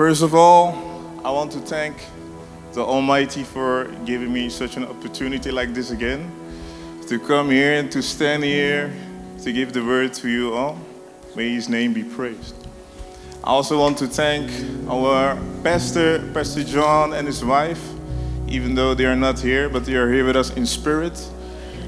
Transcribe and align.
First 0.00 0.22
of 0.22 0.34
all, 0.34 0.72
I 1.26 1.30
want 1.30 1.52
to 1.52 1.58
thank 1.58 1.94
the 2.72 2.80
Almighty 2.80 3.42
for 3.44 3.84
giving 4.06 4.32
me 4.32 4.48
such 4.48 4.78
an 4.78 4.84
opportunity 4.86 5.50
like 5.50 5.74
this 5.74 5.90
again 5.90 6.32
to 7.06 7.18
come 7.18 7.50
here 7.50 7.74
and 7.74 7.92
to 7.92 8.00
stand 8.00 8.42
here 8.42 8.90
to 9.42 9.52
give 9.52 9.74
the 9.74 9.84
word 9.84 10.14
to 10.14 10.28
you 10.30 10.54
all. 10.54 10.78
May 11.36 11.50
His 11.50 11.68
name 11.68 11.92
be 11.92 12.02
praised. 12.02 12.54
I 13.44 13.48
also 13.48 13.78
want 13.78 13.98
to 13.98 14.06
thank 14.06 14.50
our 14.88 15.38
pastor, 15.62 16.26
Pastor 16.32 16.64
John, 16.64 17.12
and 17.12 17.26
his 17.26 17.44
wife, 17.44 17.86
even 18.48 18.74
though 18.74 18.94
they 18.94 19.04
are 19.04 19.16
not 19.16 19.38
here, 19.38 19.68
but 19.68 19.84
they 19.84 19.96
are 19.96 20.10
here 20.10 20.24
with 20.24 20.34
us 20.34 20.48
in 20.48 20.64
spirit. 20.64 21.18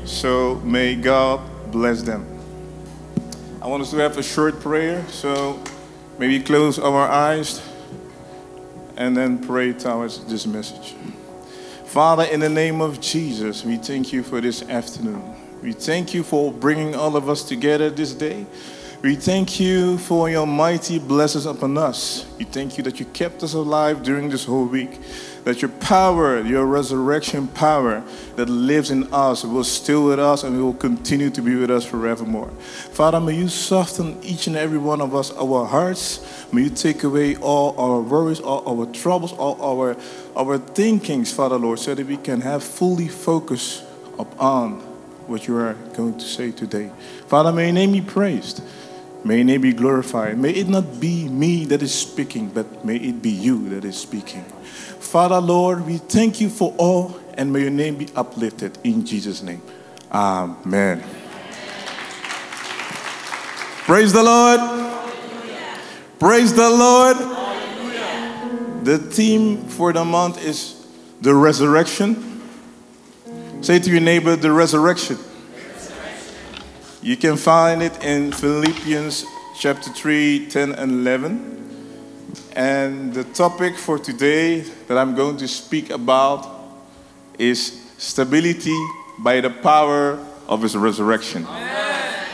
So 0.04 0.56
may 0.56 0.96
God 0.96 1.40
bless 1.72 2.02
them. 2.02 2.26
I 3.62 3.68
want 3.68 3.80
us 3.80 3.90
to 3.92 3.96
have 3.96 4.18
a 4.18 4.22
short 4.22 4.60
prayer, 4.60 5.02
so 5.08 5.58
maybe 6.18 6.40
close 6.40 6.79
our 6.79 7.08
eyes 7.08 7.62
and 8.96 9.16
then 9.16 9.38
pray 9.38 9.72
towards 9.72 10.25
this 10.26 10.46
message. 10.46 10.94
Father, 11.86 12.25
in 12.25 12.40
the 12.40 12.48
name 12.48 12.80
of 12.80 13.00
Jesus, 13.00 13.64
we 13.64 13.76
thank 13.76 14.12
you 14.12 14.22
for 14.22 14.40
this 14.40 14.62
afternoon. 14.62 15.22
We 15.62 15.72
thank 15.72 16.14
you 16.14 16.22
for 16.22 16.53
bringing 16.53 16.94
all 16.94 17.16
of 17.16 17.29
us 17.29 17.43
together 17.44 17.90
this 17.90 18.13
day. 18.14 18.46
We 19.02 19.16
thank 19.16 19.58
you 19.58 19.98
for 19.98 20.30
your 20.30 20.46
mighty 20.46 21.00
blessings 21.00 21.44
upon 21.44 21.76
us. 21.76 22.24
We 22.38 22.44
thank 22.44 22.79
you 22.79 22.84
that 22.84 23.00
you 23.00 23.06
kept 23.06 23.43
us 23.43 23.52
alive 23.52 24.04
during 24.04 24.29
this 24.29 24.44
whole 24.44 24.64
week. 24.66 25.00
That 25.43 25.60
your 25.60 25.72
power, 25.72 26.40
your 26.40 26.64
resurrection 26.66 27.48
power 27.48 28.04
that 28.36 28.48
lives 28.48 28.93
in 28.93 29.12
us 29.12 29.44
will 29.44 29.64
still 29.64 30.07
with 30.07 30.20
us 30.20 30.44
and 30.44 30.57
will 30.57 30.74
continue 30.74 31.30
to 31.30 31.43
be 31.43 31.57
with 31.57 31.68
us 31.68 31.84
forevermore. 31.84 32.50
Father, 32.92 33.19
may 33.19 33.34
you 33.34 33.48
soften 33.48 34.22
each 34.22 34.46
and 34.46 34.55
every 34.55 34.78
one 34.78 35.00
of 35.00 35.16
us, 35.16 35.32
our 35.32 35.66
hearts. 35.66 36.24
May 36.52 36.62
you 36.62 36.70
take 36.70 37.02
away 37.02 37.34
all 37.38 37.77
our 37.77 38.00
worries, 38.00 38.38
all 38.38 38.62
our 38.69 38.86
troubles, 38.92 39.32
all 39.32 39.60
our, 39.60 39.96
our 40.36 40.58
thinkings, 40.58 41.32
Father 41.32 41.58
Lord, 41.58 41.80
so 41.80 41.92
that 41.96 42.06
we 42.06 42.18
can 42.18 42.40
have 42.40 42.62
fully 42.62 43.08
focus 43.08 43.82
upon 44.16 44.74
what 45.27 45.48
you 45.48 45.56
are 45.56 45.74
going 45.94 46.16
to 46.18 46.24
say 46.24 46.52
today. 46.52 46.92
Father, 47.27 47.50
may 47.50 47.64
your 47.64 47.72
name 47.72 47.90
be 47.90 48.00
praised. 48.00 48.62
May 49.24 49.36
your 49.36 49.44
name 49.44 49.60
be 49.60 49.72
glorified. 49.72 50.36
May 50.38 50.50
it 50.50 50.68
not 50.68 51.00
be 51.00 51.28
me 51.28 51.64
that 51.66 51.80
is 51.82 51.94
speaking, 51.94 52.48
but 52.48 52.84
may 52.84 52.96
it 52.96 53.22
be 53.22 53.30
you 53.30 53.68
that 53.70 53.84
is 53.84 53.96
speaking. 53.96 54.44
Father, 54.98 55.40
Lord, 55.40 55.86
we 55.86 55.98
thank 55.98 56.40
you 56.40 56.48
for 56.48 56.74
all, 56.78 57.20
and 57.34 57.52
may 57.52 57.60
your 57.60 57.70
name 57.70 57.96
be 57.96 58.08
uplifted 58.16 58.78
in 58.82 59.06
Jesus' 59.06 59.42
name. 59.42 59.62
Amen. 60.10 61.04
Praise 63.84 64.12
the 64.12 64.22
Lord. 64.22 64.60
Praise 66.18 66.54
the 66.54 66.70
Lord. 66.70 67.16
The 68.84 68.98
theme 68.98 69.68
for 69.68 69.92
the 69.92 70.04
month 70.04 70.44
is 70.44 70.86
the 71.20 71.34
resurrection. 71.34 72.42
Say 73.60 73.78
to 73.78 73.90
your 73.90 74.00
neighbor, 74.00 74.34
the 74.34 74.50
resurrection. 74.50 75.18
You 77.03 77.17
can 77.17 77.36
find 77.36 77.83
it 77.83 78.05
in 78.05 78.31
Philippians 78.31 79.25
chapter 79.58 79.91
3, 79.91 80.47
10 80.47 80.70
and 80.70 80.92
11. 80.92 81.58
And 82.55 83.12
the 83.12 83.25
topic 83.25 83.77
for 83.77 83.98
today 83.98 84.61
that 84.86 84.97
I'm 84.97 85.17
going 85.17 85.36
to 85.39 85.48
speak 85.48 85.91
about 85.91 86.47
is 87.41 87.91
stability 87.98 88.78
by 89.19 89.41
the 89.41 89.50
power 89.50 90.25
of 90.47 90.62
his 90.62 90.77
resurrection. 90.77 91.45
Amen. 91.45 92.25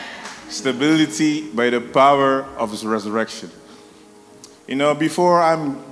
Stability 0.49 1.49
by 1.49 1.71
the 1.71 1.81
power 1.81 2.43
of 2.55 2.69
his 2.69 2.85
resurrection. 2.85 3.49
You 4.67 4.75
know, 4.75 4.93
before 4.93 5.41
I'm 5.41 5.83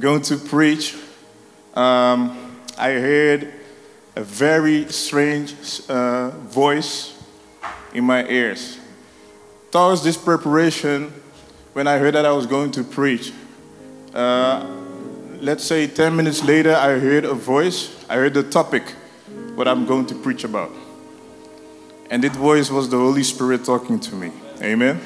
going 0.00 0.22
to 0.22 0.38
preach, 0.38 0.96
um, 1.74 2.56
I 2.78 2.92
heard 2.92 3.52
a 4.16 4.24
very 4.24 4.90
strange 4.90 5.54
uh, 5.90 6.30
voice 6.30 7.13
in 7.94 8.04
my 8.04 8.26
ears. 8.26 8.78
Towards 9.70 10.02
this 10.02 10.16
preparation, 10.16 11.12
when 11.72 11.86
I 11.86 11.98
heard 11.98 12.14
that 12.14 12.26
I 12.26 12.32
was 12.32 12.46
going 12.46 12.70
to 12.72 12.84
preach, 12.84 13.32
uh, 14.12 14.66
let's 15.40 15.64
say 15.64 15.86
10 15.86 16.14
minutes 16.14 16.44
later, 16.44 16.74
I 16.74 16.98
heard 16.98 17.24
a 17.24 17.34
voice. 17.34 18.04
I 18.08 18.16
heard 18.16 18.34
the 18.34 18.42
topic, 18.42 18.82
what 19.54 19.66
I'm 19.66 19.86
going 19.86 20.06
to 20.06 20.14
preach 20.14 20.44
about. 20.44 20.70
And 22.10 22.22
that 22.22 22.32
voice 22.32 22.70
was 22.70 22.88
the 22.88 22.98
Holy 22.98 23.22
Spirit 23.22 23.64
talking 23.64 23.98
to 24.00 24.14
me. 24.14 24.30
Amen. 24.62 25.00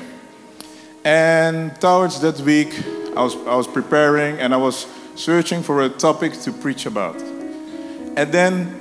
And 1.04 1.80
towards 1.80 2.20
that 2.20 2.40
week, 2.40 2.74
I 3.16 3.22
was, 3.22 3.34
I 3.46 3.54
was 3.54 3.66
preparing 3.66 4.38
and 4.38 4.52
I 4.52 4.58
was 4.58 4.86
searching 5.14 5.62
for 5.62 5.82
a 5.82 5.88
topic 5.88 6.34
to 6.40 6.52
preach 6.52 6.86
about. 6.86 7.16
And 7.16 8.32
then, 8.32 8.78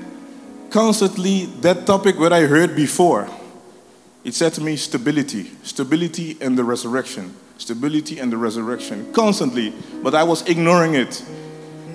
constantly, 0.70 1.46
that 1.62 1.86
topic, 1.86 2.20
what 2.20 2.34
I 2.34 2.42
heard 2.42 2.76
before, 2.76 3.30
it 4.28 4.36
said 4.36 4.54
to 4.56 4.62
me 4.62 4.76
stability, 4.76 5.50
stability 5.64 6.36
and 6.42 6.58
the 6.58 6.64
resurrection, 6.66 7.34
stability 7.58 8.20
and 8.20 8.30
the 8.30 8.36
resurrection, 8.36 9.10
constantly. 9.14 9.74
But 10.04 10.16
I 10.16 10.24
was 10.24 10.46
ignoring 10.50 10.96
it. 10.96 11.24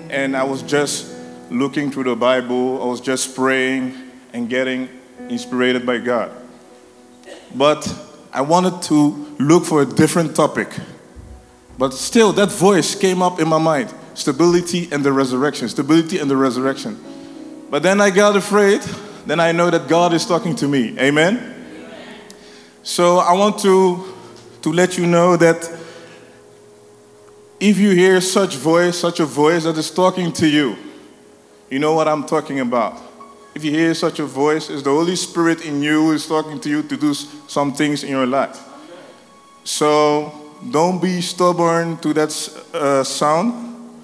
And 0.09 0.35
I 0.35 0.41
was 0.41 0.63
just 0.63 1.15
looking 1.51 1.91
through 1.91 2.05
the 2.05 2.15
Bible, 2.15 2.81
I 2.81 2.87
was 2.87 3.01
just 3.01 3.35
praying 3.35 3.95
and 4.33 4.49
getting 4.49 4.89
inspired 5.29 5.85
by 5.85 5.99
God. 5.99 6.31
But 7.53 7.87
I 8.33 8.41
wanted 8.41 8.81
to 8.87 9.35
look 9.37 9.65
for 9.65 9.83
a 9.83 9.85
different 9.85 10.35
topic. 10.35 10.69
But 11.77 11.93
still, 11.93 12.33
that 12.33 12.51
voice 12.51 12.95
came 12.95 13.21
up 13.21 13.39
in 13.39 13.47
my 13.47 13.59
mind 13.59 13.93
stability 14.15 14.89
and 14.91 15.05
the 15.05 15.13
resurrection, 15.13 15.69
stability 15.69 16.17
and 16.17 16.31
the 16.31 16.37
resurrection. 16.37 16.97
But 17.69 17.83
then 17.83 18.01
I 18.01 18.09
got 18.09 18.35
afraid. 18.35 18.81
Then 19.27 19.39
I 19.39 19.51
know 19.51 19.69
that 19.69 19.87
God 19.87 20.15
is 20.15 20.25
talking 20.25 20.55
to 20.55 20.67
me. 20.67 20.97
Amen? 20.97 21.52
So 22.83 23.17
I 23.17 23.31
want 23.33 23.59
to, 23.59 24.13
to 24.61 24.73
let 24.73 24.97
you 24.97 25.07
know 25.07 25.37
that 25.37 25.71
if 27.59 27.77
you 27.77 27.91
hear 27.91 28.19
such 28.19 28.57
voice, 28.57 28.97
such 28.97 29.21
a 29.21 29.25
voice 29.25 29.63
that 29.63 29.77
is 29.77 29.89
talking 29.89 30.33
to 30.33 30.47
you, 30.47 30.75
you 31.69 31.79
know 31.79 31.93
what 31.93 32.09
I'm 32.09 32.25
talking 32.25 32.59
about. 32.59 33.01
If 33.55 33.63
you 33.63 33.71
hear 33.71 33.93
such 33.93 34.19
a 34.19 34.25
voice, 34.25 34.69
it's 34.69 34.83
the 34.83 34.89
Holy 34.89 35.15
Spirit 35.15 35.65
in 35.65 35.81
you 35.81 36.07
who 36.07 36.11
is 36.11 36.27
talking 36.27 36.59
to 36.59 36.69
you 36.69 36.83
to 36.83 36.97
do 36.97 37.13
some 37.13 37.73
things 37.73 38.03
in 38.03 38.09
your 38.09 38.25
life. 38.25 38.59
So 39.63 40.33
don't 40.69 41.01
be 41.01 41.21
stubborn 41.21 41.97
to 41.99 42.13
that 42.13 42.65
uh, 42.73 43.03
sound. 43.05 44.01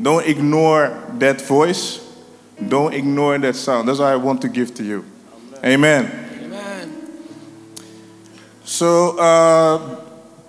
Don't 0.00 0.26
ignore 0.26 0.98
that 1.18 1.42
voice. 1.42 2.00
Don't 2.68 2.94
ignore 2.94 3.36
that 3.38 3.54
sound. 3.54 3.88
That's 3.88 3.98
what 3.98 4.08
I 4.08 4.16
want 4.16 4.40
to 4.42 4.48
give 4.48 4.74
to 4.76 4.82
you. 4.82 5.04
Amen. 5.62 6.06
Amen. 6.06 6.23
So 8.74 9.16
uh, 9.18 10.00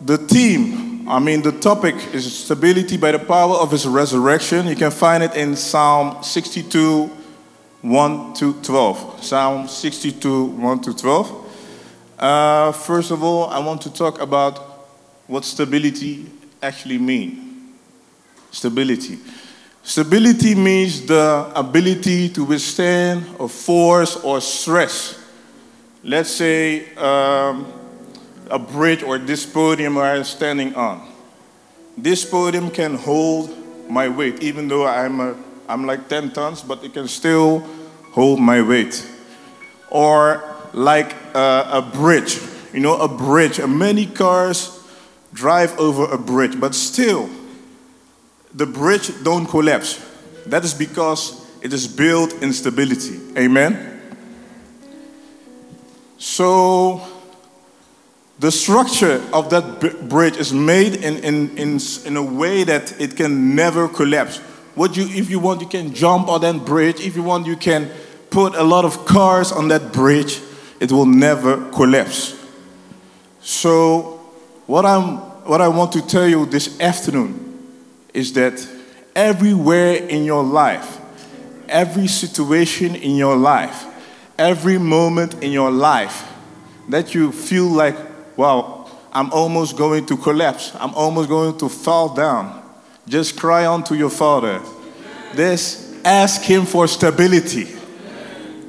the 0.01 0.17
theme, 0.17 1.07
I 1.07 1.19
mean, 1.19 1.43
the 1.43 1.51
topic 1.51 1.93
is 2.11 2.35
stability 2.35 2.97
by 2.97 3.11
the 3.11 3.19
power 3.19 3.53
of 3.53 3.69
His 3.69 3.85
resurrection. 3.85 4.65
You 4.65 4.75
can 4.75 4.89
find 4.89 5.21
it 5.21 5.35
in 5.35 5.55
Psalm 5.55 6.23
62, 6.23 7.05
1 7.83 8.33
to 8.33 8.53
12. 8.63 9.23
Psalm 9.23 9.67
62, 9.67 10.45
1 10.45 10.81
to 10.81 10.97
12. 10.97 11.55
Uh, 12.17 12.71
first 12.71 13.11
of 13.11 13.21
all, 13.21 13.45
I 13.45 13.59
want 13.59 13.83
to 13.83 13.93
talk 13.93 14.19
about 14.19 14.57
what 15.27 15.45
stability 15.45 16.25
actually 16.63 16.97
means. 16.97 17.37
Stability. 18.49 19.19
Stability 19.83 20.55
means 20.55 21.05
the 21.05 21.51
ability 21.55 22.29
to 22.29 22.43
withstand 22.43 23.23
a 23.39 23.47
force 23.47 24.15
or 24.15 24.41
stress. 24.41 25.23
Let's 26.03 26.31
say 26.31 26.91
um, 26.95 27.84
a 28.49 28.59
bridge 28.59 29.03
or 29.03 29.17
this 29.17 29.45
podium 29.45 29.97
I'm 29.97 30.23
standing 30.23 30.75
on. 30.75 31.07
This 31.97 32.25
podium 32.25 32.71
can 32.71 32.95
hold 32.95 33.55
my 33.89 34.09
weight, 34.09 34.43
even 34.43 34.67
though 34.67 34.85
I'm, 34.85 35.19
a, 35.19 35.35
I'm 35.67 35.85
like 35.85 36.09
10 36.09 36.31
tons, 36.31 36.61
but 36.61 36.83
it 36.83 36.93
can 36.93 37.07
still 37.07 37.59
hold 38.11 38.39
my 38.39 38.61
weight. 38.61 39.07
Or 39.89 40.43
like 40.73 41.13
a, 41.33 41.67
a 41.71 41.81
bridge, 41.81 42.39
you 42.73 42.81
know, 42.81 42.97
a 42.97 43.07
bridge. 43.07 43.59
Many 43.65 44.05
cars 44.05 44.83
drive 45.33 45.77
over 45.79 46.05
a 46.11 46.17
bridge, 46.17 46.59
but 46.59 46.75
still, 46.75 47.29
the 48.53 48.65
bridge 48.65 49.11
don't 49.23 49.45
collapse. 49.45 50.03
That 50.47 50.63
is 50.63 50.73
because 50.73 51.45
it 51.61 51.73
is 51.73 51.87
built 51.87 52.33
in 52.41 52.53
stability. 52.53 53.19
Amen. 53.37 54.01
So 56.17 57.01
the 58.39 58.51
structure 58.51 59.21
of 59.31 59.49
that 59.49 60.09
bridge 60.09 60.35
is 60.35 60.53
made 60.53 60.95
in, 60.95 61.17
in, 61.23 61.57
in, 61.57 61.79
in 62.05 62.17
a 62.17 62.23
way 62.23 62.63
that 62.63 62.99
it 62.99 63.15
can 63.15 63.55
never 63.55 63.87
collapse. 63.87 64.37
What 64.75 64.97
you, 64.97 65.05
if 65.07 65.29
you 65.29 65.39
want, 65.39 65.61
you 65.61 65.67
can 65.67 65.93
jump 65.93 66.27
on 66.27 66.41
that 66.41 66.65
bridge. 66.65 66.99
If 66.99 67.15
you 67.15 67.23
want, 67.23 67.47
you 67.47 67.55
can 67.55 67.89
put 68.29 68.53
a 68.55 68.63
lot 68.63 68.83
of 68.83 69.05
cars 69.05 69.53
on 69.53 69.69
that 69.69 69.93
bridge. 69.93 70.41
It 70.81 70.91
will 70.91 71.05
never 71.05 71.69
collapse. 71.71 72.37
So, 73.39 74.19
what, 74.65 74.85
I'm, 74.85 75.17
what 75.45 75.61
I 75.61 75.69
want 75.69 75.93
to 75.93 76.05
tell 76.05 76.27
you 76.27 76.45
this 76.45 76.79
afternoon 76.81 77.41
is 78.13 78.33
that 78.33 78.67
everywhere 79.15 79.95
in 79.95 80.25
your 80.25 80.43
life, 80.43 80.99
every 81.69 82.07
situation 82.07 82.95
in 82.95 83.15
your 83.15 83.37
life, 83.37 83.85
every 84.37 84.77
moment 84.77 85.41
in 85.41 85.51
your 85.51 85.71
life 85.71 86.29
that 86.89 87.15
you 87.15 87.31
feel 87.31 87.67
like, 87.67 87.95
wow, 88.37 88.89
I'm 89.11 89.31
almost 89.31 89.77
going 89.77 90.05
to 90.07 90.17
collapse, 90.17 90.73
I'm 90.75 90.93
almost 90.93 91.29
going 91.29 91.57
to 91.59 91.69
fall 91.69 92.13
down, 92.13 92.61
just 93.07 93.39
cry 93.39 93.65
unto 93.65 93.95
your 93.95 94.09
Father. 94.09 94.61
This, 95.33 95.99
ask 96.03 96.41
Him 96.41 96.65
for 96.65 96.87
stability. 96.87 97.67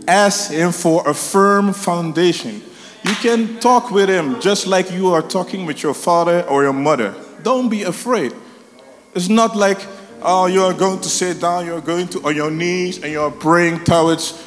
Ask 0.09 0.53
Him 0.53 0.73
for 0.73 1.09
a 1.09 1.15
firm 1.15 1.73
foundation. 1.73 2.63
You 3.05 3.15
can 3.15 3.59
talk 3.61 3.91
with 3.91 4.09
Him 4.09 4.41
just 4.41 4.67
like 4.67 4.91
you 4.91 5.13
are 5.13 5.23
talking 5.23 5.67
with 5.67 5.83
your 5.83 5.95
father 5.95 6.43
or 6.43 6.63
your 6.63 6.73
mother. 6.73 7.15
Don't 7.43 7.69
be 7.69 7.83
afraid. 7.83 8.33
It's 9.15 9.29
not 9.29 9.57
like, 9.57 9.79
oh, 10.23 10.47
you 10.47 10.63
are 10.63 10.75
going 10.75 11.01
to 11.01 11.09
sit 11.09 11.41
down, 11.41 11.67
you're 11.67 11.81
going 11.81 12.09
to 12.09 12.21
on 12.27 12.37
your 12.37 12.51
knees 12.51 13.03
and 13.03 13.13
you're 13.13 13.31
praying 13.31 13.85
towards 13.85 14.43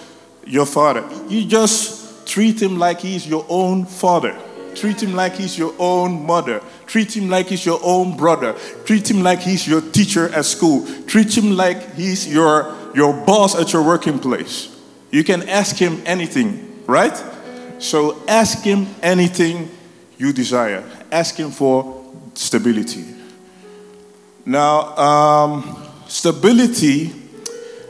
your 0.46 0.66
father. 0.66 1.08
You 1.28 1.46
just 1.46 2.28
treat 2.28 2.62
him 2.62 2.78
like 2.78 3.00
he's 3.00 3.26
your 3.26 3.46
own 3.50 3.86
father. 3.86 4.38
Treat 4.80 5.04
him 5.04 5.14
like 5.14 5.34
he's 5.34 5.58
your 5.58 5.74
own 5.78 6.26
mother. 6.26 6.62
Treat 6.86 7.16
him 7.16 7.30
like 7.30 7.48
he's 7.48 7.66
your 7.66 7.80
own 7.84 8.16
brother. 8.16 8.56
Treat 8.86 9.12
him 9.12 9.22
like 9.22 9.40
he's 9.40 9.68
your 9.68 9.82
teacher 9.82 10.30
at 10.30 10.46
school. 10.46 10.88
Treat 11.06 11.38
him 11.38 11.58
like 11.58 11.96
he's 11.96 12.32
your, 12.32 12.74
your 12.96 13.14
boss 13.26 13.60
at 13.60 13.74
your 13.74 13.84
working 13.84 14.20
place. 14.20 14.74
You 15.12 15.26
can 15.26 15.50
ask 15.50 15.76
him 15.76 16.02
anything, 16.06 16.84
right? 16.88 17.16
So 17.80 18.22
ask 18.28 18.64
him 18.64 18.88
anything 19.02 19.70
you 20.18 20.32
desire. 20.32 20.84
Ask 21.12 21.36
him 21.36 21.52
for 21.52 22.06
stability. 22.34 23.04
Now, 24.46 24.96
um, 24.98 25.88
stability, 26.08 27.12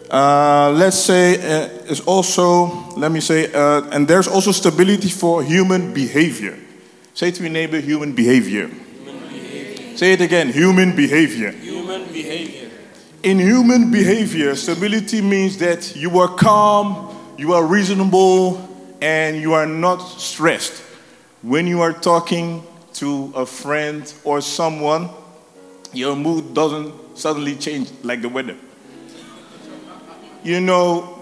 uh, 0.10 0.72
let's 0.76 0.98
say, 0.98 1.36
uh, 1.36 1.68
is 1.88 2.02
also, 2.02 2.96
let 2.98 3.12
me 3.12 3.20
say, 3.20 3.52
uh, 3.54 3.84
and 3.92 4.08
there's 4.08 4.28
also 4.28 4.52
stability 4.52 5.10
for 5.10 5.44
human 5.44 5.94
behavior. 5.94 6.58
Say 7.20 7.32
to 7.32 7.44
your 7.44 7.52
neighbor, 7.52 7.82
human 7.82 8.14
behavior. 8.14 8.68
Human 8.68 9.28
behavior. 9.28 9.98
Say 9.98 10.14
it 10.14 10.22
again, 10.22 10.54
human 10.54 10.96
behavior. 10.96 11.52
Human 11.52 12.06
behavior. 12.06 12.70
In 13.24 13.40
human 13.40 13.92
behavior, 13.92 14.56
stability 14.56 15.20
means 15.20 15.58
that 15.58 15.98
you 15.98 16.18
are 16.20 16.30
calm, 16.30 17.14
you 17.38 17.52
are 17.52 17.66
reasonable, 17.66 18.66
and 19.02 19.36
you 19.36 19.52
are 19.52 19.66
not 19.66 19.98
stressed. 19.98 20.82
When 21.42 21.68
you 21.68 21.82
are 21.82 21.92
talking 21.92 22.64
to 22.94 23.34
a 23.36 23.46
friend 23.46 24.14
or 24.24 24.40
someone, 24.40 25.10
your 25.92 26.16
mood 26.16 26.54
doesn't 26.54 27.18
suddenly 27.18 27.58
change 27.58 27.92
like 28.02 28.22
the 28.22 28.30
weather. 28.30 28.56
You 30.42 30.62
know, 30.62 31.19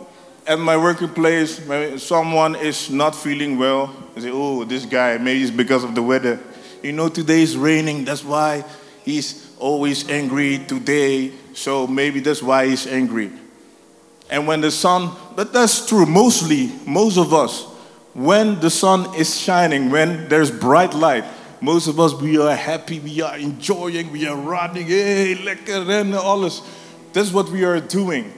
at 0.47 0.57
my 0.57 0.77
working 0.77 1.09
place, 1.09 1.61
someone 2.01 2.55
is 2.55 2.89
not 2.89 3.13
feeling 3.13 3.57
well, 3.57 3.93
I 4.15 4.21
say, 4.21 4.31
oh, 4.31 4.63
this 4.63 4.85
guy, 4.85 5.17
maybe 5.17 5.41
it's 5.41 5.51
because 5.51 5.83
of 5.83 5.93
the 5.93 6.01
weather. 6.01 6.39
You 6.81 6.93
know, 6.93 7.09
today 7.09 7.41
is 7.41 7.57
raining, 7.57 8.05
that's 8.05 8.23
why 8.23 8.63
he's 9.03 9.53
always 9.59 10.09
angry 10.09 10.59
today, 10.59 11.33
so 11.53 11.85
maybe 11.85 12.21
that's 12.21 12.41
why 12.41 12.67
he's 12.67 12.87
angry. 12.87 13.31
And 14.29 14.47
when 14.47 14.61
the 14.61 14.71
sun, 14.71 15.11
but 15.35 15.51
that's 15.51 15.85
true, 15.85 16.05
mostly, 16.05 16.71
most 16.85 17.17
of 17.17 17.33
us, 17.33 17.63
when 18.13 18.59
the 18.61 18.69
sun 18.69 19.13
is 19.15 19.39
shining, 19.39 19.89
when 19.89 20.29
there's 20.29 20.49
bright 20.49 20.93
light, 20.93 21.25
most 21.59 21.87
of 21.87 21.99
us, 21.99 22.13
we 22.13 22.37
are 22.37 22.55
happy, 22.55 22.99
we 22.99 23.21
are 23.21 23.37
enjoying, 23.37 24.11
we 24.11 24.27
are 24.27 24.37
running, 24.37 24.87
hey, 24.87 25.35
lekker 25.35 25.85
rennen, 25.85 26.13
alles. 26.13 26.61
That's 27.13 27.33
what 27.33 27.49
we 27.49 27.63
are 27.63 27.79
doing. 27.79 28.31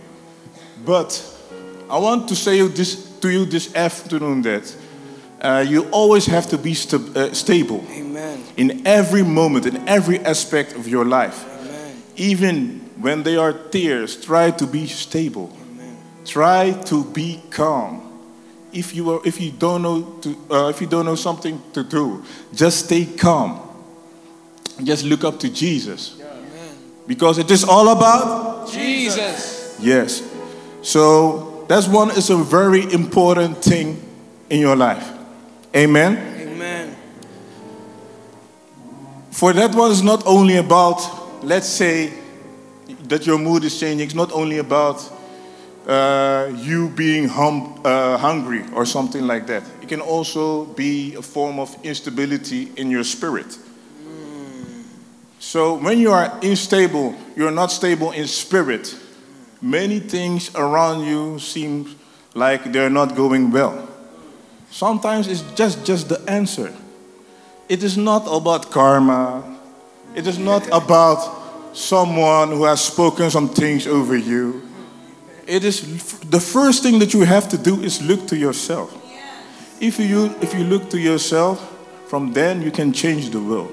But 0.85 1.38
I 1.89 1.97
want 1.97 2.29
to 2.29 2.35
say 2.35 2.61
this, 2.67 3.03
to 3.19 3.29
you 3.29 3.45
this 3.45 3.73
afternoon 3.75 4.43
that 4.43 4.75
uh, 5.41 5.65
you 5.67 5.89
always 5.89 6.27
have 6.27 6.47
to 6.49 6.57
be 6.57 6.75
st- 6.75 7.17
uh, 7.17 7.33
stable 7.33 7.83
Amen. 7.89 8.43
in 8.57 8.85
every 8.85 9.23
moment, 9.23 9.65
in 9.65 9.87
every 9.87 10.19
aspect 10.19 10.75
of 10.75 10.87
your 10.87 11.03
life. 11.03 11.45
Amen. 11.61 12.03
Even 12.15 12.79
when 12.97 13.23
there 13.23 13.39
are 13.39 13.53
tears, 13.53 14.23
try 14.23 14.51
to 14.51 14.67
be 14.67 14.85
stable. 14.85 15.51
Amen. 15.61 15.97
Try 16.25 16.73
to 16.85 17.05
be 17.05 17.41
calm. 17.49 18.05
If 18.71 18.93
you 18.93 19.09
are, 19.11 19.21
if 19.25 19.41
you 19.41 19.51
don't 19.51 19.81
know 19.81 20.03
to, 20.21 20.37
uh, 20.51 20.67
if 20.69 20.81
you 20.81 20.87
don't 20.87 21.05
know 21.05 21.15
something 21.15 21.59
to 21.73 21.83
do, 21.83 22.23
just 22.53 22.85
stay 22.85 23.05
calm. 23.05 23.61
Just 24.83 25.05
look 25.05 25.23
up 25.23 25.39
to 25.39 25.49
Jesus, 25.49 26.21
Amen. 26.21 26.77
because 27.07 27.39
it 27.39 27.49
is 27.49 27.63
all 27.63 27.89
about 27.89 28.69
Jesus. 28.71 29.75
yes. 29.81 30.21
So 30.81 31.48
that's 31.69 31.87
one 31.87 32.09
is 32.09 32.31
a 32.31 32.35
very 32.35 32.91
important 32.91 33.63
thing 33.63 34.01
in 34.49 34.59
your 34.59 34.75
life. 34.75 35.07
Amen. 35.75 36.17
Amen. 36.41 36.95
For 39.29 39.53
that 39.53 39.75
one 39.75 39.91
is 39.91 40.01
not 40.01 40.25
only 40.25 40.57
about, 40.57 40.99
let's 41.43 41.69
say, 41.69 42.11
that 43.03 43.27
your 43.27 43.37
mood 43.37 43.63
is 43.65 43.79
changing. 43.79 44.07
It's 44.07 44.15
not 44.15 44.31
only 44.31 44.57
about 44.57 44.97
uh, 45.87 46.51
you 46.55 46.89
being 46.89 47.27
hum, 47.27 47.79
uh, 47.85 48.17
hungry 48.17 48.63
or 48.73 48.83
something 48.83 49.27
like 49.27 49.45
that. 49.45 49.61
It 49.83 49.89
can 49.89 50.01
also 50.01 50.65
be 50.65 51.13
a 51.13 51.21
form 51.21 51.59
of 51.59 51.77
instability 51.83 52.71
in 52.77 52.89
your 52.89 53.03
spirit. 53.03 53.59
So 55.37 55.75
when 55.75 55.99
you 55.99 56.11
are 56.13 56.35
unstable, 56.41 57.13
you're 57.35 57.51
not 57.51 57.71
stable 57.71 58.09
in 58.09 58.25
spirit. 58.25 58.95
Many 59.61 59.99
things 59.99 60.55
around 60.55 61.05
you 61.05 61.39
seem 61.39 61.95
like 62.33 62.71
they're 62.71 62.89
not 62.89 63.15
going 63.15 63.51
well. 63.51 63.87
Sometimes 64.71 65.27
it's 65.27 65.41
just 65.55 65.85
just 65.85 66.09
the 66.09 66.21
answer. 66.29 66.73
It 67.67 67.83
is 67.83 67.97
not 67.97 68.25
about 68.27 68.71
karma. 68.71 69.43
It 70.15 70.25
is 70.27 70.39
not 70.39 70.65
about 70.71 71.39
someone 71.73 72.49
who 72.49 72.63
has 72.63 72.83
spoken 72.83 73.29
some 73.29 73.49
things 73.49 73.85
over 73.85 74.17
you. 74.17 74.61
It 75.45 75.63
is 75.63 75.81
the 76.19 76.39
first 76.39 76.83
thing 76.83 76.99
that 76.99 77.13
you 77.13 77.21
have 77.21 77.49
to 77.49 77.57
do 77.57 77.81
is 77.81 78.01
look 78.01 78.27
to 78.27 78.37
yourself. 78.37 78.95
If 79.81 79.99
you 79.99 80.35
if 80.41 80.53
you 80.53 80.63
look 80.63 80.89
to 80.91 80.99
yourself, 80.99 81.59
from 82.07 82.33
then 82.33 82.61
you 82.61 82.71
can 82.71 82.93
change 82.93 83.29
the 83.31 83.41
world. 83.41 83.71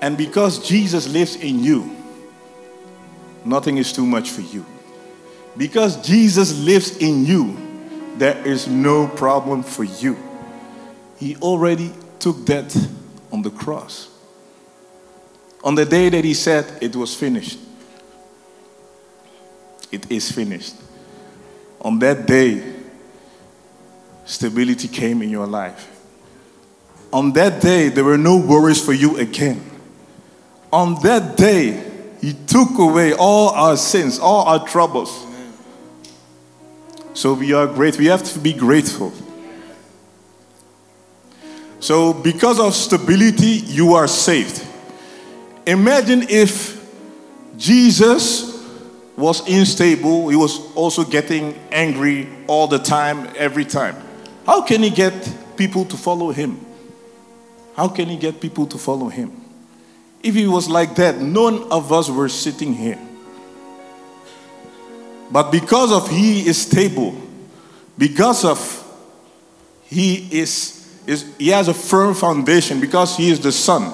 And 0.00 0.16
because 0.16 0.58
Jesus 0.66 1.08
lives 1.08 1.36
in 1.36 1.62
you, 1.62 1.90
nothing 3.44 3.78
is 3.78 3.92
too 3.92 4.06
much 4.06 4.30
for 4.30 4.40
you. 4.40 4.64
Because 5.56 6.06
Jesus 6.06 6.58
lives 6.58 6.96
in 6.98 7.24
you, 7.26 7.56
there 8.16 8.46
is 8.46 8.68
no 8.68 9.08
problem 9.08 9.62
for 9.62 9.84
you. 9.84 10.16
He 11.18 11.36
already 11.36 11.92
took 12.18 12.46
that 12.46 12.74
on 13.32 13.42
the 13.42 13.50
cross. 13.50 14.08
On 15.62 15.74
the 15.74 15.84
day 15.84 16.08
that 16.08 16.24
he 16.24 16.34
said 16.34 16.66
it 16.80 16.96
was 16.96 17.14
finished, 17.14 17.58
it 19.90 20.10
is 20.10 20.30
finished. 20.30 20.76
On 21.80 21.98
that 21.98 22.26
day, 22.26 22.74
stability 24.24 24.88
came 24.88 25.22
in 25.22 25.30
your 25.30 25.46
life. 25.46 25.88
On 27.12 27.32
that 27.32 27.60
day, 27.60 27.88
there 27.88 28.04
were 28.04 28.18
no 28.18 28.36
worries 28.36 28.82
for 28.82 28.92
you 28.92 29.16
again. 29.16 29.60
On 30.72 30.94
that 31.02 31.36
day, 31.36 31.90
he 32.20 32.34
took 32.46 32.78
away 32.78 33.12
all 33.14 33.48
our 33.50 33.76
sins, 33.76 34.18
all 34.18 34.44
our 34.44 34.66
troubles. 34.66 35.26
So 37.14 37.34
we 37.34 37.52
are 37.52 37.66
great. 37.66 37.98
We 37.98 38.06
have 38.06 38.22
to 38.24 38.38
be 38.38 38.52
grateful. 38.52 39.12
So, 41.80 42.12
because 42.12 42.60
of 42.60 42.74
stability, 42.74 43.62
you 43.66 43.94
are 43.94 44.06
saved. 44.06 44.66
Imagine 45.66 46.26
if 46.28 46.78
Jesus 47.56 48.50
was 49.16 49.46
unstable, 49.48 50.28
he 50.28 50.36
was 50.36 50.74
also 50.74 51.04
getting 51.04 51.54
angry 51.72 52.28
all 52.46 52.66
the 52.66 52.78
time, 52.78 53.28
every 53.36 53.64
time. 53.64 53.96
How 54.46 54.62
can 54.62 54.82
he 54.82 54.90
get 54.90 55.12
people 55.56 55.84
to 55.86 55.96
follow 55.96 56.32
him? 56.32 56.60
How 57.76 57.88
can 57.88 58.08
he 58.08 58.16
get 58.16 58.40
people 58.40 58.66
to 58.66 58.78
follow 58.78 59.08
him? 59.08 59.32
If 60.22 60.34
he 60.34 60.46
was 60.46 60.68
like 60.68 60.96
that, 60.96 61.18
none 61.18 61.70
of 61.70 61.92
us 61.92 62.10
were 62.10 62.28
sitting 62.28 62.74
here. 62.74 62.98
But 65.30 65.50
because 65.50 65.92
of 65.92 66.10
he 66.10 66.46
is 66.46 66.62
stable, 66.62 67.14
because 67.96 68.44
of 68.44 68.58
he 69.84 70.28
is, 70.40 71.02
is 71.06 71.34
he 71.38 71.48
has 71.48 71.68
a 71.68 71.74
firm 71.74 72.14
foundation, 72.14 72.80
because 72.80 73.16
he 73.16 73.30
is 73.30 73.40
the 73.40 73.52
son. 73.52 73.92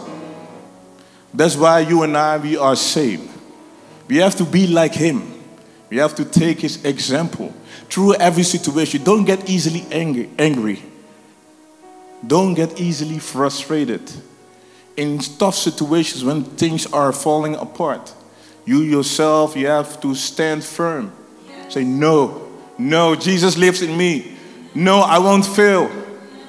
That's 1.35 1.57
why 1.57 1.81
you 1.81 2.03
and 2.03 2.17
I 2.17 2.39
we 2.39 2.57
are 2.57 2.77
saved. 2.77 3.31
We 4.09 4.17
have 4.17 4.37
to 4.37 4.45
be 4.45 4.67
like 4.67 4.95
him. 4.95 5.35
We 5.91 5.99
have 5.99 6.15
to 6.17 6.25
take 6.25 6.61
his 6.61 6.85
example 6.85 7.55
through 7.89 8.15
every 8.15 8.43
situation. 8.43 9.05
Don't 9.05 9.25
get 9.25 9.49
easily 9.49 9.87
angry. 9.91 10.31
angry. 10.39 10.83
Don't 12.27 12.55
get 12.55 12.81
easily 12.81 13.19
frustrated. 13.19 14.11
In 14.97 15.19
tough 15.19 15.55
situations 15.55 16.25
when 16.25 16.45
things 16.45 16.87
are 16.87 17.13
falling 17.13 17.55
apart, 17.57 18.15
You 18.67 18.81
yourself, 18.81 19.57
you 19.57 19.69
have 19.69 20.01
to 20.01 20.15
stand 20.15 20.65
firm. 20.65 21.13
Say, 21.69 21.85
No, 21.85 22.49
no, 22.79 23.15
Jesus 23.15 23.57
lives 23.57 23.83
in 23.83 23.97
me. 23.97 24.37
No, 24.75 25.01
I 25.01 25.19
won't 25.19 25.47
fail. 25.47 25.91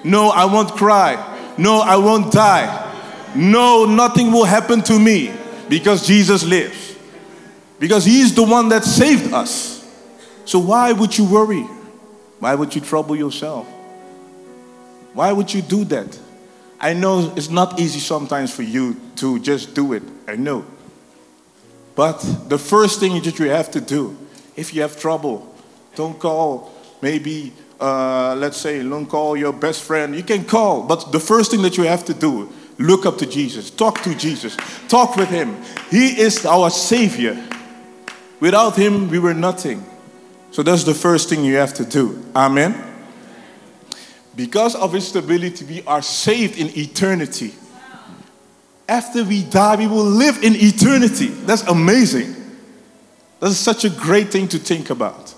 No, 0.03 0.29
I 0.29 0.45
won't 0.45 0.71
cry. 0.71 1.55
No, 1.57 1.79
I 1.79 1.95
won't 1.97 2.31
die. 2.31 2.83
No, 3.35 3.85
nothing 3.85 4.31
will 4.31 4.45
happen 4.45 4.81
to 4.83 4.99
me 4.99 5.33
because 5.69 6.05
Jesus 6.05 6.43
lives. 6.43 6.95
Because 7.79 8.05
He's 8.05 8.33
the 8.33 8.43
one 8.43 8.69
that 8.69 8.83
saved 8.83 9.33
us. 9.33 9.77
So 10.45 10.59
why 10.59 10.91
would 10.91 11.17
you 11.17 11.25
worry? 11.25 11.63
Why 12.39 12.55
would 12.55 12.73
you 12.73 12.81
trouble 12.81 13.15
yourself? 13.15 13.67
Why 15.13 15.31
would 15.31 15.53
you 15.53 15.61
do 15.61 15.83
that? 15.85 16.17
I 16.79 16.93
know 16.93 17.33
it's 17.35 17.49
not 17.49 17.79
easy 17.79 17.99
sometimes 17.99 18.53
for 18.53 18.61
you 18.61 18.99
to 19.17 19.39
just 19.39 19.73
do 19.73 19.93
it. 19.93 20.03
I 20.27 20.35
know. 20.35 20.65
But 21.95 22.19
the 22.47 22.59
first 22.59 22.99
thing 22.99 23.21
that 23.23 23.39
you 23.39 23.49
have 23.49 23.71
to 23.71 23.81
do, 23.81 24.15
if 24.57 24.73
you 24.73 24.81
have 24.81 24.99
trouble, 24.99 25.55
don't 25.95 26.19
call 26.19 26.73
maybe 27.01 27.53
uh, 27.79 28.35
let's 28.37 28.57
say, 28.57 28.81
don't 28.81 29.05
call 29.05 29.37
your 29.37 29.53
best 29.53 29.83
friend. 29.83 30.15
You 30.15 30.23
can 30.23 30.45
call, 30.45 30.83
but 30.83 31.11
the 31.11 31.19
first 31.19 31.51
thing 31.51 31.61
that 31.61 31.77
you 31.77 31.83
have 31.83 32.05
to 32.05 32.13
do, 32.13 32.51
look 32.79 33.05
up 33.05 33.17
to 33.19 33.25
Jesus, 33.25 33.69
talk 33.69 34.01
to 34.01 34.15
Jesus, 34.15 34.57
talk 34.87 35.15
with 35.15 35.29
Him. 35.29 35.55
He 35.89 36.19
is 36.19 36.45
our 36.45 36.69
Savior. 36.69 37.41
Without 38.39 38.75
Him, 38.75 39.09
we 39.09 39.19
were 39.19 39.33
nothing. 39.33 39.85
So 40.51 40.63
that's 40.63 40.83
the 40.83 40.93
first 40.93 41.29
thing 41.29 41.43
you 41.43 41.57
have 41.57 41.73
to 41.75 41.85
do. 41.85 42.23
Amen. 42.35 42.83
Because 44.35 44.75
of 44.75 44.93
His 44.93 45.07
stability, 45.07 45.65
we 45.65 45.83
are 45.83 46.01
saved 46.01 46.57
in 46.57 46.75
eternity. 46.77 47.53
After 48.89 49.23
we 49.23 49.43
die, 49.43 49.75
we 49.75 49.87
will 49.87 50.05
live 50.05 50.43
in 50.43 50.53
eternity. 50.55 51.27
That's 51.27 51.63
amazing. 51.63 52.35
That's 53.39 53.57
such 53.57 53.85
a 53.85 53.89
great 53.89 54.29
thing 54.29 54.47
to 54.49 54.57
think 54.57 54.89
about. 54.89 55.33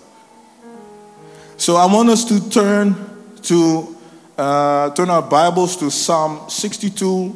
So 1.58 1.76
I 1.76 1.86
want 1.86 2.10
us 2.10 2.24
to 2.26 2.50
turn 2.50 2.96
to 3.44 3.96
uh, 4.38 4.92
turn 4.92 5.10
our 5.10 5.22
Bibles 5.22 5.76
to 5.78 5.92
Psalm 5.92 6.50
62, 6.50 7.28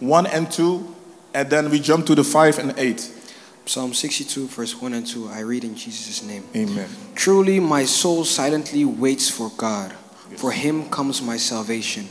1 0.00 0.26
and 0.26 0.52
2, 0.52 0.96
and 1.32 1.48
then 1.48 1.70
we 1.70 1.80
jump 1.80 2.04
to 2.06 2.14
the 2.14 2.24
5 2.24 2.58
and 2.58 2.74
8. 2.78 3.16
Psalm 3.64 3.94
62, 3.94 4.46
verse 4.48 4.78
1 4.78 4.92
and 4.92 5.06
2. 5.06 5.28
I 5.28 5.40
read 5.40 5.64
in 5.64 5.74
Jesus' 5.74 6.22
name. 6.22 6.44
Amen. 6.54 6.88
Truly, 7.14 7.60
my 7.60 7.84
soul 7.84 8.26
silently 8.26 8.84
waits 8.84 9.30
for 9.30 9.50
God. 9.56 9.92
For 10.36 10.52
him 10.52 10.90
comes 10.90 11.22
my 11.22 11.38
salvation. 11.38 12.06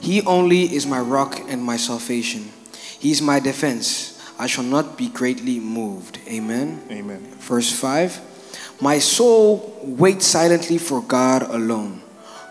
He 0.00 0.22
only 0.22 0.62
is 0.74 0.86
my 0.86 1.00
rock 1.00 1.40
and 1.48 1.62
my 1.62 1.76
salvation. 1.76 2.50
He 3.00 3.10
is 3.10 3.20
my 3.20 3.40
defense. 3.40 4.09
I 4.40 4.46
shall 4.46 4.64
not 4.64 4.96
be 4.96 5.10
greatly 5.10 5.60
moved. 5.60 6.18
Amen. 6.26 6.82
Amen. 6.90 7.20
Verse 7.40 7.70
5 7.70 8.28
my 8.80 8.98
soul 8.98 9.76
waits 9.82 10.26
silently 10.26 10.78
for 10.78 11.02
God 11.02 11.42
alone, 11.42 12.00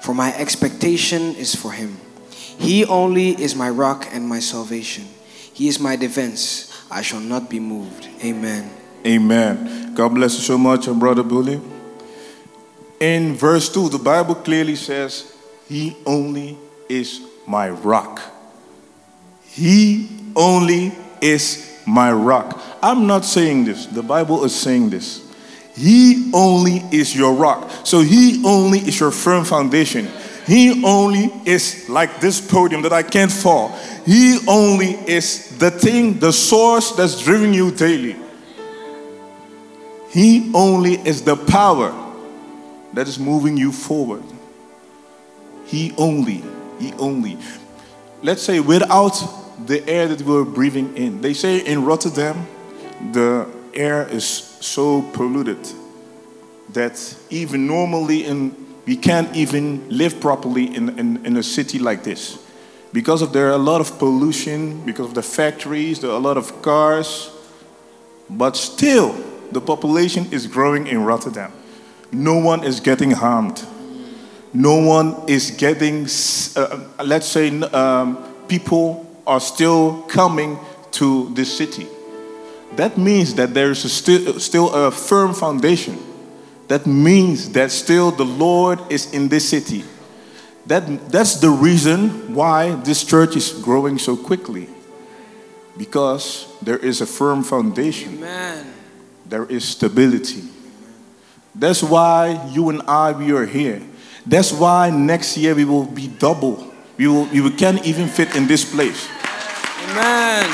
for 0.02 0.14
my 0.14 0.32
expectation 0.38 1.34
is 1.34 1.56
for 1.56 1.72
Him. 1.72 1.98
He 2.30 2.86
only 2.86 3.30
is 3.42 3.56
my 3.56 3.72
rock 3.72 4.08
and 4.12 4.30
my 4.30 4.40
salvation. 4.40 5.06
He 5.52 5.68
is 5.68 5.80
my 5.80 5.96
defense. 5.96 6.70
I 6.92 7.02
shall 7.02 7.20
not 7.20 7.50
be 7.50 7.60
moved. 7.60 8.08
Amen. 8.24 8.70
Amen. 9.04 9.96
God 9.96 10.10
bless 10.10 10.36
you 10.36 10.42
so 10.42 10.58
much, 10.58 10.88
uh, 10.88 10.94
brother 10.94 11.24
Bully. 11.24 11.60
In 13.00 13.34
verse 13.34 13.68
2, 13.74 13.90
the 13.90 13.98
Bible 13.98 14.36
clearly 14.36 14.76
says, 14.76 15.34
He 15.68 15.98
only 16.06 16.60
is 16.88 17.22
my 17.48 17.72
rock. 17.72 18.22
He 19.48 20.10
only 20.36 20.92
is 21.22 21.69
my 21.86 22.12
rock. 22.12 22.62
I'm 22.82 23.08
not 23.08 23.26
saying 23.26 23.66
this, 23.66 23.86
the 23.86 24.04
Bible 24.04 24.44
is 24.46 24.56
saying 24.56 24.90
this. 24.90 25.26
He 25.76 26.30
only 26.34 26.84
is 26.92 27.16
your 27.16 27.34
rock. 27.34 27.70
So 27.86 28.02
He 28.02 28.44
only 28.46 28.80
is 28.80 29.00
your 29.00 29.12
firm 29.12 29.46
foundation. 29.46 30.08
He 30.46 30.84
only 30.84 31.32
is 31.46 31.88
like 31.90 32.20
this 32.20 32.42
podium 32.42 32.82
that 32.82 32.92
I 32.92 33.04
can't 33.04 33.32
fall. 33.32 33.70
He 34.06 34.40
only 34.48 34.94
is 35.08 35.58
the 35.60 35.70
thing, 35.70 36.20
the 36.20 36.34
source 36.34 36.92
that's 36.94 37.22
driving 37.24 37.54
you 37.54 37.72
daily. 37.72 38.16
He 40.10 40.52
only 40.56 40.94
is 40.94 41.22
the 41.22 41.36
power 41.36 41.94
that 42.94 43.08
is 43.08 43.20
moving 43.20 43.58
you 43.58 43.72
forward. 43.72 44.24
He 45.66 45.94
only, 45.98 46.44
He 46.80 46.94
only. 46.94 47.38
Let's 48.24 48.42
say 48.42 48.60
without 48.60 49.22
the 49.66 49.88
air 49.88 50.08
that 50.08 50.22
we're 50.22 50.46
breathing 50.46 50.96
in. 50.96 51.22
They 51.22 51.34
say 51.34 51.60
in 51.60 51.86
Rotterdam, 51.86 52.48
the 53.12 53.48
air 53.74 54.08
is 54.08 54.26
so 54.26 55.02
polluted 55.14 55.60
that 56.74 57.16
even 57.30 57.68
normally 57.68 58.26
in, 58.26 58.56
we 58.86 58.96
can't 58.96 59.36
even 59.36 59.88
live 59.90 60.20
properly 60.20 60.76
in, 60.76 60.98
in, 61.00 61.26
in 61.26 61.38
a 61.38 61.44
city 61.44 61.80
like 61.80 62.04
this. 62.04 62.38
Because 62.92 63.22
of 63.22 63.34
there 63.34 63.48
are 63.48 63.54
a 63.54 63.58
lot 63.58 63.82
of 63.82 64.00
pollution, 64.00 64.84
because 64.86 65.06
of 65.08 65.14
the 65.14 65.22
factories, 65.22 66.00
there 66.00 66.12
are 66.12 66.18
a 66.18 66.20
lot 66.20 66.38
of 66.38 66.62
cars, 66.62 67.32
but 68.30 68.56
still 68.56 69.14
the 69.52 69.62
population 69.62 70.28
is 70.32 70.48
growing 70.48 70.88
in 70.88 71.04
Rotterdam. 71.04 71.52
No 72.12 72.38
one 72.38 72.64
is 72.64 72.80
getting 72.80 73.12
harmed. 73.12 73.64
No 74.54 74.78
one 74.78 75.16
is 75.28 75.52
getting, 75.52 76.08
uh, 76.56 77.04
let's 77.04 77.28
say, 77.28 77.60
um, 77.62 78.18
people 78.48 79.09
are 79.30 79.40
still 79.40 80.02
coming 80.10 80.60
to 80.92 81.30
this 81.36 81.56
city. 81.56 81.88
That 82.76 82.98
means 82.98 83.36
that 83.36 83.54
there 83.54 83.72
is 83.72 83.86
a 83.86 83.90
still, 83.90 84.40
still 84.40 84.74
a 84.74 84.92
firm 84.92 85.34
foundation. 85.34 85.98
That 86.68 86.86
means 86.86 87.52
that 87.54 87.72
still 87.72 88.12
the 88.12 88.26
Lord 88.26 88.80
is 88.90 89.14
in 89.14 89.30
this 89.30 89.50
city. 89.50 89.84
That, 90.66 91.10
that's 91.10 91.36
the 91.40 91.50
reason 91.50 92.34
why 92.34 92.76
this 92.76 93.04
church 93.04 93.36
is 93.36 93.52
growing 93.54 93.98
so 93.98 94.18
quickly. 94.18 94.68
Because 95.78 96.48
there 96.62 96.78
is 96.78 97.02
a 97.02 97.06
firm 97.06 97.44
foundation. 97.44 98.18
Amen. 98.18 98.74
There 99.26 99.46
is 99.46 99.64
stability. 99.64 100.44
That's 101.56 101.82
why 101.82 102.50
you 102.52 102.70
and 102.70 102.82
I, 102.84 103.12
we 103.12 103.32
are 103.32 103.46
here. 103.46 103.82
That's 104.26 104.52
why 104.52 104.90
next 104.90 105.38
year 105.38 105.56
we 105.56 105.66
will 105.66 105.86
be 105.86 106.08
double. 106.08 106.72
We, 106.98 107.08
will, 107.08 107.26
we 107.26 107.50
can't 107.52 107.86
even 107.86 108.08
fit 108.08 108.36
in 108.36 108.46
this 108.48 108.64
place. 108.64 109.08
Amen. 109.92 110.50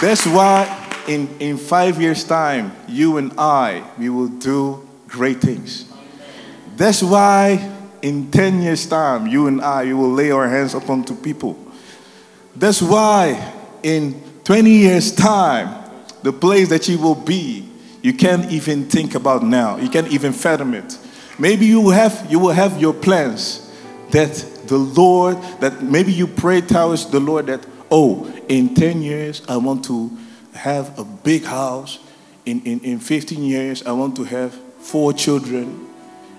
That's 0.00 0.26
why 0.26 1.04
in, 1.06 1.28
in 1.38 1.56
five 1.56 2.00
years' 2.00 2.24
time, 2.24 2.72
you 2.88 3.16
and 3.16 3.32
I, 3.38 3.84
we 3.96 4.08
will 4.08 4.28
do 4.28 4.86
great 5.06 5.40
things. 5.40 5.90
That's 6.76 7.02
why 7.02 7.72
in 8.02 8.30
10 8.30 8.62
years' 8.62 8.86
time, 8.86 9.26
you 9.26 9.46
and 9.46 9.60
I, 9.60 9.84
we 9.84 9.94
will 9.94 10.10
lay 10.12 10.30
our 10.30 10.48
hands 10.48 10.74
upon 10.74 11.04
two 11.04 11.14
people. 11.14 11.56
That's 12.54 12.82
why 12.82 13.52
in 13.82 14.20
20 14.44 14.70
years' 14.70 15.14
time, 15.14 15.84
the 16.22 16.32
place 16.32 16.68
that 16.70 16.88
you 16.88 16.98
will 16.98 17.14
be, 17.14 17.68
you 18.02 18.14
can't 18.14 18.50
even 18.50 18.88
think 18.88 19.14
about 19.14 19.42
now. 19.42 19.76
You 19.76 19.88
can't 19.88 20.08
even 20.08 20.32
fathom 20.32 20.74
it. 20.74 20.98
Maybe 21.38 21.66
you 21.66 21.90
have, 21.90 22.26
you 22.30 22.38
will 22.38 22.52
have 22.52 22.80
your 22.80 22.94
plans 22.94 23.72
that 24.10 24.55
the 24.68 24.78
Lord, 24.78 25.36
that 25.60 25.82
maybe 25.82 26.12
you 26.12 26.26
pray 26.26 26.60
towards 26.60 27.10
the 27.10 27.20
Lord 27.20 27.46
that 27.46 27.66
oh, 27.90 28.32
in 28.48 28.74
10 28.74 29.02
years, 29.02 29.42
I 29.48 29.56
want 29.56 29.84
to 29.86 30.10
have 30.54 30.98
a 30.98 31.04
big 31.04 31.44
house. 31.44 31.98
In, 32.44 32.62
in, 32.62 32.80
in 32.80 32.98
15 33.00 33.42
years, 33.42 33.84
I 33.84 33.92
want 33.92 34.16
to 34.16 34.24
have 34.24 34.54
four 34.78 35.12
children. 35.12 35.88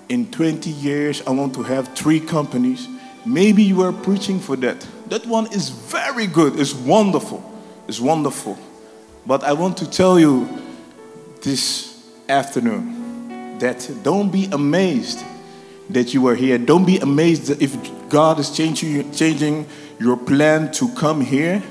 In 0.10 0.32
20 0.32 0.70
years, 0.70 1.22
I 1.28 1.32
want 1.32 1.54
to 1.56 1.64
have 1.64 1.94
three 1.96 2.20
companies. 2.20 2.88
Maybe 3.26 3.64
you 3.64 3.82
are 3.82 3.92
preaching 3.92 4.40
for 4.40 4.56
that. 4.58 4.88
That 5.08 5.26
one 5.26 5.48
is 5.48 5.70
very 5.70 6.28
good. 6.28 6.58
It's 6.60 6.74
wonderful. 6.74 7.44
It's 7.88 8.00
wonderful. 8.00 8.58
But 9.26 9.44
I 9.44 9.52
want 9.52 9.78
to 9.78 9.90
tell 9.90 10.18
you 10.18 10.48
this 11.42 12.10
afternoon 12.30 13.60
that 13.60 13.90
don't 14.04 14.32
be 14.32 14.46
amazed 14.46 15.24
that 15.90 16.14
you 16.14 16.22
were 16.22 16.36
here. 16.36 16.58
Don't 16.58 16.86
be 16.86 16.98
amazed 17.00 17.62
if 17.62 17.78
God 18.10 18.40
is 18.40 18.50
changing, 18.52 19.12
changing 19.12 19.68
your 20.00 20.18
plan 20.18 20.72
to 20.74 20.90
come 20.96 21.22
here 21.22 21.64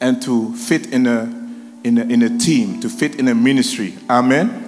and 0.00 0.20
to 0.22 0.54
fit 0.54 0.92
in 0.92 1.06
a, 1.06 1.22
in 1.84 1.98
a, 1.98 2.02
in 2.02 2.22
a 2.22 2.38
team, 2.38 2.80
to 2.80 2.88
fit 2.88 3.16
in 3.16 3.28
a 3.28 3.34
ministry. 3.34 3.94
Amen. 4.08 4.64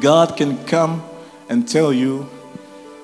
God 0.00 0.36
can 0.36 0.64
come 0.66 1.02
and 1.48 1.66
tell 1.66 1.92
you, 1.92 2.28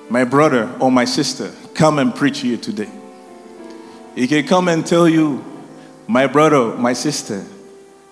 my 0.09 0.23
brother 0.23 0.73
or 0.79 0.91
my 0.91 1.05
sister, 1.05 1.51
come 1.73 1.99
and 1.99 2.13
preach 2.13 2.39
here 2.39 2.57
today. 2.57 2.89
He 4.15 4.27
can 4.27 4.45
come 4.45 4.67
and 4.67 4.85
tell 4.85 5.09
you, 5.09 5.43
my 6.07 6.27
brother, 6.27 6.75
my 6.75 6.93
sister, 6.93 7.45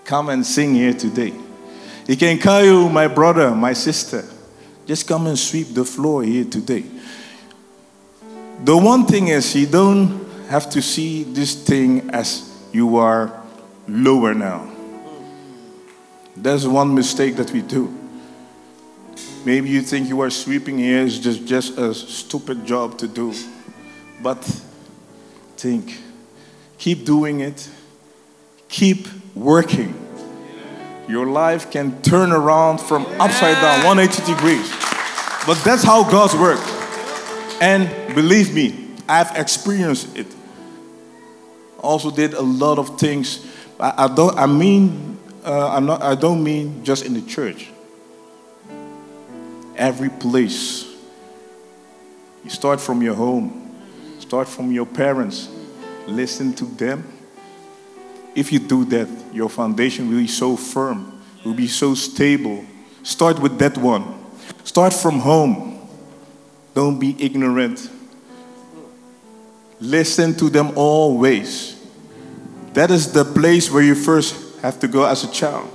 come 0.04 0.28
and 0.28 0.44
sing 0.44 0.74
here 0.74 0.94
today. 0.94 1.32
He 2.06 2.16
can 2.16 2.38
call 2.38 2.64
you, 2.64 2.88
my 2.88 3.06
brother, 3.06 3.54
my 3.54 3.72
sister, 3.72 4.24
just 4.86 5.06
come 5.06 5.26
and 5.26 5.38
sweep 5.38 5.74
the 5.74 5.84
floor 5.84 6.22
here 6.22 6.44
today. 6.44 6.84
The 8.64 8.76
one 8.76 9.06
thing 9.06 9.28
is, 9.28 9.54
you 9.54 9.66
don't 9.66 10.24
have 10.48 10.70
to 10.70 10.82
see 10.82 11.24
this 11.24 11.54
thing 11.54 12.10
as 12.10 12.48
you 12.72 12.96
are 12.96 13.42
lower 13.88 14.34
now. 14.34 14.70
There's 16.36 16.66
one 16.66 16.94
mistake 16.94 17.36
that 17.36 17.50
we 17.50 17.62
do. 17.62 17.92
Maybe 19.44 19.68
you 19.68 19.82
think 19.82 20.08
you 20.08 20.20
are 20.20 20.30
sweeping 20.30 20.78
here 20.78 21.00
is 21.00 21.18
just, 21.18 21.44
just 21.46 21.78
a 21.78 21.92
stupid 21.92 22.64
job 22.64 22.96
to 22.98 23.08
do. 23.08 23.34
But 24.22 24.44
think, 25.56 25.98
keep 26.78 27.04
doing 27.04 27.40
it, 27.40 27.68
keep 28.68 29.08
working. 29.34 30.01
Your 31.08 31.26
life 31.26 31.70
can 31.70 32.00
turn 32.02 32.32
around 32.32 32.80
from 32.80 33.06
upside 33.20 33.54
down 33.60 33.84
180 33.84 34.34
degrees. 34.34 34.70
But 35.46 35.60
that's 35.64 35.82
how 35.82 36.08
God's 36.08 36.34
work. 36.34 36.60
And 37.60 38.14
believe 38.14 38.54
me, 38.54 38.88
I've 39.08 39.36
experienced 39.36 40.16
it. 40.16 40.26
Also 41.78 42.10
did 42.10 42.34
a 42.34 42.42
lot 42.42 42.78
of 42.78 42.98
things. 42.98 43.46
I, 43.80 44.04
I 44.04 44.14
don't 44.14 44.38
I 44.38 44.46
mean 44.46 45.18
uh, 45.44 45.70
I'm 45.70 45.86
not 45.86 46.02
I 46.02 46.14
don't 46.14 46.42
mean 46.42 46.84
just 46.84 47.04
in 47.04 47.14
the 47.14 47.22
church 47.22 47.68
every 49.76 50.10
place. 50.10 50.86
You 52.44 52.50
start 52.50 52.80
from 52.80 53.02
your 53.02 53.14
home, 53.14 53.74
start 54.20 54.48
from 54.48 54.72
your 54.72 54.86
parents, 54.86 55.48
listen 56.06 56.52
to 56.54 56.64
them. 56.64 57.11
If 58.34 58.52
you 58.52 58.58
do 58.58 58.84
that, 58.86 59.08
your 59.32 59.48
foundation 59.48 60.08
will 60.08 60.18
be 60.18 60.26
so 60.26 60.56
firm, 60.56 61.20
will 61.44 61.54
be 61.54 61.68
so 61.68 61.94
stable. 61.94 62.64
Start 63.02 63.38
with 63.38 63.58
that 63.58 63.76
one. 63.76 64.04
Start 64.64 64.92
from 64.92 65.18
home. 65.18 65.88
Don't 66.74 66.98
be 66.98 67.16
ignorant. 67.18 67.90
Listen 69.80 70.34
to 70.34 70.48
them 70.48 70.72
always. 70.76 71.78
That 72.72 72.90
is 72.90 73.12
the 73.12 73.24
place 73.24 73.70
where 73.70 73.82
you 73.82 73.94
first 73.94 74.60
have 74.60 74.80
to 74.80 74.88
go 74.88 75.04
as 75.04 75.24
a 75.24 75.30
child. 75.30 75.68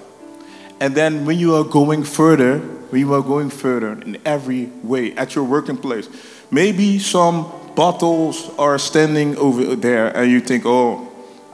And 0.80 0.96
then 0.96 1.26
when 1.26 1.38
you 1.38 1.56
are 1.56 1.64
going 1.64 2.04
further, 2.04 2.60
when 2.90 3.02
you 3.02 3.14
are 3.14 3.22
going 3.22 3.50
further 3.50 3.94
in 4.02 4.18
every 4.26 4.68
way 4.84 5.14
at 5.14 5.36
your 5.36 5.44
working 5.44 5.78
place. 5.78 6.08
Maybe 6.50 7.00
some 7.00 7.52
bottles 7.76 8.50
are 8.58 8.80
standing 8.80 9.36
over 9.38 9.76
there, 9.76 10.16
and 10.16 10.32
you 10.32 10.40
think, 10.40 10.64
oh, 10.66 11.07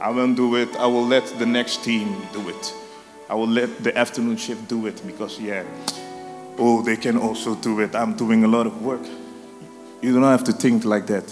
I 0.04 0.10
won't 0.10 0.36
do 0.36 0.56
it. 0.56 0.68
I 0.76 0.86
will 0.86 1.06
let 1.06 1.24
the 1.38 1.46
next 1.46 1.82
team 1.82 2.14
do 2.34 2.46
it. 2.50 2.74
I 3.30 3.34
will 3.34 3.48
let 3.48 3.82
the 3.82 3.96
afternoon 3.96 4.36
shift 4.36 4.68
do 4.68 4.86
it 4.86 5.02
because, 5.06 5.40
yeah, 5.40 5.64
oh, 6.58 6.82
they 6.82 6.96
can 6.96 7.16
also 7.16 7.54
do 7.54 7.80
it. 7.80 7.94
I'm 7.94 8.14
doing 8.14 8.44
a 8.44 8.48
lot 8.48 8.66
of 8.66 8.82
work. 8.82 9.00
You 10.02 10.12
don't 10.12 10.22
have 10.22 10.44
to 10.44 10.52
think 10.52 10.84
like 10.84 11.06
that. 11.06 11.24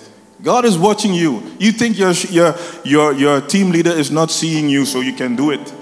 God 0.43 0.64
is 0.64 0.79
watching 0.79 1.12
you. 1.12 1.43
You 1.59 1.73
think 1.73 1.99
your, 1.99 2.12
your, 2.31 2.55
your, 2.83 3.12
your 3.12 3.41
team 3.43 3.73
leader 3.73 3.93
is 3.93 4.11
not 4.11 4.31
seeing 4.31 4.71
you, 4.71 4.87
so 4.87 5.00
you 5.00 5.12
can 5.12 5.37
do 5.37 5.50
it. 5.50 5.73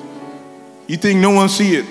You 0.88 0.96
think 0.96 1.20
no 1.20 1.30
one 1.30 1.48
see 1.48 1.76
it 1.76 1.86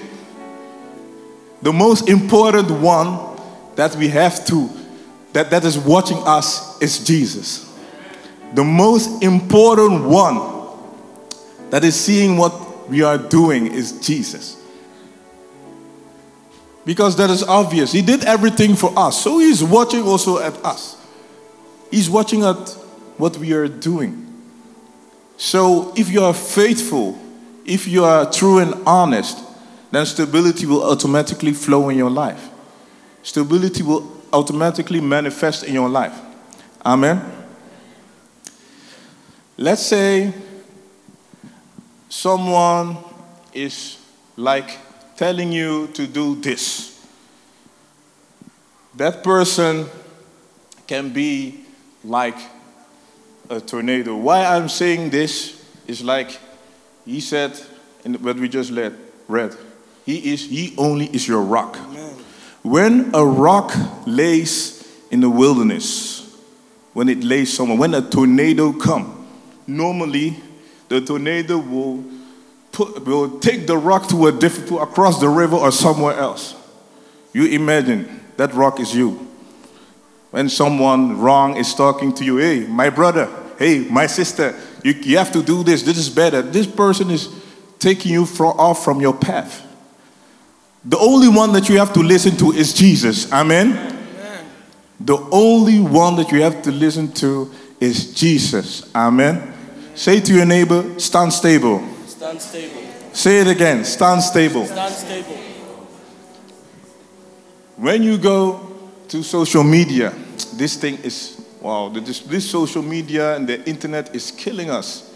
the 1.61 1.73
most 1.73 2.07
important 2.07 2.71
one 2.71 3.37
that 3.75 3.95
we 3.95 4.07
have 4.09 4.45
to, 4.45 4.69
that, 5.33 5.49
that 5.51 5.65
is 5.65 5.77
watching 5.77 6.17
us 6.25 6.81
is 6.81 7.03
Jesus. 7.05 7.65
The 8.53 8.63
most 8.63 9.21
important 9.21 10.03
one 10.05 10.58
that 11.69 11.83
is 11.83 11.99
seeing 11.99 12.37
what 12.37 12.89
we 12.89 13.03
are 13.03 13.17
doing 13.17 13.67
is 13.67 13.99
Jesus. 14.05 14.57
Because 16.85 17.15
that 17.17 17.29
is 17.29 17.43
obvious. 17.43 17.91
He 17.91 18.01
did 18.01 18.23
everything 18.23 18.75
for 18.75 18.91
us. 18.97 19.23
So 19.23 19.39
he's 19.39 19.63
watching 19.63 20.03
also 20.03 20.39
at 20.39 20.55
us. 20.65 20.97
He's 21.91 22.09
watching 22.09 22.43
at 22.43 22.69
what 23.17 23.37
we 23.37 23.53
are 23.53 23.67
doing. 23.67 24.25
So 25.37 25.93
if 25.95 26.09
you 26.09 26.23
are 26.23 26.33
faithful, 26.33 27.17
if 27.65 27.87
you 27.87 28.03
are 28.03 28.29
true 28.29 28.59
and 28.59 28.73
honest, 28.87 29.43
then 29.91 30.05
stability 30.05 30.65
will 30.65 30.83
automatically 30.83 31.53
flow 31.53 31.89
in 31.89 31.97
your 31.97 32.09
life. 32.09 32.49
Stability 33.23 33.83
will 33.83 34.11
automatically 34.33 35.01
manifest 35.01 35.63
in 35.63 35.73
your 35.73 35.89
life. 35.89 36.17
Amen. 36.85 37.21
Let's 39.57 39.85
say 39.85 40.33
someone 42.09 42.97
is 43.53 43.97
like 44.35 44.77
telling 45.15 45.51
you 45.51 45.87
to 45.93 46.07
do 46.07 46.35
this. 46.35 47.07
That 48.95 49.23
person 49.23 49.87
can 50.87 51.09
be 51.09 51.63
like 52.03 52.37
a 53.49 53.61
tornado. 53.61 54.15
Why 54.17 54.43
I'm 54.43 54.67
saying 54.67 55.11
this 55.11 55.63
is 55.87 56.03
like 56.03 56.37
he 57.05 57.21
said 57.21 57.59
in 58.03 58.15
what 58.15 58.37
we 58.37 58.49
just 58.49 58.71
read. 59.27 59.55
He 60.05 60.33
is, 60.33 60.49
he 60.49 60.73
only 60.77 61.05
is 61.05 61.27
your 61.27 61.41
rock. 61.41 61.77
Amen. 61.77 62.15
When 62.63 63.11
a 63.13 63.23
rock 63.23 63.71
lays 64.05 64.87
in 65.11 65.21
the 65.21 65.29
wilderness, 65.29 66.35
when 66.93 67.09
it 67.09 67.23
lays 67.23 67.53
somewhere, 67.53 67.77
when 67.77 67.93
a 67.93 68.01
tornado 68.01 68.73
come, 68.73 69.27
normally 69.67 70.37
the 70.89 70.99
tornado 71.01 71.57
will 71.57 72.03
put, 72.71 73.05
will 73.05 73.39
take 73.39 73.67
the 73.67 73.77
rock 73.77 74.09
to 74.09 74.27
a 74.27 74.31
different, 74.31 74.67
to 74.69 74.79
across 74.79 75.19
the 75.19 75.29
river 75.29 75.55
or 75.55 75.71
somewhere 75.71 76.17
else. 76.17 76.55
You 77.31 77.45
imagine 77.45 78.21
that 78.37 78.53
rock 78.53 78.79
is 78.79 78.93
you. 78.93 79.27
When 80.31 80.49
someone 80.49 81.19
wrong 81.19 81.57
is 81.57 81.73
talking 81.73 82.13
to 82.15 82.25
you, 82.25 82.37
hey, 82.37 82.67
my 82.67 82.89
brother, 82.89 83.29
hey, 83.57 83.87
my 83.89 84.07
sister, 84.07 84.59
you, 84.83 84.93
you 84.93 85.17
have 85.17 85.31
to 85.31 85.43
do 85.43 85.63
this. 85.63 85.83
This 85.83 85.97
is 85.97 86.09
better. 86.09 86.41
This 86.41 86.67
person 86.67 87.09
is 87.09 87.33
taking 87.79 88.11
you 88.11 88.25
from, 88.25 88.57
off 88.59 88.83
from 88.83 88.99
your 88.99 89.13
path. 89.13 89.65
The 90.85 90.97
only 90.97 91.27
one 91.27 91.51
that 91.53 91.69
you 91.69 91.77
have 91.77 91.93
to 91.93 91.99
listen 92.01 92.35
to 92.37 92.51
is 92.51 92.73
Jesus. 92.73 93.31
Amen? 93.31 93.73
Amen. 93.73 94.45
The 94.99 95.17
only 95.31 95.79
one 95.81 96.15
that 96.15 96.31
you 96.31 96.41
have 96.41 96.61
to 96.63 96.71
listen 96.71 97.11
to 97.13 97.51
is 97.79 98.13
Jesus. 98.13 98.93
Amen? 98.95 99.53
Say 99.99 100.21
to 100.21 100.33
your 100.33 100.45
neighbor, 100.45 100.97
stand 100.97 101.33
stable. 101.33 101.83
Stand 102.07 102.41
stable. 102.41 102.81
Say 103.11 103.41
it 103.41 103.47
again, 103.47 103.83
stand 103.83 104.23
stable. 104.23 104.65
Stand 104.65 104.93
stable. 104.93 105.35
When 107.75 108.01
you 108.01 108.17
go 108.17 108.61
to 109.09 109.21
social 109.23 109.61
media, 109.61 110.13
this 110.53 110.77
thing 110.77 110.99
is 111.03 111.45
wow, 111.59 111.89
this, 111.89 112.21
this 112.21 112.49
social 112.49 112.81
media 112.81 113.35
and 113.35 113.45
the 113.45 113.61
internet 113.67 114.15
is 114.15 114.31
killing 114.31 114.69
us. 114.69 115.13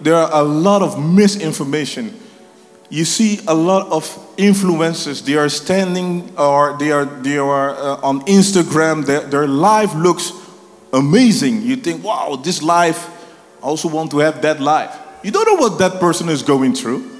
There 0.00 0.14
are 0.14 0.30
a 0.32 0.42
lot 0.42 0.80
of 0.80 0.98
misinformation 0.98 2.18
you 2.88 3.04
see 3.04 3.40
a 3.46 3.54
lot 3.54 3.86
of 3.92 4.04
influencers 4.38 5.22
they 5.22 5.36
are 5.36 5.50
standing 5.50 6.34
or 6.38 6.74
they 6.78 6.90
are 6.90 7.04
they 7.04 7.36
are 7.36 7.76
uh, 7.76 8.00
on 8.00 8.22
instagram 8.22 9.04
their, 9.04 9.20
their 9.28 9.46
life 9.46 9.94
looks 9.94 10.32
amazing 10.94 11.60
you 11.60 11.76
think 11.76 12.02
wow 12.02 12.34
this 12.42 12.62
life 12.62 13.17
i 13.62 13.66
also 13.66 13.88
want 13.88 14.10
to 14.10 14.18
have 14.18 14.40
that 14.42 14.60
life 14.60 14.96
you 15.22 15.30
don't 15.30 15.46
know 15.46 15.60
what 15.60 15.78
that 15.78 16.00
person 16.00 16.28
is 16.28 16.42
going 16.42 16.74
through 16.74 17.10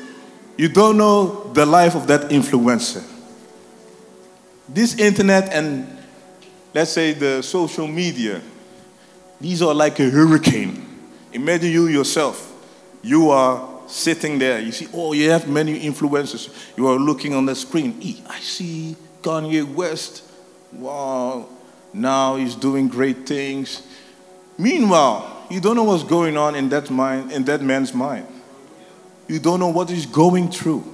you 0.56 0.68
don't 0.68 0.96
know 0.96 1.50
the 1.52 1.64
life 1.64 1.94
of 1.94 2.06
that 2.06 2.30
influencer 2.30 3.04
this 4.68 4.98
internet 4.98 5.52
and 5.52 5.86
let's 6.74 6.90
say 6.90 7.12
the 7.12 7.42
social 7.42 7.86
media 7.86 8.40
these 9.40 9.62
are 9.62 9.74
like 9.74 9.98
a 10.00 10.10
hurricane 10.10 10.84
imagine 11.32 11.70
you 11.70 11.86
yourself 11.86 12.52
you 13.02 13.30
are 13.30 13.78
sitting 13.88 14.38
there. 14.38 14.60
You 14.60 14.72
see, 14.72 14.88
oh, 14.92 15.12
you 15.12 15.30
have 15.30 15.48
many 15.48 15.80
influencers. 15.80 16.54
You 16.76 16.86
are 16.86 16.98
looking 16.98 17.34
on 17.34 17.46
the 17.46 17.54
screen. 17.54 17.96
E, 18.00 18.22
I 18.28 18.38
see 18.38 18.96
Kanye 19.22 19.74
West. 19.74 20.22
Wow, 20.72 21.48
now 21.92 22.36
he's 22.36 22.54
doing 22.54 22.88
great 22.88 23.26
things. 23.26 23.82
Meanwhile, 24.58 25.37
you 25.50 25.60
don't 25.60 25.76
know 25.76 25.84
what's 25.84 26.04
going 26.04 26.36
on 26.36 26.54
in 26.54 26.68
that 26.70 26.90
mind, 26.90 27.32
in 27.32 27.44
that 27.44 27.62
man's 27.62 27.94
mind. 27.94 28.26
You 29.26 29.38
don't 29.38 29.60
know 29.60 29.68
what 29.68 29.90
he's 29.90 30.06
going 30.06 30.50
through. 30.50 30.84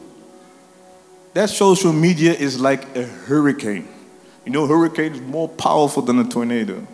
That 1.35 1.51
social 1.51 1.93
media 1.93 2.33
is 2.33 2.61
like 2.61 2.97
a 2.97 3.05
hurricane. 3.05 3.89
You 4.45 4.53
know, 4.53 4.67
hurricane 4.67 5.15
is 5.15 5.21
more 5.21 5.49
powerful 5.49 6.03
than 6.03 6.19
a 6.19 6.25
tornado. 6.25 6.87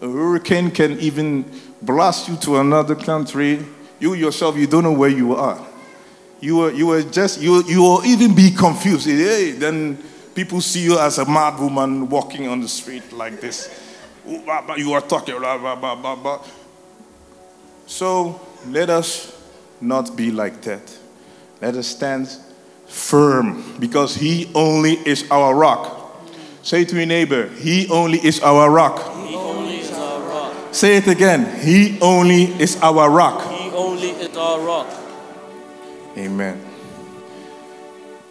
A 0.00 0.08
hurricane 0.08 0.70
can 0.70 0.98
even 1.00 1.44
blast 1.80 2.28
you 2.28 2.36
to 2.38 2.58
another 2.58 2.94
country 2.94 3.64
you 4.02 4.14
yourself, 4.14 4.56
you 4.56 4.66
don't 4.66 4.82
know 4.82 4.92
where 4.92 5.08
you 5.08 5.36
are. 5.36 5.64
You 6.40 6.56
were, 6.56 6.72
you 6.72 6.88
were 6.88 7.02
just, 7.02 7.40
you, 7.40 7.62
you 7.68 7.80
will 7.80 8.04
even 8.04 8.34
be 8.34 8.50
confused. 8.50 9.06
Hey, 9.06 9.52
then 9.52 9.96
people 10.34 10.60
see 10.60 10.82
you 10.82 10.98
as 10.98 11.18
a 11.18 11.24
mad 11.24 11.60
woman 11.60 12.08
walking 12.08 12.48
on 12.48 12.60
the 12.60 12.68
street 12.68 13.12
like 13.12 13.40
this. 13.40 13.70
You 14.26 14.92
are 14.92 15.00
talking, 15.02 15.38
blah, 15.38 15.56
blah, 15.56 15.76
blah, 15.76 15.94
blah, 15.94 16.16
blah. 16.16 16.44
So 17.86 18.40
let 18.68 18.90
us 18.90 19.36
not 19.80 20.16
be 20.16 20.30
like 20.30 20.62
that. 20.62 20.98
Let 21.60 21.74
us 21.74 21.86
stand 21.86 22.28
firm 22.86 23.78
because 23.78 24.14
He 24.14 24.50
only 24.54 24.94
is 25.04 25.24
our 25.30 25.54
rock. 25.54 25.98
Say 26.62 26.84
to 26.84 26.96
your 26.96 27.06
neighbor, 27.06 27.48
He 27.48 27.88
only 27.88 28.18
is 28.18 28.40
our 28.40 28.70
rock. 28.70 28.98
He 29.26 29.34
only 29.34 29.80
is 29.80 29.92
our 29.92 30.20
rock. 30.20 30.74
Say 30.74 30.96
it 30.96 31.08
again, 31.08 31.60
He 31.60 31.98
only 32.00 32.44
is 32.60 32.80
our 32.82 33.10
rock 33.10 33.50
He 33.50 33.70
only 33.70 34.10
is 34.10 34.36
our 34.36 34.60
rock. 34.60 34.86
Amen. 36.16 36.60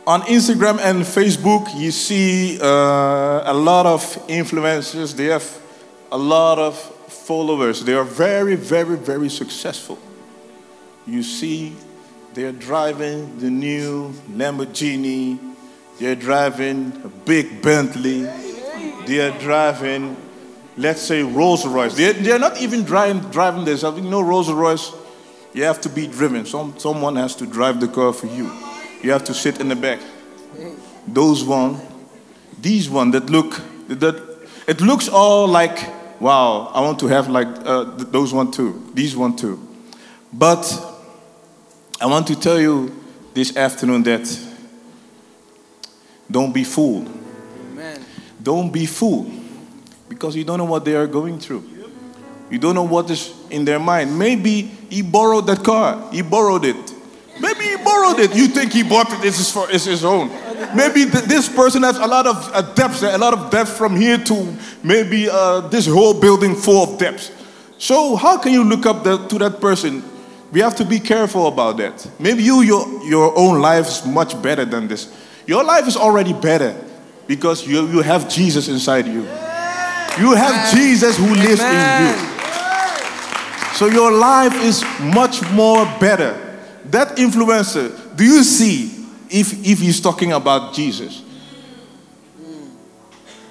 On 0.07 0.21
Instagram 0.23 0.79
and 0.79 1.03
Facebook, 1.03 1.67
you 1.77 1.91
see 1.91 2.59
uh, 2.59 3.43
a 3.45 3.53
lot 3.53 3.85
of 3.85 4.01
influencers. 4.27 5.15
They 5.15 5.25
have 5.25 5.45
a 6.11 6.17
lot 6.17 6.57
of 6.57 6.75
followers. 7.31 7.81
They 7.85 7.93
are 7.93 8.03
very, 8.03 8.57
very, 8.57 8.97
very 8.97 9.29
successful. 9.29 9.97
You 11.07 11.23
see, 11.23 11.73
they're 12.33 12.51
driving 12.51 13.39
the 13.39 13.49
new 13.49 14.11
Lamborghini. 14.31 15.39
They're 15.97 16.17
driving 16.17 16.91
a 17.05 17.07
big 17.07 17.61
Bentley. 17.61 18.23
They 19.05 19.21
are 19.21 19.39
driving, 19.39 20.17
let's 20.75 21.01
say, 21.01 21.23
Rolls 21.23 21.65
Royce. 21.65 21.95
They're, 21.95 22.11
they're 22.11 22.37
not 22.37 22.59
even 22.59 22.83
driving, 22.83 23.21
driving 23.31 23.63
themselves. 23.63 23.97
You 24.01 24.09
know, 24.09 24.19
Rolls 24.19 24.51
Royce, 24.51 24.91
you 25.53 25.63
have 25.63 25.79
to 25.81 25.89
be 25.89 26.07
driven. 26.07 26.45
Some, 26.45 26.77
someone 26.79 27.15
has 27.15 27.33
to 27.37 27.45
drive 27.45 27.79
the 27.79 27.87
car 27.87 28.11
for 28.11 28.27
you. 28.27 28.51
You 29.01 29.11
have 29.13 29.23
to 29.23 29.33
sit 29.33 29.61
in 29.61 29.69
the 29.69 29.77
back. 29.77 30.01
Those 31.07 31.45
one, 31.45 31.79
these 32.59 32.89
one 32.89 33.11
that 33.11 33.29
look, 33.29 33.61
that 33.87 34.15
it 34.67 34.81
looks 34.81 35.07
all 35.07 35.47
like, 35.47 36.00
wow, 36.21 36.71
I 36.73 36.81
want 36.81 36.99
to 36.99 37.07
have 37.07 37.27
like 37.27 37.47
uh, 37.47 37.97
th- 37.97 38.09
those 38.09 38.31
one 38.33 38.51
too, 38.51 38.89
these 38.93 39.15
one 39.17 39.35
too. 39.35 39.59
But 40.31 40.63
I 41.99 42.05
want 42.05 42.27
to 42.27 42.39
tell 42.39 42.59
you 42.61 42.95
this 43.33 43.57
afternoon 43.57 44.03
that 44.03 44.39
don't 46.29 46.53
be 46.53 46.63
fooled. 46.63 47.09
Amen. 47.71 48.05
Don't 48.41 48.71
be 48.71 48.85
fooled 48.85 49.31
because 50.07 50.35
you 50.35 50.43
don't 50.43 50.59
know 50.59 50.65
what 50.65 50.85
they 50.85 50.95
are 50.95 51.07
going 51.07 51.39
through. 51.39 51.67
You 52.49 52.59
don't 52.59 52.75
know 52.75 52.83
what 52.83 53.09
is 53.09 53.33
in 53.49 53.65
their 53.65 53.79
mind. 53.79 54.17
Maybe 54.17 54.61
he 54.89 55.01
borrowed 55.01 55.47
that 55.47 55.63
car. 55.63 56.11
He 56.11 56.21
borrowed 56.21 56.65
it. 56.65 56.93
Maybe 57.39 57.63
he 57.63 57.77
borrowed 57.77 58.19
it. 58.19 58.35
You 58.35 58.47
think 58.47 58.73
he 58.73 58.83
bought 58.83 59.11
it. 59.11 59.21
This 59.21 59.39
is 59.39 59.49
for 59.51 59.69
it's 59.71 59.85
his 59.85 60.05
own. 60.05 60.29
Maybe 60.75 61.09
th- 61.09 61.25
this 61.25 61.49
person 61.49 61.83
has 61.83 61.97
a 61.97 62.07
lot 62.07 62.27
of 62.27 62.49
uh, 62.53 62.61
depths, 62.73 63.03
a 63.03 63.17
lot 63.17 63.33
of 63.33 63.49
depth 63.51 63.77
from 63.77 63.95
here 63.95 64.17
to 64.17 64.57
maybe 64.83 65.29
uh, 65.29 65.61
this 65.69 65.87
whole 65.87 66.19
building 66.19 66.55
full 66.55 66.83
of 66.83 66.99
depths. 66.99 67.31
So 67.77 68.15
how 68.15 68.37
can 68.37 68.53
you 68.53 68.63
look 68.63 68.85
up 68.85 69.03
the, 69.03 69.17
to 69.27 69.37
that 69.39 69.59
person? 69.59 70.03
We 70.51 70.59
have 70.59 70.75
to 70.75 70.85
be 70.85 70.99
careful 70.99 71.47
about 71.47 71.77
that. 71.77 72.09
Maybe 72.19 72.43
you, 72.43 72.61
your, 72.61 73.03
your 73.03 73.37
own 73.37 73.61
life 73.61 73.87
is 73.87 74.05
much 74.05 74.39
better 74.41 74.65
than 74.65 74.87
this. 74.87 75.11
Your 75.47 75.63
life 75.63 75.87
is 75.87 75.97
already 75.97 76.33
better 76.33 76.75
because 77.27 77.65
you, 77.65 77.87
you 77.87 78.01
have 78.01 78.29
Jesus 78.29 78.67
inside 78.67 79.07
you. 79.07 79.21
You 80.19 80.35
have 80.35 80.73
Jesus 80.75 81.17
who 81.17 81.33
lives 81.33 81.61
in 81.61 82.05
you. 82.05 82.31
So 83.75 83.87
your 83.87 84.11
life 84.11 84.53
is 84.61 84.83
much 84.99 85.41
more 85.51 85.85
better. 85.99 86.37
That 86.85 87.17
influencer, 87.17 88.15
do 88.15 88.23
you 88.23 88.43
see 88.43 89.00
if, 89.31 89.65
if 89.65 89.79
he's 89.79 90.01
talking 90.01 90.33
about 90.33 90.73
Jesus? 90.73 91.23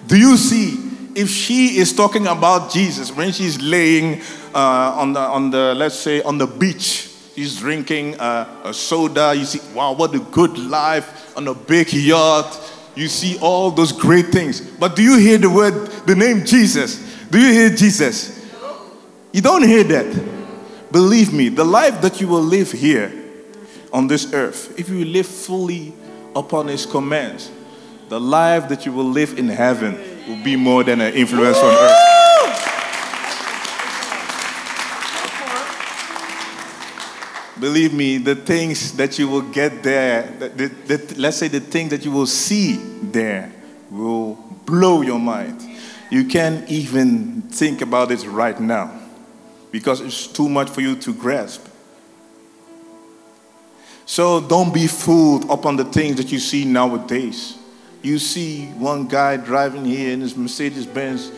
Do 0.07 0.19
you 0.19 0.37
see 0.37 0.77
if 1.15 1.29
she 1.29 1.79
is 1.79 1.93
talking 1.93 2.27
about 2.27 2.71
Jesus 2.71 3.15
when 3.15 3.33
she's 3.33 3.61
laying 3.61 4.21
uh, 4.55 4.97
on, 4.99 5.13
the, 5.13 5.21
on 5.21 5.51
the, 5.51 5.75
let's 5.75 5.99
say, 5.99 6.23
on 6.23 6.39
the 6.39 6.47
beach? 6.47 7.09
She's 7.35 7.59
drinking 7.59 8.21
uh, 8.21 8.63
a 8.65 8.75
soda. 8.75 9.35
You 9.35 9.45
see, 9.45 9.61
wow, 9.75 9.95
what 9.95 10.15
a 10.15 10.19
good 10.19 10.59
life 10.59 11.37
on 11.37 11.49
a 11.49 11.55
big 11.55 11.93
yacht. 11.93 12.59
You 12.95 13.09
see 13.09 13.39
all 13.41 13.71
those 13.71 13.93
great 13.93 14.27
things. 14.27 14.61
But 14.61 14.97
do 14.97 15.03
you 15.03 15.17
hear 15.17 15.39
the 15.39 15.49
word, 15.49 15.87
the 16.07 16.15
name 16.15 16.45
Jesus? 16.45 16.99
Do 17.31 17.39
you 17.39 17.53
hear 17.53 17.71
Jesus? 17.71 18.39
You 19.33 19.41
don't 19.41 19.63
hear 19.63 19.85
that. 19.85 20.91
Believe 20.93 21.33
me, 21.33 21.49
the 21.49 21.65
life 21.65 22.03
that 22.03 22.21
you 22.21 22.27
will 22.27 22.43
live 22.43 22.73
here 22.73 23.20
on 23.93 24.07
this 24.09 24.33
earth, 24.33 24.79
if 24.79 24.89
you 24.89 25.05
live 25.05 25.27
fully 25.27 25.93
upon 26.37 26.69
His 26.69 26.87
commands, 26.87 27.51
the 28.09 28.21
life 28.21 28.69
that 28.69 28.87
you 28.87 28.93
will 28.93 29.09
live 29.09 29.39
in 29.39 29.49
heaven 29.49 29.99
will 30.29 30.43
be 30.45 30.57
more 30.57 30.85
than 30.85 31.01
an 31.01 31.15
influence 31.15 31.57
on 31.59 31.73
earth. 31.75 32.07
Believe 37.59 37.93
me, 37.93 38.17
the 38.17 38.35
things 38.35 38.97
that 38.97 39.19
you 39.19 39.29
will 39.29 39.43
get 39.43 39.83
there, 39.83 40.23
the, 40.39 40.49
the, 40.49 40.97
the- 40.97 41.15
let's 41.21 41.37
say 41.37 41.49
the 41.49 41.61
things 41.61 41.91
that 41.91 42.05
you 42.05 42.11
will 42.11 42.27
see 42.27 42.77
there, 43.03 43.53
will 43.91 44.35
blow 44.65 45.03
your 45.03 45.19
mind. 45.19 45.61
You 46.11 46.25
can't 46.25 46.69
even 46.71 47.43
think 47.43 47.83
about 47.83 48.11
it 48.13 48.25
right 48.25 48.59
now 48.59 48.99
because 49.71 50.01
it's 50.01 50.27
too 50.27 50.49
much 50.49 50.71
for 50.71 50.81
you 50.81 50.97
to 50.97 51.13
grasp. 51.13 51.67
So 54.11 54.41
don't 54.41 54.75
be 54.75 54.89
fooled 54.89 55.49
upon 55.49 55.77
the 55.77 55.85
things 55.85 56.17
that 56.17 56.33
you 56.33 56.41
see 56.41 56.65
nowadays. 56.65 57.57
You 58.03 58.19
see 58.19 58.67
one 58.71 59.07
guy 59.07 59.37
driving 59.37 59.85
here 59.85 60.13
in 60.13 60.21
his 60.21 60.37
Mercedes 60.37 60.85
Benz, 60.85 61.31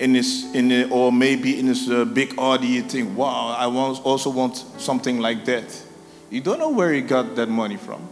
in 0.00 0.14
his, 0.14 0.50
in 0.54 0.68
the, 0.68 0.88
or 0.88 1.12
maybe 1.12 1.58
in 1.58 1.66
his 1.66 1.90
uh, 1.90 2.06
big 2.06 2.38
Audi. 2.38 2.68
You 2.68 2.82
think, 2.84 3.14
wow, 3.14 3.54
I 3.58 3.66
want, 3.66 4.02
also 4.02 4.30
want 4.30 4.56
something 4.78 5.20
like 5.20 5.44
that. 5.44 5.78
You 6.30 6.40
don't 6.40 6.58
know 6.58 6.70
where 6.70 6.90
he 6.90 7.02
got 7.02 7.36
that 7.36 7.50
money 7.50 7.76
from. 7.76 8.08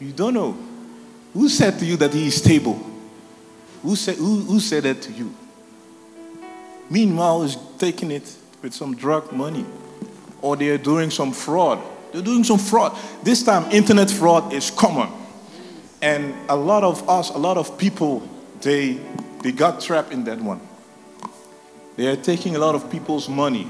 You 0.00 0.12
don't 0.12 0.34
know. 0.34 0.56
Who 1.34 1.48
said 1.48 1.80
to 1.80 1.84
you 1.84 1.96
that 1.96 2.14
he 2.14 2.28
is 2.28 2.36
stable? 2.36 2.80
Who 3.82 3.96
said, 3.96 4.18
who, 4.18 4.36
who 4.42 4.60
said 4.60 4.84
that 4.84 5.02
to 5.02 5.12
you? 5.12 5.34
Meanwhile, 6.88 7.42
he's 7.42 7.56
taking 7.76 8.12
it 8.12 8.36
with 8.62 8.72
some 8.72 8.94
drug 8.94 9.32
money, 9.32 9.66
or 10.40 10.54
they 10.54 10.68
are 10.68 10.78
doing 10.78 11.10
some 11.10 11.32
fraud. 11.32 11.80
They're 12.12 12.22
doing 12.22 12.44
some 12.44 12.58
fraud. 12.58 12.96
This 13.22 13.42
time, 13.42 13.70
internet 13.70 14.10
fraud 14.10 14.52
is 14.52 14.70
common, 14.70 15.08
and 16.00 16.34
a 16.48 16.56
lot 16.56 16.84
of 16.84 17.08
us, 17.08 17.30
a 17.30 17.38
lot 17.38 17.56
of 17.56 17.76
people, 17.78 18.26
they 18.60 19.00
they 19.42 19.52
got 19.52 19.80
trapped 19.80 20.12
in 20.12 20.24
that 20.24 20.40
one. 20.40 20.60
They 21.96 22.06
are 22.06 22.16
taking 22.16 22.56
a 22.56 22.58
lot 22.58 22.74
of 22.74 22.90
people's 22.90 23.28
money. 23.28 23.66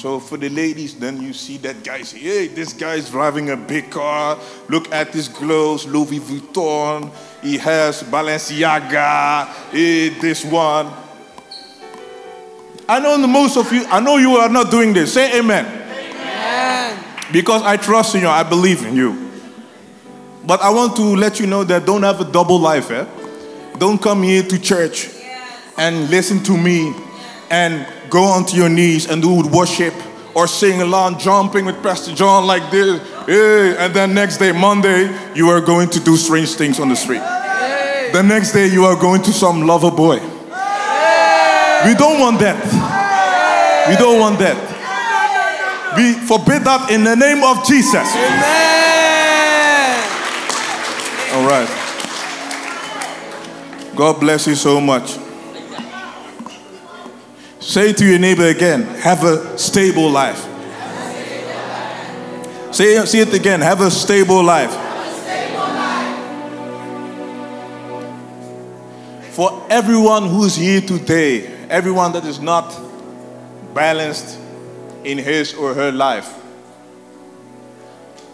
So 0.00 0.18
for 0.18 0.36
the 0.36 0.48
ladies, 0.48 0.98
then 0.98 1.22
you 1.22 1.32
see 1.32 1.56
that 1.58 1.84
guy 1.84 2.02
say, 2.02 2.18
"Hey, 2.18 2.46
this 2.48 2.72
guy's 2.72 3.10
driving 3.10 3.50
a 3.50 3.56
big 3.56 3.90
car. 3.90 4.38
Look 4.68 4.92
at 4.92 5.08
his 5.08 5.28
clothes, 5.28 5.86
Louis 5.86 6.18
Vuitton. 6.18 7.10
He 7.42 7.58
has 7.58 8.02
Balenciaga. 8.02 9.46
Hey, 9.70 10.08
this 10.08 10.44
one." 10.44 10.90
I 12.88 12.98
know 13.00 13.16
most 13.26 13.56
of 13.56 13.72
you. 13.72 13.86
I 13.86 14.00
know 14.00 14.16
you 14.16 14.36
are 14.36 14.48
not 14.48 14.70
doing 14.70 14.92
this. 14.92 15.14
Say 15.14 15.38
Amen. 15.38 15.83
Because 17.32 17.62
I 17.62 17.76
trust 17.76 18.14
in 18.14 18.22
you. 18.22 18.28
I 18.28 18.42
believe 18.42 18.84
in 18.84 18.96
you. 18.96 19.30
But 20.46 20.60
I 20.60 20.70
want 20.70 20.96
to 20.96 21.02
let 21.02 21.40
you 21.40 21.46
know 21.46 21.64
that 21.64 21.86
don't 21.86 22.02
have 22.02 22.20
a 22.20 22.30
double 22.30 22.58
life. 22.58 22.90
Eh? 22.90 23.06
Don't 23.78 24.00
come 24.00 24.22
here 24.22 24.42
to 24.42 24.60
church 24.60 25.08
and 25.76 26.10
listen 26.10 26.42
to 26.44 26.56
me 26.56 26.94
and 27.50 27.86
go 28.10 28.24
onto 28.24 28.56
your 28.56 28.68
knees 28.68 29.10
and 29.10 29.22
do 29.22 29.42
worship 29.48 29.94
or 30.34 30.46
sing 30.46 30.82
along, 30.82 31.18
jumping 31.18 31.64
with 31.64 31.82
Pastor 31.82 32.14
John 32.14 32.46
like 32.46 32.70
this. 32.70 33.00
Hey, 33.26 33.76
and 33.78 33.94
then 33.94 34.14
next 34.14 34.38
day, 34.38 34.52
Monday, 34.52 35.16
you 35.34 35.48
are 35.48 35.60
going 35.60 35.88
to 35.90 36.00
do 36.00 36.16
strange 36.16 36.54
things 36.54 36.80
on 36.80 36.88
the 36.88 36.96
street. 36.96 37.22
The 38.12 38.22
next 38.22 38.52
day, 38.52 38.66
you 38.66 38.84
are 38.84 38.96
going 38.96 39.22
to 39.22 39.32
some 39.32 39.66
lover 39.66 39.90
boy. 39.90 40.16
We 41.84 41.94
don't 41.94 42.20
want 42.20 42.40
that. 42.40 43.88
We 43.88 43.96
don't 43.96 44.20
want 44.20 44.38
that. 44.40 44.73
We 45.96 46.14
forbid 46.14 46.64
that 46.64 46.90
in 46.90 47.04
the 47.04 47.14
name 47.14 47.44
of 47.44 47.64
Jesus. 47.66 47.94
Amen. 48.14 48.84
All 51.34 51.46
right. 51.46 51.68
God 53.96 54.18
bless 54.20 54.46
you 54.46 54.54
so 54.54 54.80
much. 54.80 55.18
Say 57.60 57.92
to 57.92 58.04
your 58.04 58.18
neighbor 58.18 58.46
again, 58.46 58.82
have 58.82 59.24
a 59.24 59.56
stable 59.58 60.10
life. 60.10 60.42
Say, 62.74 63.04
say 63.06 63.20
it 63.20 63.32
again, 63.32 63.60
have 63.60 63.80
a 63.80 63.90
stable 63.90 64.42
life. 64.42 64.72
For 69.34 69.66
everyone 69.70 70.28
who's 70.28 70.56
here 70.56 70.80
today, 70.80 71.46
everyone 71.68 72.12
that 72.12 72.24
is 72.24 72.40
not 72.40 72.76
balanced 73.74 74.38
in 75.04 75.18
his 75.18 75.54
or 75.54 75.74
her 75.74 75.92
life, 75.92 76.32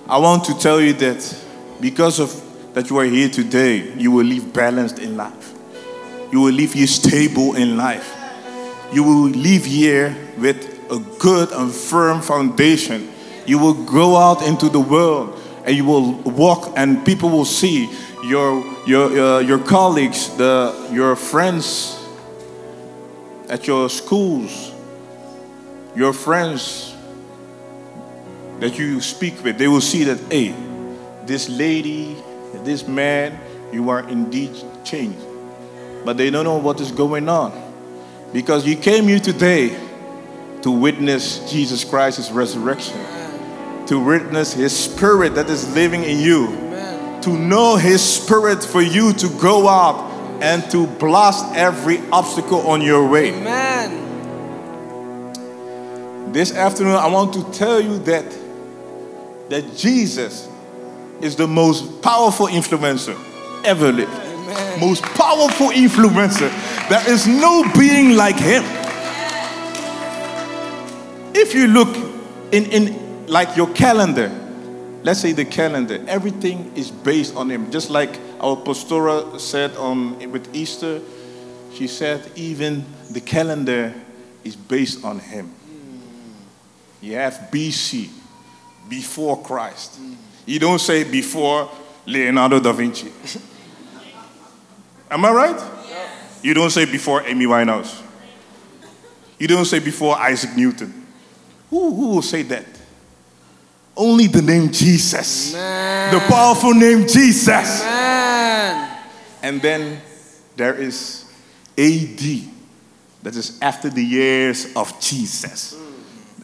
I 0.09 0.19
want 0.19 0.45
to 0.45 0.59
tell 0.59 0.81
you 0.81 0.93
that 0.95 1.45
because 1.81 2.19
of 2.19 2.75
that 2.75 2.89
you 2.91 2.99
are 2.99 3.05
here 3.05 3.29
today, 3.29 3.93
you 3.95 4.11
will 4.11 4.27
live 4.27 4.53
balanced 4.53 4.99
in 4.99 5.17
life. 5.17 5.55
You 6.33 6.41
will 6.41 6.53
live 6.53 6.73
here 6.73 6.87
stable 6.87 7.57
in 7.57 7.77
life. 7.77 8.17
You 8.93 9.03
will 9.03 9.29
live 9.29 9.65
here 9.65 10.17
with 10.39 10.91
a 10.91 10.99
good 11.19 11.51
and 11.53 11.73
firm 11.73 12.21
foundation. 12.21 13.09
You 13.47 13.59
will 13.59 13.75
go 13.75 14.17
out 14.17 14.43
into 14.43 14.69
the 14.69 14.81
world 14.81 15.41
and 15.65 15.77
you 15.77 15.85
will 15.85 16.15
walk, 16.23 16.73
and 16.77 17.05
people 17.05 17.29
will 17.29 17.45
see 17.45 17.91
your 18.25 18.65
your 18.87 19.07
uh, 19.19 19.39
your 19.41 19.59
colleagues, 19.59 20.35
the 20.37 20.75
your 20.93 21.17
friends 21.17 21.97
at 23.49 23.67
your 23.67 23.89
schools, 23.91 24.70
your 25.95 26.13
friends 26.13 26.95
that 28.61 28.79
you 28.79 29.01
speak 29.01 29.43
with. 29.43 29.59
They 29.59 29.69
will 29.69 29.81
see 29.81 30.05
that 30.05 30.19
hey, 30.33 30.55
this 31.27 31.49
lady 31.49 32.17
This 32.65 32.87
man, 32.87 33.39
you 33.73 33.91
are 33.91 34.07
indeed 34.09 34.51
changed. 34.85 35.25
But 36.05 36.17
they 36.17 36.31
don't 36.31 36.45
know 36.45 36.59
what 36.59 36.81
is 36.81 36.93
going 36.93 37.29
on. 37.29 37.53
Because 38.33 38.67
you 38.67 38.77
came 38.77 39.05
here 39.05 39.19
today 39.19 39.79
to 40.63 40.71
witness 40.71 41.51
Jesus 41.51 41.85
Christ's 41.85 42.31
resurrection, 42.31 42.99
to 43.87 43.99
witness 43.99 44.53
his 44.53 44.77
spirit 44.77 45.35
that 45.35 45.49
is 45.49 45.75
living 45.75 46.05
in 46.05 46.19
you, 46.21 46.49
to 47.23 47.31
know 47.31 47.77
his 47.77 48.03
spirit 48.03 48.63
for 48.63 48.83
you 48.83 49.13
to 49.15 49.29
go 49.41 49.69
out 49.69 50.11
and 50.43 50.69
to 50.71 50.87
blast 50.87 51.45
every 51.55 52.01
obstacle 52.11 52.67
on 52.69 52.83
your 52.83 53.09
way. 53.09 53.33
Amen. 53.35 54.10
This 56.33 56.55
afternoon, 56.55 56.95
I 56.95 57.09
want 57.09 57.33
to 57.35 57.45
tell 57.53 57.81
you 57.81 57.99
that 58.01 58.25
that 59.51 59.77
Jesus 59.77 60.49
is 61.21 61.35
the 61.35 61.49
most 61.49 62.03
powerful 62.03 62.47
influencer 62.47 63.19
ever 63.65 63.91
lived. 63.91 64.13
Amen. 64.13 64.81
Most 64.81 65.03
powerful 65.03 65.71
influencer. 65.71 66.49
There 66.89 67.11
is 67.11 67.27
no 67.27 67.65
being 67.77 68.17
like 68.17 68.37
him. 68.37 68.63
If 71.35 71.53
you 71.53 71.67
look 71.67 71.97
in, 72.53 72.67
in 72.67 73.27
like 73.27 73.57
your 73.57 73.73
calendar, 73.75 74.31
let's 75.03 75.19
say 75.19 75.33
the 75.33 75.45
calendar, 75.45 76.03
everything 76.07 76.71
is 76.77 76.93
based 76.93 77.35
on 77.35 77.51
him. 77.51 77.73
Just 77.73 77.91
like 77.91 78.21
our 78.41 78.55
pastora 78.55 79.39
said 79.41 79.77
on 79.77 80.31
with 80.31 80.55
Easter, 80.55 81.01
she 81.75 81.89
said 81.89 82.31
even 82.37 82.85
the 83.11 83.21
calendar 83.21 83.93
is 84.45 84.55
based 84.55 85.05
on 85.05 85.19
him. 85.19 85.55
You 87.01 87.15
have 87.15 87.49
BC, 87.51 88.11
before 88.89 89.41
Christ. 89.43 89.99
You 90.45 90.59
don't 90.59 90.81
say 90.81 91.05
before 91.05 91.71
Leonardo 92.07 92.61
da 92.61 92.73
Vinci. 92.73 93.11
Am 95.11 95.25
I 95.25 95.31
right? 95.31 95.63
You 96.43 96.55
don't 96.55 96.71
say 96.71 96.85
before 96.85 97.23
Amy 97.27 97.47
Winehouse. 97.47 98.03
You 99.39 99.47
don't 99.47 99.65
say 99.65 99.79
before 99.79 100.19
Isaac 100.19 100.57
Newton. 100.57 101.07
Who, 101.71 101.95
who 101.95 102.09
will 102.09 102.23
say 102.23 102.43
that? 102.43 102.67
Only 103.97 104.27
the 104.27 104.43
name 104.43 104.71
Jesus. 104.71 105.55
Amen. 105.55 106.15
The 106.15 106.21
powerful 106.21 106.75
name 106.75 107.07
Jesus. 107.07 107.83
Amen. 107.83 108.99
And 109.43 109.63
then 109.63 110.01
there 110.57 110.75
is 110.75 111.25
AD. 111.79 112.21
That 113.23 113.37
is 113.37 113.59
after 113.61 113.91
the 113.91 114.03
years 114.03 114.75
of 114.75 114.99
Jesus. 115.01 115.77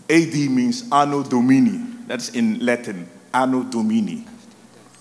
AD 0.08 0.34
means 0.34 0.90
Anno 0.92 1.22
Domini. 1.22 1.80
That's 2.06 2.30
in 2.30 2.64
Latin. 2.64 3.08
Anno 3.34 3.64
Domini. 3.64 4.24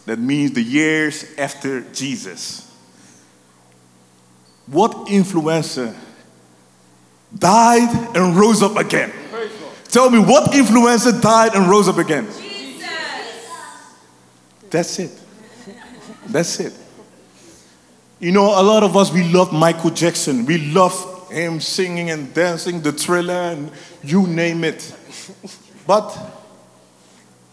That 0.06 0.20
means 0.20 0.52
the 0.52 0.62
years 0.62 1.26
after 1.38 1.82
Jesus. 1.92 2.72
What 4.68 4.92
influencer 5.08 5.96
died 7.38 8.16
and 8.16 8.36
rose 8.36 8.64
up 8.64 8.78
again? 8.78 9.12
Tell 9.86 10.10
me, 10.10 10.20
what 10.20 10.52
influencer 10.52 11.22
died 11.22 11.56
and 11.56 11.70
rose 11.70 11.88
up 11.88 11.98
again? 11.98 12.28
Jesus. 12.38 12.90
That's 14.70 15.00
it. 15.00 15.12
That's 16.28 16.60
it. 16.60 16.74
You 18.20 18.32
know, 18.32 18.60
a 18.60 18.64
lot 18.64 18.84
of 18.84 18.98
us, 18.98 19.12
we 19.14 19.24
love 19.32 19.54
Michael 19.54 19.92
Jackson. 19.92 20.46
We 20.46 20.58
love 20.72 20.94
him 21.30 21.60
singing 21.60 22.10
and 22.10 22.34
dancing, 22.34 22.82
the 22.82 22.92
thriller, 22.92 23.34
and 23.34 23.72
you 24.04 24.28
name 24.28 24.64
it. 24.64 24.94
But 25.88 26.18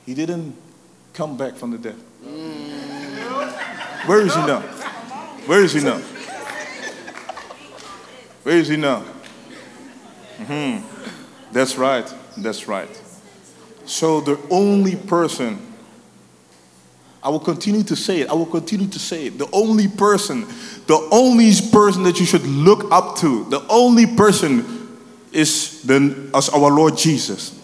he 0.06 0.14
didn't 0.14 0.56
come 1.12 1.36
back 1.36 1.54
from 1.56 1.70
the 1.70 1.78
dead. 1.78 1.96
Where 4.06 4.20
is 4.22 4.34
he 4.34 4.40
now? 4.40 4.60
Where 5.46 5.62
is 5.62 5.72
he 5.72 5.80
now? 5.80 5.98
Where 8.42 8.56
is 8.56 8.68
he 8.68 8.76
now? 8.76 9.00
hmm 10.46 10.78
That's 11.52 11.76
right. 11.76 12.12
That's 12.36 12.66
right. 12.66 13.02
So 13.84 14.20
the 14.20 14.38
only 14.50 14.96
person, 14.96 15.71
I 17.22 17.28
will 17.28 17.40
continue 17.40 17.84
to 17.84 17.94
say 17.94 18.20
it, 18.20 18.28
I 18.28 18.32
will 18.34 18.46
continue 18.46 18.88
to 18.88 18.98
say 18.98 19.26
it. 19.26 19.38
The 19.38 19.48
only 19.52 19.86
person, 19.86 20.46
the 20.86 21.08
only 21.12 21.52
person 21.70 22.02
that 22.02 22.18
you 22.18 22.26
should 22.26 22.44
look 22.44 22.90
up 22.90 23.16
to, 23.18 23.44
the 23.44 23.64
only 23.68 24.06
person 24.06 24.98
is 25.30 25.82
the, 25.82 26.30
as 26.34 26.48
our 26.48 26.70
Lord 26.70 26.96
Jesus. 26.96 27.58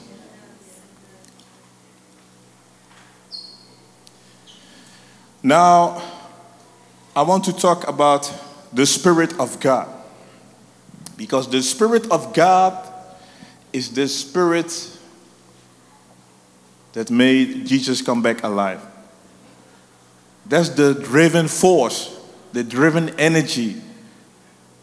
Now, 5.42 6.03
I 7.16 7.23
want 7.23 7.44
to 7.44 7.53
talk 7.53 7.88
about 7.88 8.33
the 8.73 8.87
Spirit 8.87 9.38
of 9.40 9.59
God. 9.61 9.88
Because 11.16 11.51
the 11.51 11.62
Spirit 11.62 12.11
of 12.11 12.33
God 12.33 12.92
is 13.73 13.90
the 13.90 14.07
Spirit 14.09 14.99
that 16.92 17.11
made 17.11 17.66
Jesus 17.66 18.03
come 18.03 18.23
back 18.23 18.44
alive. 18.44 18.88
That's 20.48 20.70
the 20.70 20.94
driven 20.94 21.48
force, 21.48 22.18
the 22.52 22.64
driven 22.64 23.11
energy 23.20 23.82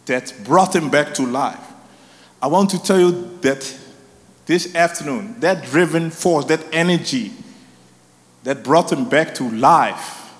that 0.05 0.33
brought 0.43 0.75
him 0.75 0.89
back 0.89 1.13
to 1.15 1.25
life. 1.25 1.59
I 2.41 2.47
want 2.47 2.69
to 2.71 2.81
tell 2.81 2.99
you 2.99 3.37
that 3.41 3.77
this 4.45 4.75
afternoon, 4.75 5.39
that 5.39 5.65
driven 5.65 6.11
force, 6.11 6.45
that 6.45 6.63
energy 6.71 7.31
that 8.43 8.63
brought 8.63 8.91
him 8.91 9.09
back 9.09 9.33
to 9.35 9.49
life, 9.49 10.31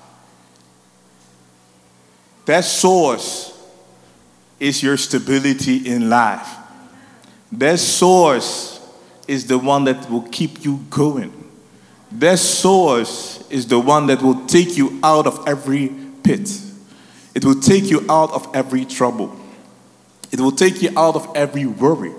that 2.44 2.64
source 2.64 3.52
is 4.60 4.82
your 4.82 4.96
stability 4.96 5.78
in 5.88 6.08
life. 6.08 6.48
That 7.50 7.80
source 7.80 8.80
is 9.26 9.46
the 9.46 9.58
one 9.58 9.84
that 9.84 10.08
will 10.08 10.22
keep 10.22 10.64
you 10.64 10.84
going. 10.88 11.35
That 12.18 12.38
source 12.38 13.46
is 13.50 13.66
the 13.66 13.78
one 13.78 14.06
that 14.06 14.22
will 14.22 14.46
take 14.46 14.78
you 14.78 14.98
out 15.02 15.26
of 15.26 15.46
every 15.46 15.92
pit. 16.22 16.50
It 17.34 17.44
will 17.44 17.60
take 17.60 17.90
you 17.90 18.06
out 18.08 18.32
of 18.32 18.48
every 18.54 18.86
trouble. 18.86 19.38
It 20.32 20.40
will 20.40 20.52
take 20.52 20.80
you 20.80 20.90
out 20.96 21.14
of 21.14 21.30
every 21.36 21.66
worry. 21.66 22.12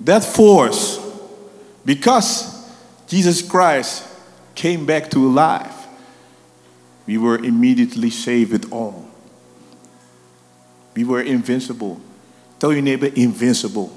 That 0.00 0.22
force, 0.22 1.00
because 1.84 2.72
Jesus 3.08 3.42
Christ 3.42 4.06
came 4.54 4.86
back 4.86 5.10
to 5.10 5.18
life, 5.18 5.86
we 7.06 7.18
were 7.18 7.38
immediately 7.38 8.10
saved 8.10 8.52
with 8.52 8.72
all. 8.72 9.10
We 10.94 11.02
were 11.02 11.22
invincible. 11.22 12.00
Tell 12.60 12.72
your 12.72 12.82
neighbor, 12.82 13.06
invincible. 13.06 13.92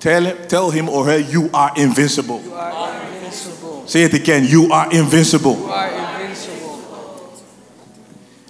Tell 0.00 0.24
him, 0.24 0.48
tell 0.48 0.70
him 0.70 0.88
or 0.88 1.04
her, 1.04 1.18
you 1.18 1.50
are 1.52 1.72
invincible. 1.76 2.42
You 2.42 2.54
are 2.54 3.06
invincible. 3.14 3.86
Say 3.86 4.04
it 4.04 4.14
again, 4.14 4.44
you 4.46 4.72
are 4.72 4.90
invincible. 4.90 5.56
You 5.56 5.64
are 5.66 6.20
invincible. 6.22 7.32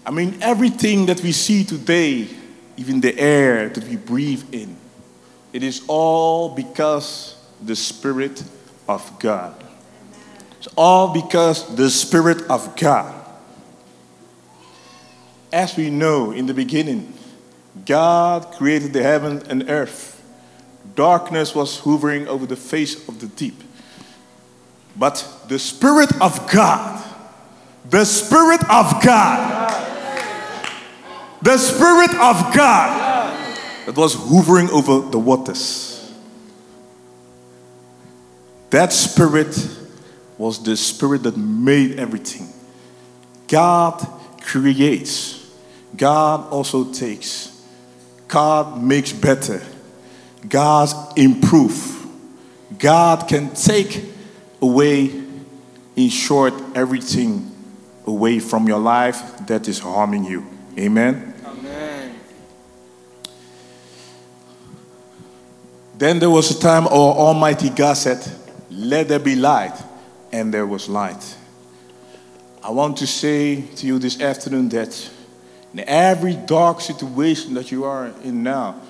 I 0.06 0.12
mean, 0.12 0.38
everything 0.40 1.06
that 1.06 1.20
we 1.22 1.32
see 1.32 1.64
today, 1.64 2.28
even 2.76 3.00
the 3.00 3.18
air 3.18 3.68
that 3.68 3.84
we 3.84 3.96
breathe 3.96 4.44
in, 4.52 4.76
it 5.52 5.64
is 5.64 5.82
all 5.88 6.54
because 6.54 7.36
the 7.60 7.74
Spirit 7.74 8.44
of 8.88 9.18
God. 9.18 9.54
It's 10.58 10.68
all 10.76 11.12
because 11.12 11.74
the 11.74 11.90
Spirit 11.90 12.42
of 12.48 12.76
God. 12.76 13.14
As 15.52 15.76
we 15.76 15.90
know 15.90 16.30
in 16.30 16.46
the 16.46 16.54
beginning, 16.54 17.12
God 17.86 18.52
created 18.52 18.92
the 18.92 19.02
heaven 19.02 19.42
and 19.48 19.68
earth. 19.68 20.09
Darkness 20.94 21.54
was 21.54 21.78
hovering 21.80 22.28
over 22.28 22.46
the 22.46 22.56
face 22.56 23.08
of 23.08 23.20
the 23.20 23.26
deep. 23.26 23.62
But 24.96 25.26
the 25.48 25.58
Spirit 25.58 26.12
of 26.20 26.50
God, 26.50 27.04
the 27.88 28.04
Spirit 28.04 28.62
of 28.70 29.02
God, 29.02 29.70
the 31.42 31.56
Spirit 31.56 32.10
of 32.10 32.54
God 32.54 33.10
that 33.86 33.96
was 33.96 34.14
hovering 34.14 34.68
over 34.70 35.00
the 35.08 35.18
waters. 35.18 36.12
That 38.70 38.92
Spirit 38.92 39.68
was 40.38 40.62
the 40.62 40.76
Spirit 40.76 41.24
that 41.24 41.36
made 41.36 41.98
everything. 41.98 42.48
God 43.48 44.06
creates, 44.42 45.44
God 45.96 46.50
also 46.50 46.92
takes, 46.92 47.62
God 48.28 48.82
makes 48.82 49.12
better, 49.12 49.60
God 50.48 51.18
improve. 51.18 52.06
God 52.78 53.28
can 53.28 53.50
take 53.54 54.04
away, 54.62 55.10
in 55.96 56.08
short, 56.08 56.54
everything 56.74 57.50
away 58.06 58.38
from 58.40 58.66
your 58.66 58.78
life 58.78 59.46
that 59.46 59.68
is 59.68 59.78
harming 59.78 60.24
you. 60.24 60.46
Amen. 60.78 61.34
Amen. 61.44 62.14
Then 65.98 66.18
there 66.18 66.30
was 66.30 66.50
a 66.50 66.58
time 66.58 66.86
our 66.86 66.92
Almighty 66.92 67.68
God 67.68 67.94
said, 67.94 68.26
Let 68.70 69.08
there 69.08 69.18
be 69.18 69.36
light. 69.36 69.78
and 70.32 70.54
there 70.54 70.66
was 70.66 70.88
light. 70.88 71.36
I 72.62 72.70
want 72.70 72.98
to 72.98 73.06
say 73.06 73.62
to 73.62 73.86
you 73.86 73.98
this 73.98 74.20
afternoon 74.20 74.68
that 74.70 75.10
in 75.72 75.80
every 75.80 76.34
dark 76.34 76.80
situation 76.80 77.54
that 77.54 77.72
you 77.72 77.84
are 77.84 78.12
in 78.22 78.42
now, 78.42 78.80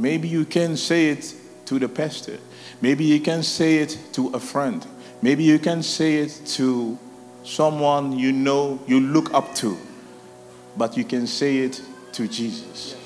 maybe 0.00 0.26
you 0.26 0.46
can 0.46 0.76
say 0.76 1.10
it 1.10 1.34
to 1.66 1.78
the 1.78 1.88
pastor. 1.88 2.38
Maybe 2.80 3.04
you 3.04 3.20
can 3.20 3.42
say 3.42 3.76
it 3.76 3.98
to 4.14 4.28
a 4.28 4.40
friend. 4.40 4.84
Maybe 5.20 5.44
you 5.44 5.58
can 5.58 5.82
say 5.82 6.16
it 6.16 6.40
to 6.56 6.98
someone 7.44 8.18
you 8.18 8.32
know 8.32 8.80
you 8.86 9.00
look 9.00 9.32
up 9.34 9.54
to. 9.56 9.76
But 10.76 10.96
you 10.96 11.04
can 11.04 11.26
say 11.26 11.58
it 11.58 11.82
to 12.12 12.26
Jesus. 12.26 12.96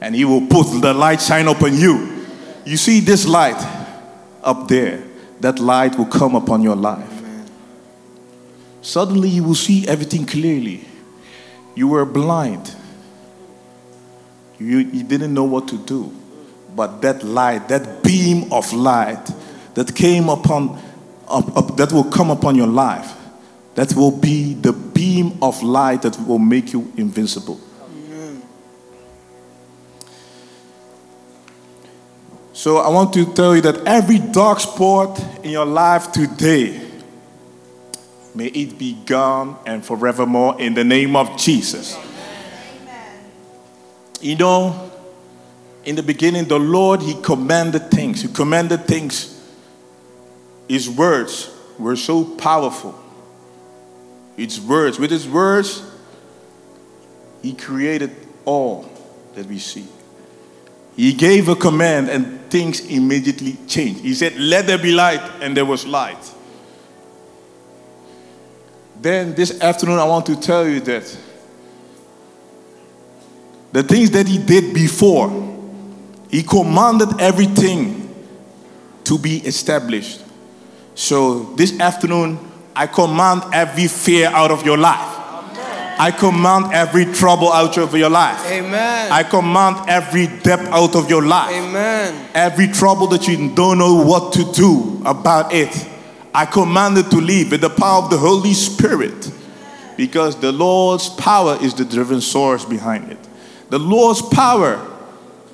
And 0.00 0.14
he 0.14 0.24
will 0.24 0.46
put 0.46 0.80
the 0.80 0.94
light 0.94 1.20
shine 1.20 1.46
upon 1.46 1.76
you. 1.76 2.24
You 2.64 2.78
see 2.78 3.00
this 3.00 3.26
light 3.26 3.62
up 4.42 4.68
there, 4.68 5.04
that 5.40 5.58
light 5.58 5.98
will 5.98 6.06
come 6.06 6.34
upon 6.34 6.62
your 6.62 6.76
life. 6.76 7.22
Suddenly 8.80 9.28
you 9.28 9.44
will 9.44 9.54
see 9.54 9.86
everything 9.86 10.24
clearly. 10.24 10.84
You 11.74 11.88
were 11.88 12.06
blind. 12.06 12.74
You, 14.60 14.78
you 14.78 15.02
didn't 15.02 15.32
know 15.32 15.44
what 15.44 15.68
to 15.68 15.78
do. 15.78 16.14
But 16.76 17.00
that 17.02 17.24
light, 17.24 17.68
that 17.68 18.02
beam 18.02 18.52
of 18.52 18.72
light 18.72 19.24
that 19.74 19.94
came 19.94 20.28
upon, 20.28 20.80
up, 21.26 21.56
up, 21.56 21.76
that 21.78 21.92
will 21.92 22.04
come 22.04 22.30
upon 22.30 22.54
your 22.54 22.66
life, 22.66 23.12
that 23.74 23.94
will 23.94 24.16
be 24.16 24.54
the 24.54 24.72
beam 24.72 25.38
of 25.42 25.62
light 25.62 26.02
that 26.02 26.18
will 26.26 26.38
make 26.38 26.72
you 26.72 26.92
invincible. 26.96 27.58
So 32.52 32.76
I 32.76 32.90
want 32.90 33.14
to 33.14 33.32
tell 33.32 33.56
you 33.56 33.62
that 33.62 33.86
every 33.86 34.18
dark 34.18 34.60
spot 34.60 35.18
in 35.42 35.50
your 35.50 35.64
life 35.64 36.12
today, 36.12 36.78
may 38.34 38.48
it 38.48 38.78
be 38.78 38.98
gone 39.06 39.56
and 39.64 39.82
forevermore 39.82 40.60
in 40.60 40.74
the 40.74 40.84
name 40.84 41.16
of 41.16 41.38
Jesus. 41.38 41.96
You 44.20 44.36
know, 44.36 44.90
in 45.84 45.96
the 45.96 46.02
beginning, 46.02 46.44
the 46.44 46.58
Lord, 46.58 47.00
He 47.00 47.20
commanded 47.22 47.90
things. 47.90 48.22
He 48.22 48.28
commanded 48.28 48.86
things. 48.86 49.36
His 50.68 50.88
words 50.88 51.50
were 51.78 51.96
so 51.96 52.24
powerful. 52.24 52.94
His 54.36 54.60
words, 54.60 54.98
with 54.98 55.10
His 55.10 55.26
words, 55.26 55.82
He 57.42 57.54
created 57.54 58.14
all 58.44 58.90
that 59.34 59.46
we 59.46 59.58
see. 59.58 59.86
He 60.96 61.14
gave 61.14 61.48
a 61.48 61.56
command 61.56 62.10
and 62.10 62.50
things 62.50 62.80
immediately 62.80 63.56
changed. 63.66 64.00
He 64.00 64.12
said, 64.12 64.36
Let 64.36 64.66
there 64.66 64.78
be 64.78 64.92
light, 64.92 65.22
and 65.40 65.56
there 65.56 65.64
was 65.64 65.86
light. 65.86 66.34
Then 69.00 69.34
this 69.34 69.60
afternoon, 69.62 69.98
I 69.98 70.04
want 70.04 70.26
to 70.26 70.36
tell 70.38 70.68
you 70.68 70.80
that 70.80 71.16
the 73.72 73.82
things 73.82 74.10
that 74.12 74.26
he 74.26 74.38
did 74.38 74.74
before, 74.74 75.30
he 76.30 76.42
commanded 76.42 77.20
everything 77.20 78.14
to 79.04 79.18
be 79.18 79.38
established. 79.38 80.22
So 80.94 81.54
this 81.54 81.78
afternoon, 81.80 82.38
I 82.74 82.86
command 82.86 83.42
every 83.52 83.88
fear 83.88 84.28
out 84.28 84.50
of 84.50 84.64
your 84.64 84.78
life. 84.78 85.18
I 86.00 86.12
command 86.12 86.72
every 86.72 87.04
trouble 87.04 87.52
out 87.52 87.76
of 87.76 87.94
your 87.94 88.08
life. 88.08 88.46
Amen. 88.46 89.12
I 89.12 89.22
command 89.22 89.86
every 89.86 90.28
debt 90.28 90.60
out 90.68 90.96
of 90.96 91.10
your 91.10 91.22
life. 91.22 91.52
Amen. 91.52 92.28
Every 92.34 92.68
trouble 92.68 93.06
that 93.08 93.28
you 93.28 93.54
don't 93.54 93.76
know 93.76 94.02
what 94.02 94.32
to 94.32 94.50
do 94.52 95.02
about 95.04 95.52
it. 95.52 95.86
I 96.32 96.46
command 96.46 96.96
it 96.96 97.10
to 97.10 97.16
leave 97.16 97.50
with 97.50 97.60
the 97.60 97.68
power 97.68 98.02
of 98.02 98.08
the 98.10 98.16
Holy 98.16 98.54
Spirit. 98.54 99.30
Because 99.98 100.40
the 100.40 100.52
Lord's 100.52 101.10
power 101.10 101.58
is 101.60 101.74
the 101.74 101.84
driven 101.84 102.22
source 102.22 102.64
behind 102.64 103.12
it. 103.12 103.18
The 103.70 103.78
Lord's 103.78 104.20
power, 104.20 104.84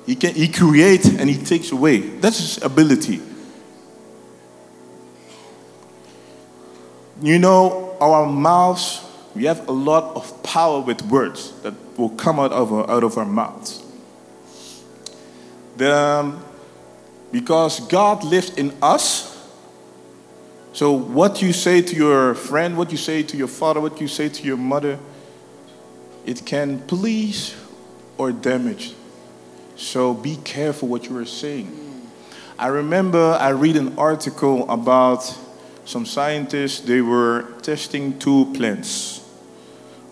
He 0.05 0.15
can 0.15 0.33
He 0.33 0.47
creates 0.47 1.07
and 1.07 1.29
He 1.29 1.37
takes 1.37 1.71
away. 1.71 1.99
That's 1.99 2.39
His 2.39 2.63
ability. 2.63 3.21
You 7.21 7.39
know, 7.39 7.95
our 7.99 8.27
mouths, 8.27 9.03
we 9.33 9.45
have 9.45 9.67
a 9.67 9.71
lot 9.71 10.15
of 10.15 10.43
power 10.43 10.81
with 10.81 11.01
words 11.03 11.51
that 11.61 11.73
will 11.97 12.09
come 12.09 12.39
out 12.39 12.51
of 12.51 12.71
our, 12.71 12.89
out 12.89 13.03
of 13.03 13.17
our 13.17 13.25
mouths. 13.25 13.83
The, 15.77 15.95
um, 15.95 16.43
because 17.31 17.79
God 17.87 18.23
lives 18.23 18.51
in 18.55 18.73
us, 18.81 19.35
so 20.73 20.91
what 20.91 21.41
you 21.41 21.53
say 21.53 21.81
to 21.81 21.95
your 21.95 22.35
friend, 22.35 22.77
what 22.77 22.91
you 22.91 22.97
say 22.97 23.23
to 23.23 23.37
your 23.37 23.47
father, 23.47 23.81
what 23.81 23.99
you 23.99 24.07
say 24.07 24.29
to 24.29 24.43
your 24.43 24.57
mother, 24.57 24.99
it 26.25 26.45
can 26.45 26.79
please 26.81 27.55
or 28.17 28.31
damaged. 28.31 28.95
So 29.75 30.13
be 30.13 30.37
careful 30.37 30.87
what 30.87 31.05
you 31.09 31.17
are 31.17 31.25
saying. 31.25 31.71
I 32.57 32.67
remember 32.67 33.37
I 33.39 33.49
read 33.49 33.75
an 33.75 33.97
article 33.97 34.69
about 34.69 35.37
some 35.85 36.05
scientists, 36.05 36.81
they 36.81 37.01
were 37.01 37.43
testing 37.61 38.19
two 38.19 38.51
plants. 38.53 39.19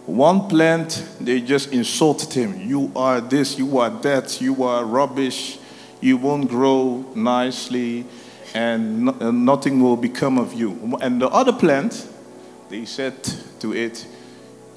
One 0.06 0.48
plant, 0.48 1.06
they 1.20 1.42
just 1.42 1.74
insulted 1.74 2.32
him. 2.32 2.70
You 2.70 2.92
are 2.96 3.20
this, 3.20 3.58
you 3.58 3.80
are 3.80 3.90
that, 3.90 4.40
you 4.40 4.64
are 4.64 4.86
rubbish, 4.86 5.58
you 6.00 6.18
won't 6.18 6.48
grow 6.48 7.04
nicely, 7.16 8.06
and 8.54 9.06
no, 9.06 9.32
nothing 9.32 9.82
will 9.82 9.98
become 9.98 10.38
of 10.38 10.54
you. 10.54 10.98
And 11.02 11.22
the 11.22 11.28
other 11.28 11.52
plant, 11.52 12.08
they 12.70 12.86
said 12.86 13.22
to 13.60 13.74
it, 13.74 14.08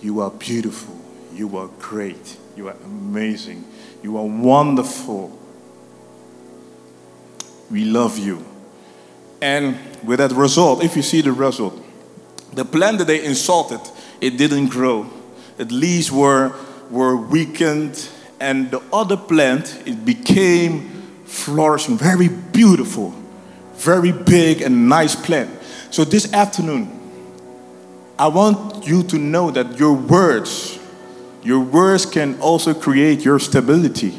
You 0.01 0.21
are 0.21 0.31
beautiful, 0.31 0.99
you 1.33 1.57
are 1.59 1.69
great, 1.79 2.39
you 2.59 2.69
are 2.69 2.77
amazing, 2.85 3.65
you 4.03 4.19
are 4.19 4.27
wonderful. 4.27 5.31
We 7.71 7.85
love 7.85 8.19
you. 8.19 8.45
And 9.41 9.79
with 10.05 10.19
that 10.19 10.33
result, 10.33 10.83
if 10.83 10.97
you 10.97 11.03
see 11.03 11.21
the 11.21 11.33
result, 11.33 11.81
the 12.53 12.65
plant 12.65 12.99
that 12.99 13.07
they 13.07 13.25
insulted, 13.25 13.81
it 14.21 14.37
didn't 14.37 14.69
grow. 14.69 15.09
Its 15.57 15.71
leaves 15.71 16.11
were, 16.11 16.53
were 16.91 17.17
weakened, 17.17 18.09
and 18.41 18.71
the 18.73 18.83
other 18.93 19.17
plant, 19.17 19.81
it 19.87 20.05
became 20.05 21.23
flourishing, 21.27 21.97
very 21.97 22.29
beautiful, 22.29 23.15
very 23.75 24.11
big 24.11 24.63
and 24.63 24.89
nice 24.89 25.15
plant. 25.15 25.51
So 25.91 26.05
this 26.05 26.33
afternoon, 26.33 26.91
I 28.19 28.27
want 28.27 28.85
you 28.87 29.05
to 29.05 29.19
know 29.19 29.53
that 29.53 29.79
your 29.79 29.93
words, 29.93 30.78
your 31.43 31.61
words 31.61 32.05
can 32.07 32.41
also 32.41 32.75
create 32.75 33.25
your 33.25 33.39
stability. 33.39 34.19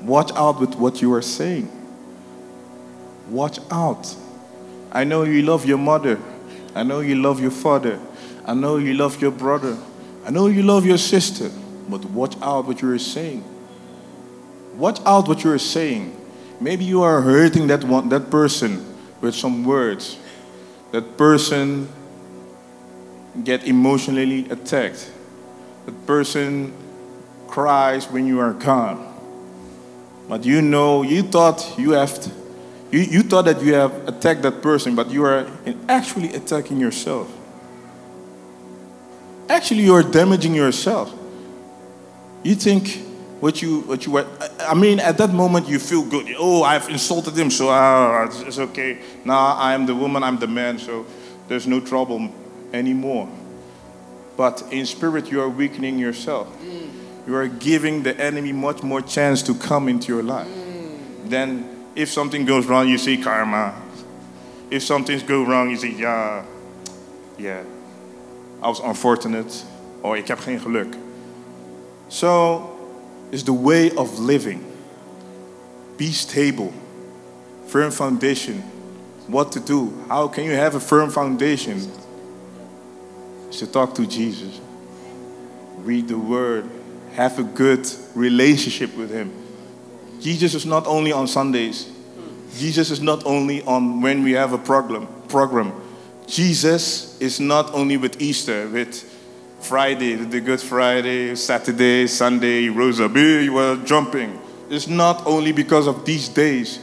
Watch 0.00 0.30
out 0.32 0.60
with 0.60 0.74
what 0.76 1.02
you 1.02 1.12
are 1.14 1.22
saying. 1.22 1.70
Watch 3.28 3.58
out. 3.70 4.14
I 4.92 5.04
know 5.04 5.24
you 5.24 5.42
love 5.42 5.66
your 5.66 5.78
mother. 5.78 6.20
I 6.74 6.84
know 6.84 7.00
you 7.00 7.16
love 7.16 7.40
your 7.40 7.50
father. 7.50 7.98
I 8.44 8.54
know 8.54 8.76
you 8.76 8.94
love 8.94 9.20
your 9.20 9.32
brother. 9.32 9.76
I 10.24 10.30
know 10.30 10.46
you 10.46 10.62
love 10.62 10.86
your 10.86 10.98
sister. 10.98 11.50
But 11.88 12.04
watch 12.04 12.36
out 12.40 12.66
what 12.66 12.82
you 12.82 12.90
are 12.92 12.98
saying. 12.98 13.44
Watch 14.76 15.00
out 15.04 15.26
what 15.26 15.42
you 15.42 15.50
are 15.50 15.58
saying. 15.58 16.16
Maybe 16.60 16.84
you 16.84 17.02
are 17.02 17.20
hurting 17.20 17.66
that 17.66 17.84
one, 17.84 18.08
that 18.10 18.30
person 18.30 18.94
with 19.20 19.34
some 19.34 19.64
words. 19.64 20.18
That 20.92 21.16
person 21.16 21.88
get 23.44 23.64
emotionally 23.66 24.48
attacked. 24.50 25.10
That 25.86 26.06
person 26.06 26.72
cries 27.46 28.06
when 28.10 28.26
you 28.26 28.40
are 28.40 28.52
gone. 28.52 29.14
But 30.28 30.44
you 30.44 30.60
know, 30.60 31.02
you 31.02 31.22
thought 31.22 31.74
you 31.78 31.92
have, 31.92 32.10
you, 32.90 33.00
you 33.00 33.22
thought 33.22 33.44
that 33.44 33.62
you 33.62 33.74
have 33.74 34.08
attacked 34.08 34.42
that 34.42 34.62
person, 34.62 34.94
but 34.94 35.10
you 35.10 35.24
are 35.24 35.46
actually 35.88 36.34
attacking 36.34 36.80
yourself. 36.80 37.32
Actually, 39.48 39.82
you 39.82 39.94
are 39.94 40.02
damaging 40.02 40.54
yourself. 40.54 41.14
You 42.42 42.56
think 42.56 43.02
what 43.38 43.62
you 43.62 43.82
what 43.82 44.04
you 44.04 44.12
were. 44.12 44.26
I 44.60 44.74
mean, 44.74 44.98
at 44.98 45.18
that 45.18 45.30
moment 45.30 45.68
you 45.68 45.78
feel 45.78 46.04
good. 46.04 46.34
Oh, 46.36 46.64
I've 46.64 46.88
insulted 46.88 47.38
him, 47.38 47.50
so 47.50 47.70
uh, 47.70 48.24
it's, 48.24 48.40
it's 48.40 48.58
okay. 48.58 48.98
Now 49.24 49.56
I'm 49.56 49.86
the 49.86 49.94
woman, 49.94 50.24
I'm 50.24 50.38
the 50.38 50.48
man, 50.48 50.78
so 50.78 51.06
there's 51.46 51.66
no 51.66 51.78
trouble 51.78 52.32
anymore. 52.72 53.28
But 54.36 54.62
in 54.70 54.86
spirit, 54.86 55.30
you 55.30 55.40
are 55.40 55.48
weakening 55.48 55.98
yourself 55.98 56.48
you 57.26 57.34
are 57.34 57.48
giving 57.48 58.02
the 58.04 58.18
enemy 58.20 58.52
much 58.52 58.82
more 58.82 59.02
chance 59.02 59.42
to 59.42 59.54
come 59.54 59.88
into 59.88 60.12
your 60.12 60.22
life. 60.22 60.48
Then, 61.24 61.68
if 61.96 62.10
something 62.10 62.44
goes 62.44 62.66
wrong, 62.66 62.88
you 62.88 62.98
see 62.98 63.16
karma. 63.16 63.74
If 64.70 64.84
something 64.84 65.18
goes 65.26 65.48
wrong, 65.48 65.70
you 65.70 65.76
say, 65.76 65.90
yeah, 65.90 66.44
yeah, 67.36 67.64
I 68.62 68.68
was 68.68 68.80
unfortunate, 68.80 69.64
or 70.02 70.16
ik 70.16 70.28
heb 70.28 70.38
geen 70.38 70.60
geluk. 70.60 70.94
So, 72.08 72.78
it's 73.32 73.42
the 73.42 73.52
way 73.52 73.90
of 73.96 74.18
living. 74.18 74.64
Be 75.96 76.12
stable. 76.12 76.72
firm 77.66 77.90
foundation. 77.90 78.62
What 79.26 79.50
to 79.52 79.60
do? 79.60 79.92
How 80.08 80.28
can 80.28 80.44
you 80.44 80.52
have 80.52 80.76
a 80.76 80.80
firm 80.80 81.10
foundation? 81.10 81.90
To 83.56 83.66
talk 83.66 83.94
to 83.94 84.06
Jesus, 84.06 84.60
read 85.78 86.08
the 86.08 86.18
Word, 86.18 86.68
have 87.14 87.38
a 87.38 87.42
good 87.42 87.88
relationship 88.14 88.94
with 88.96 89.10
Him. 89.10 89.32
Jesus 90.20 90.54
is 90.54 90.66
not 90.66 90.86
only 90.86 91.10
on 91.10 91.26
Sundays. 91.26 91.90
Jesus 92.58 92.90
is 92.90 93.00
not 93.00 93.24
only 93.24 93.62
on 93.62 94.02
when 94.02 94.22
we 94.22 94.32
have 94.32 94.52
a 94.52 94.58
program. 94.58 95.08
Program. 95.28 95.72
Jesus 96.26 97.18
is 97.18 97.40
not 97.40 97.72
only 97.72 97.96
with 97.96 98.20
Easter, 98.20 98.68
with 98.68 98.94
Friday, 99.60 100.16
the 100.16 100.40
Good 100.40 100.60
Friday, 100.60 101.34
Saturday, 101.34 102.06
Sunday, 102.08 102.62
he 102.62 102.68
rose 102.68 103.00
up, 103.00 103.16
you 103.16 103.54
were 103.54 103.76
jumping. 103.86 104.38
It's 104.68 104.86
not 104.86 105.26
only 105.26 105.52
because 105.52 105.86
of 105.86 106.04
these 106.04 106.28
days. 106.28 106.78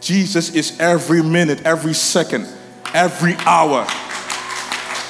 Jesus 0.00 0.52
is 0.54 0.78
every 0.80 1.22
minute, 1.22 1.62
every 1.64 1.94
second, 1.94 2.48
every 2.94 3.34
hour, 3.46 3.84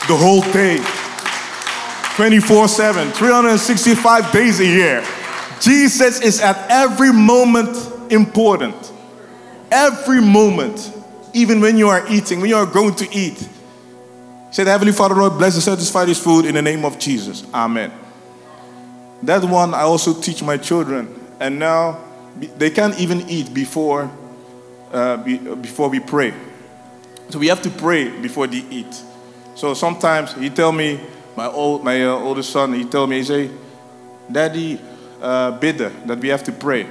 the 0.09 0.17
whole 0.17 0.43
day, 0.53 0.79
24 2.17 2.69
7, 2.69 3.13
365 3.13 4.33
days 4.33 4.61
a 4.61 4.65
year. 4.65 5.05
Jesus 5.61 6.23
is 6.23 6.41
at 6.41 6.57
every 6.71 7.13
moment 7.13 7.77
important. 8.11 8.75
Every 9.71 10.23
moment, 10.23 10.93
even 11.35 11.61
when 11.61 11.77
you 11.77 11.89
are 11.89 12.03
eating, 12.09 12.41
when 12.41 12.49
you 12.49 12.57
are 12.57 12.65
going 12.65 12.95
to 12.95 13.09
eat. 13.15 13.37
Say, 14.51 14.65
the 14.65 14.71
Heavenly 14.71 14.95
Father, 14.95 15.15
Lord, 15.15 15.37
bless 15.37 15.55
and 15.55 15.63
satisfy 15.63 16.07
this 16.07 16.23
food 16.23 16.47
in 16.47 16.55
the 16.55 16.63
name 16.63 16.87
of 16.87 16.99
Jesus. 16.99 17.45
Amen. 17.53 17.93
That 19.23 19.45
one 19.45 19.75
I 19.75 19.83
also 19.83 20.19
teach 20.19 20.43
my 20.43 20.57
children. 20.57 21.15
And 21.39 21.59
now 21.59 22.03
they 22.57 22.71
can't 22.71 22.99
even 22.99 23.29
eat 23.29 23.53
before, 23.53 24.11
uh, 24.91 25.19
be, 25.19 25.37
before 25.37 25.91
we 25.91 26.01
pray. 26.01 26.33
So 27.29 27.39
we 27.39 27.49
have 27.49 27.61
to 27.61 27.71
pray 27.71 28.09
before 28.09 28.47
they 28.47 28.65
eat. 28.71 29.03
So 29.55 29.75
sometimes 29.75 30.33
he 30.33 30.49
tell 30.49 30.73
me, 30.73 31.01
my 31.37 31.47
old, 31.47 31.85
my 31.85 32.05
uh, 32.05 32.13
oldest 32.13 32.51
son, 32.51 32.73
he 32.73 32.85
tell 32.85 33.07
me, 33.07 33.19
he 33.19 33.25
say, 33.25 33.51
Daddy, 34.31 34.81
uh, 35.21 35.53
bidder, 35.53 35.91
that 36.07 36.19
we 36.19 36.29
have 36.29 36.43
to 36.45 36.53
pray. 36.53 36.87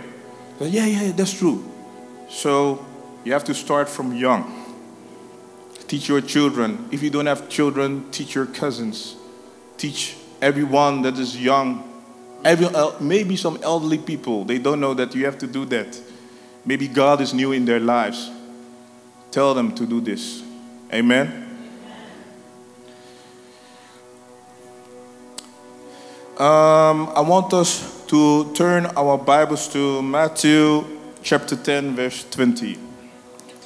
Said, 0.60 0.72
yeah, 0.72 0.86
yeah, 0.86 1.12
that's 1.12 1.34
true. 1.34 1.70
So 2.30 2.86
you 3.24 3.34
have 3.34 3.43
to 3.46 3.54
start 3.54 3.89
from 3.89 4.14
young. 4.14 4.64
Teach 5.88 6.08
your 6.08 6.22
children. 6.22 6.88
If 6.91 7.04
you 7.04 7.10
don't 7.10 7.26
have 7.26 7.50
children, 7.50 8.10
teach 8.12 8.36
your 8.36 8.46
cousins. 8.46 9.16
Teach 9.78 10.16
everyone 10.41 11.02
that 11.04 11.18
is 11.20 11.38
young. 11.41 11.91
Every, 12.43 12.68
uh, 12.68 12.91
maybe 13.00 13.36
some 13.36 13.60
elderly 13.64 13.98
people, 13.98 14.46
they 14.46 14.60
don't 14.60 14.80
know 14.80 14.93
that 14.93 15.14
you 15.16 15.26
have 15.26 15.38
to 15.39 15.48
do 15.48 15.66
that. 15.66 16.00
Maybe 16.66 16.88
God 16.88 17.22
is 17.22 17.34
new 17.34 17.52
in 17.52 17.66
their 17.66 17.80
lives. 17.80 18.30
Tell 19.32 19.54
them 19.54 19.76
to 19.76 19.86
do 19.86 20.02
this. 20.02 20.43
Amen. 20.93 21.45
Um, 26.38 27.14
I 27.16 27.22
want 27.22 27.54
us 27.54 28.04
to 28.08 28.52
turn 28.54 28.88
our 28.98 29.18
Bibles 29.18 29.70
to 29.70 30.02
Matthew 30.02 30.84
chapter 31.24 31.56
10, 31.56 31.96
verse 31.96 32.26
20. 32.30 32.78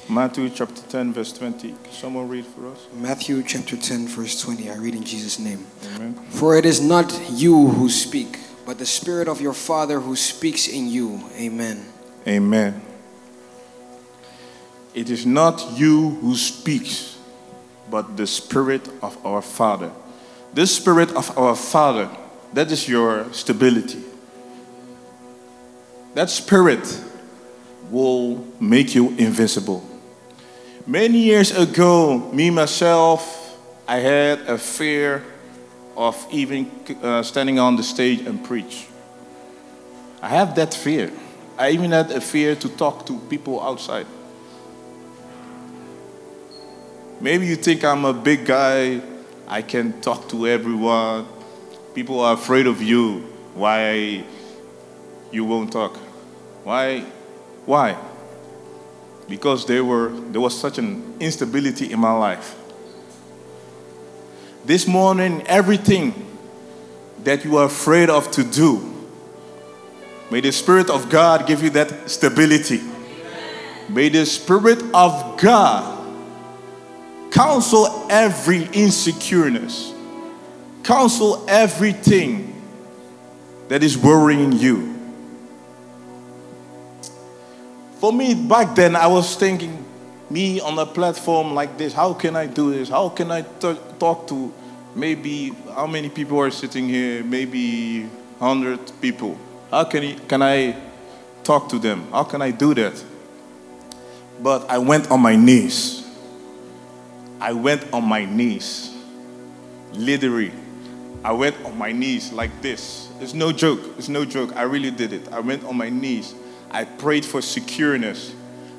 Matthew 0.08 0.48
chapter 0.50 0.80
10, 0.82 1.12
verse 1.12 1.32
20. 1.32 1.70
Can 1.70 1.78
someone 1.90 2.28
read 2.28 2.46
for 2.46 2.68
us? 2.68 2.86
Matthew 2.94 3.42
chapter 3.42 3.76
10, 3.76 4.06
verse 4.06 4.40
20. 4.40 4.70
I 4.70 4.76
read 4.76 4.94
in 4.94 5.02
Jesus' 5.02 5.40
name. 5.40 5.66
Amen. 5.96 6.14
For 6.30 6.56
it 6.56 6.64
is 6.64 6.80
not 6.80 7.12
you 7.32 7.70
who 7.70 7.90
speak, 7.90 8.38
but 8.64 8.78
the 8.78 8.86
Spirit 8.86 9.26
of 9.26 9.40
your 9.40 9.52
Father 9.52 9.98
who 9.98 10.14
speaks 10.14 10.68
in 10.68 10.86
you. 10.86 11.20
Amen. 11.40 11.84
Amen. 12.28 12.80
It 14.94 15.10
is 15.10 15.26
not 15.26 15.72
you 15.76 16.10
who 16.20 16.36
speaks, 16.36 17.18
but 17.90 18.16
the 18.16 18.28
Spirit 18.28 18.88
of 19.02 19.18
our 19.26 19.42
Father. 19.42 19.90
This 20.54 20.76
Spirit 20.76 21.10
of 21.16 21.36
our 21.36 21.56
Father, 21.56 22.08
that 22.52 22.70
is 22.70 22.88
your 22.88 23.32
stability. 23.32 24.02
That 26.14 26.30
Spirit 26.30 27.04
will 27.90 28.44
make 28.60 28.94
you 28.94 29.10
invincible. 29.10 29.86
Many 30.86 31.18
years 31.18 31.56
ago, 31.56 32.30
me 32.32 32.50
myself, 32.50 33.58
I 33.86 33.98
had 33.98 34.40
a 34.40 34.58
fear 34.58 35.22
of 35.96 36.26
even 36.30 36.70
uh, 37.02 37.22
standing 37.22 37.58
on 37.58 37.76
the 37.76 37.82
stage 37.82 38.26
and 38.26 38.42
preach. 38.44 38.86
I 40.22 40.28
have 40.28 40.54
that 40.56 40.74
fear. 40.74 41.12
I 41.58 41.70
even 41.70 41.90
had 41.90 42.10
a 42.10 42.20
fear 42.20 42.56
to 42.56 42.68
talk 42.68 43.06
to 43.06 43.18
people 43.28 43.62
outside. 43.62 44.06
Maybe 47.20 47.46
you 47.46 47.56
think 47.56 47.84
I'm 47.84 48.04
a 48.04 48.14
big 48.14 48.46
guy, 48.46 49.02
I 49.46 49.62
can 49.62 50.00
talk 50.00 50.28
to 50.30 50.46
everyone. 50.46 51.26
People 51.94 52.20
are 52.20 52.34
afraid 52.34 52.66
of 52.66 52.80
you. 52.82 53.20
Why 53.54 54.24
you 55.32 55.44
won't 55.44 55.72
talk? 55.72 55.96
Why? 56.64 57.00
Why? 57.66 57.96
Because 59.28 59.66
there 59.66 59.84
were 59.84 60.08
there 60.08 60.40
was 60.40 60.58
such 60.58 60.78
an 60.78 61.14
instability 61.20 61.92
in 61.92 62.00
my 62.00 62.12
life. 62.12 62.56
This 64.64 64.86
morning, 64.86 65.42
everything 65.46 66.14
that 67.24 67.44
you 67.44 67.56
are 67.56 67.66
afraid 67.66 68.10
of 68.10 68.30
to 68.32 68.44
do, 68.44 69.08
may 70.30 70.40
the 70.40 70.52
Spirit 70.52 70.90
of 70.90 71.10
God 71.10 71.46
give 71.46 71.62
you 71.62 71.70
that 71.70 72.10
stability. 72.10 72.80
May 73.88 74.08
the 74.08 74.24
Spirit 74.26 74.82
of 74.94 75.40
God 75.40 75.98
counsel 77.32 78.06
every 78.10 78.62
insecureness, 78.66 79.92
counsel 80.82 81.44
everything 81.48 82.62
that 83.68 83.82
is 83.82 83.96
worrying 83.96 84.52
you. 84.52 84.90
For 87.98 88.12
me, 88.12 88.34
back 88.34 88.74
then, 88.74 88.96
I 88.96 89.06
was 89.06 89.36
thinking, 89.36 89.84
me 90.30 90.60
on 90.60 90.78
a 90.78 90.86
platform 90.86 91.54
like 91.54 91.76
this, 91.76 91.92
how 91.92 92.14
can 92.14 92.36
I 92.36 92.46
do 92.46 92.72
this? 92.72 92.88
How 92.88 93.08
can 93.08 93.30
I 93.30 93.42
t- 93.42 93.76
talk 93.98 94.26
to 94.28 94.52
maybe 94.94 95.52
how 95.74 95.86
many 95.86 96.08
people 96.08 96.38
are 96.38 96.50
sitting 96.50 96.88
here? 96.88 97.22
Maybe 97.22 98.04
100 98.38 98.92
people. 99.00 99.36
How 99.70 99.84
can, 99.84 100.04
I, 100.04 100.12
can 100.14 100.42
I 100.42 100.76
talk 101.44 101.68
to 101.68 101.78
them? 101.78 102.10
How 102.10 102.24
can 102.24 102.40
I 102.40 102.52
do 102.52 102.74
that? 102.74 103.04
But 104.42 104.70
I 104.70 104.78
went 104.78 105.10
on 105.10 105.20
my 105.20 105.36
knees. 105.36 106.08
I 107.40 107.52
went 107.52 107.92
on 107.92 108.04
my 108.04 108.24
knees. 108.24 108.96
Literally, 109.92 110.52
I 111.22 111.32
went 111.32 111.56
on 111.64 111.76
my 111.76 111.92
knees 111.92 112.32
like 112.32 112.62
this. 112.62 113.10
It's 113.20 113.34
no 113.34 113.52
joke. 113.52 113.80
It's 113.98 114.08
no 114.08 114.24
joke. 114.24 114.56
I 114.56 114.62
really 114.62 114.90
did 114.90 115.12
it. 115.12 115.30
I 115.32 115.40
went 115.40 115.64
on 115.64 115.76
my 115.76 115.90
knees. 115.90 116.34
I 116.70 116.84
prayed 116.84 117.24
for 117.24 117.40
secureness. 117.40 118.32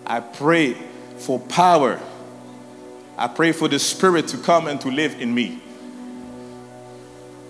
I 0.05 0.19
prayed 0.19 0.77
for 1.17 1.39
power. 1.39 1.99
I 3.17 3.27
prayed 3.27 3.55
for 3.55 3.67
the 3.67 3.77
Spirit 3.77 4.27
to 4.29 4.37
come 4.37 4.67
and 4.67 4.81
to 4.81 4.89
live 4.89 5.21
in 5.21 5.33
me. 5.33 5.61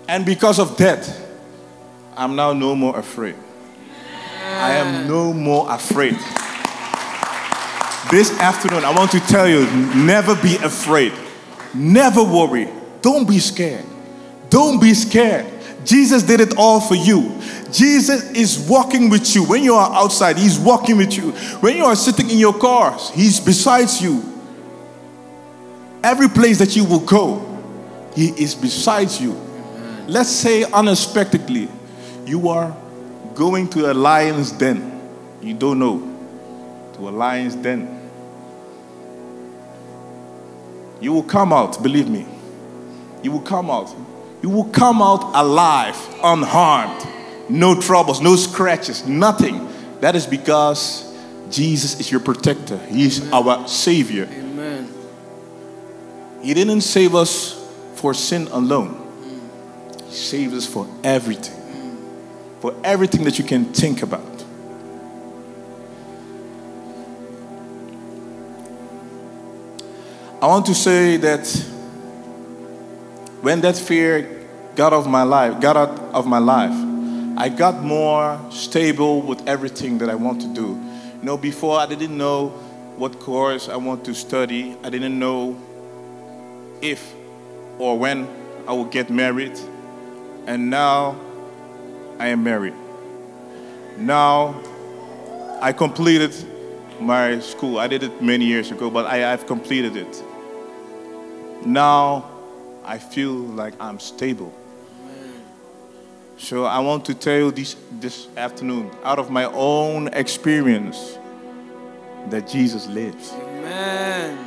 And 0.08 0.26
because 0.26 0.58
of 0.58 0.76
that, 0.76 1.10
I'm 2.16 2.36
now 2.36 2.52
no 2.52 2.74
more 2.74 2.98
afraid. 2.98 3.36
I 4.44 4.72
am 4.72 5.08
no 5.08 5.32
more 5.32 5.70
afraid. 5.70 6.14
This 8.10 8.38
afternoon, 8.38 8.84
I 8.84 8.92
want 8.94 9.10
to 9.12 9.20
tell 9.20 9.48
you 9.48 9.64
never 9.94 10.34
be 10.36 10.56
afraid. 10.56 11.14
Never 11.72 12.22
worry. 12.22 12.68
Don't 13.00 13.26
be 13.26 13.38
scared. 13.38 13.86
Don't 14.52 14.78
be 14.78 14.92
scared. 14.92 15.46
Jesus 15.82 16.22
did 16.22 16.38
it 16.38 16.58
all 16.58 16.78
for 16.78 16.94
you. 16.94 17.40
Jesus 17.72 18.30
is 18.32 18.68
walking 18.68 19.08
with 19.08 19.34
you. 19.34 19.44
When 19.44 19.64
you 19.64 19.74
are 19.74 19.90
outside, 19.94 20.36
He's 20.36 20.58
walking 20.58 20.98
with 20.98 21.16
you. 21.16 21.32
When 21.60 21.74
you 21.74 21.86
are 21.86 21.96
sitting 21.96 22.28
in 22.28 22.36
your 22.36 22.52
cars, 22.52 23.08
He's 23.14 23.40
besides 23.40 24.02
you. 24.02 24.22
Every 26.04 26.28
place 26.28 26.58
that 26.58 26.76
you 26.76 26.84
will 26.84 27.00
go, 27.00 27.40
He 28.14 28.28
is 28.28 28.54
besides 28.54 29.18
you. 29.22 29.32
Let's 30.06 30.28
say 30.28 30.64
unexpectedly, 30.64 31.70
you 32.26 32.50
are 32.50 32.76
going 33.34 33.70
to 33.70 33.90
a 33.90 33.94
lion's 33.94 34.52
den. 34.52 35.00
You 35.40 35.54
don't 35.54 35.78
know. 35.78 36.90
To 36.96 37.08
a 37.08 37.10
lion's 37.10 37.54
den. 37.54 38.10
You 41.00 41.14
will 41.14 41.22
come 41.22 41.54
out, 41.54 41.82
believe 41.82 42.10
me. 42.10 42.26
You 43.22 43.32
will 43.32 43.40
come 43.40 43.70
out. 43.70 43.96
You 44.42 44.50
will 44.50 44.64
come 44.64 45.00
out 45.00 45.30
alive, 45.34 45.96
unharmed, 46.22 47.06
no 47.48 47.80
troubles, 47.80 48.20
no 48.20 48.34
scratches, 48.34 49.06
nothing. 49.06 49.68
That 50.00 50.16
is 50.16 50.26
because 50.26 51.16
Jesus 51.48 52.00
is 52.00 52.10
your 52.10 52.20
protector. 52.20 52.76
He 52.88 53.04
He's 53.04 53.32
our 53.32 53.68
Savior. 53.68 54.28
Amen. 54.30 54.92
He 56.42 56.54
didn't 56.54 56.80
save 56.80 57.14
us 57.14 57.58
for 57.94 58.14
sin 58.14 58.48
alone, 58.48 58.98
He 60.06 60.12
saved 60.12 60.54
us 60.54 60.66
for 60.66 60.88
everything. 61.04 61.60
For 62.60 62.74
everything 62.82 63.24
that 63.24 63.38
you 63.38 63.44
can 63.44 63.66
think 63.66 64.02
about. 64.02 64.32
I 70.40 70.46
want 70.46 70.66
to 70.66 70.74
say 70.74 71.16
that 71.18 71.46
when 73.42 73.60
that 73.60 73.76
fear 73.76 74.46
got 74.74 74.92
of 74.92 75.06
my 75.06 75.22
life, 75.22 75.60
got 75.60 75.76
out 75.76 75.98
of 76.14 76.26
my 76.26 76.38
life, 76.38 76.72
I 77.36 77.48
got 77.48 77.82
more 77.82 78.40
stable 78.50 79.20
with 79.20 79.46
everything 79.48 79.98
that 79.98 80.08
I 80.08 80.14
want 80.14 80.40
to 80.42 80.48
do. 80.48 80.68
You 81.18 81.22
know, 81.22 81.36
before 81.36 81.78
I 81.78 81.86
didn't 81.86 82.16
know 82.16 82.52
what 82.96 83.18
course 83.18 83.68
I 83.68 83.76
want 83.76 84.04
to 84.04 84.14
study. 84.14 84.76
I 84.82 84.90
didn't 84.90 85.18
know 85.18 85.56
if 86.80 87.14
or 87.78 87.98
when 87.98 88.28
I 88.68 88.72
would 88.72 88.90
get 88.90 89.10
married. 89.10 89.58
And 90.46 90.70
now 90.70 91.18
I 92.18 92.28
am 92.28 92.44
married. 92.44 92.74
Now 93.96 94.60
I 95.60 95.72
completed 95.72 96.34
my 97.00 97.40
school. 97.40 97.78
I 97.78 97.88
did 97.88 98.02
it 98.02 98.22
many 98.22 98.44
years 98.44 98.70
ago, 98.70 98.90
but 98.90 99.06
I, 99.06 99.18
have 99.18 99.46
completed 99.46 99.96
it. 99.96 100.22
Now 101.64 102.31
I 102.84 102.98
feel 102.98 103.32
like 103.32 103.74
I'm 103.80 103.98
stable. 104.00 104.52
So 106.36 106.64
I 106.64 106.80
want 106.80 107.04
to 107.04 107.14
tell 107.14 107.36
you 107.36 107.50
this, 107.52 107.76
this 108.00 108.26
afternoon, 108.36 108.90
out 109.04 109.18
of 109.20 109.30
my 109.30 109.44
own 109.44 110.08
experience, 110.08 111.18
that 112.30 112.48
Jesus 112.48 112.86
lives. 112.88 113.32
Amen. 113.32 114.38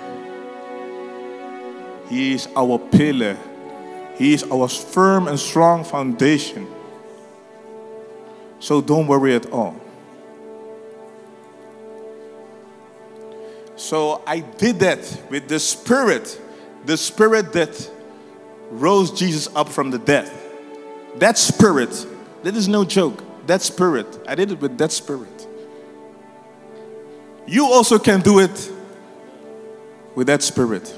He 2.10 2.34
is 2.34 2.48
our 2.56 2.78
pillar. 2.78 3.38
He 4.18 4.34
is 4.34 4.44
our 4.44 4.68
firm 4.68 5.28
and 5.28 5.40
strong 5.40 5.84
foundation. 5.84 6.68
So 8.60 8.82
don't 8.82 9.08
worry 9.08 9.36
at 9.36 9.52
all. 9.52 9.76
So 13.76 14.22
I 14.26 14.40
did 14.40 14.80
that 14.80 15.22
with 15.30 15.48
the 15.48 15.60
Spirit, 15.60 16.42
the 16.86 16.98
Spirit 16.98 17.54
that 17.54 17.92
rose 18.72 19.12
Jesus 19.12 19.54
up 19.56 19.70
from 19.70 19.92
the 19.92 20.00
dead. 20.00 20.32
That 21.18 21.38
Spirit, 21.38 22.06
that 22.44 22.56
is 22.56 22.68
no 22.68 22.84
joke. 22.86 23.24
That 23.48 23.62
Spirit, 23.62 24.08
I 24.28 24.36
did 24.36 24.52
it 24.52 24.60
with 24.60 24.78
that 24.78 24.92
Spirit. 24.92 25.48
You 27.48 27.66
also 27.66 28.00
can 28.00 28.22
do 28.22 28.40
it 28.40 28.72
with 30.16 30.28
that 30.28 30.42
Spirit. 30.42 30.94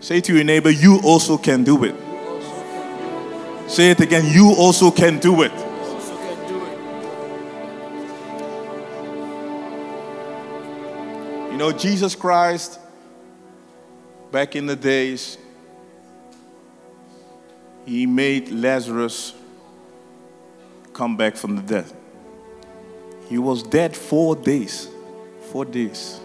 Say 0.00 0.20
to 0.20 0.34
your 0.34 0.44
neighbor, 0.44 0.70
You 0.70 1.00
also 1.04 1.36
can 1.36 1.64
do 1.64 1.84
it. 1.84 1.94
Say 3.68 3.90
it 3.90 4.00
again, 4.00 4.32
You 4.32 4.54
also 4.56 4.90
can 4.90 5.18
do 5.18 5.42
it. 5.42 5.52
You 11.50 11.58
know, 11.58 11.72
Jesus 11.72 12.14
Christ, 12.14 12.78
back 14.30 14.56
in 14.56 14.66
the 14.66 14.76
days, 14.76 15.38
he 17.86 18.04
made 18.04 18.50
Lazarus 18.50 19.32
come 20.92 21.16
back 21.16 21.36
from 21.36 21.54
the 21.54 21.62
dead. 21.62 21.92
He 23.28 23.38
was 23.38 23.62
dead 23.62 23.96
four 23.96 24.34
days. 24.34 24.88
Four 25.52 25.64
days. 25.64 26.20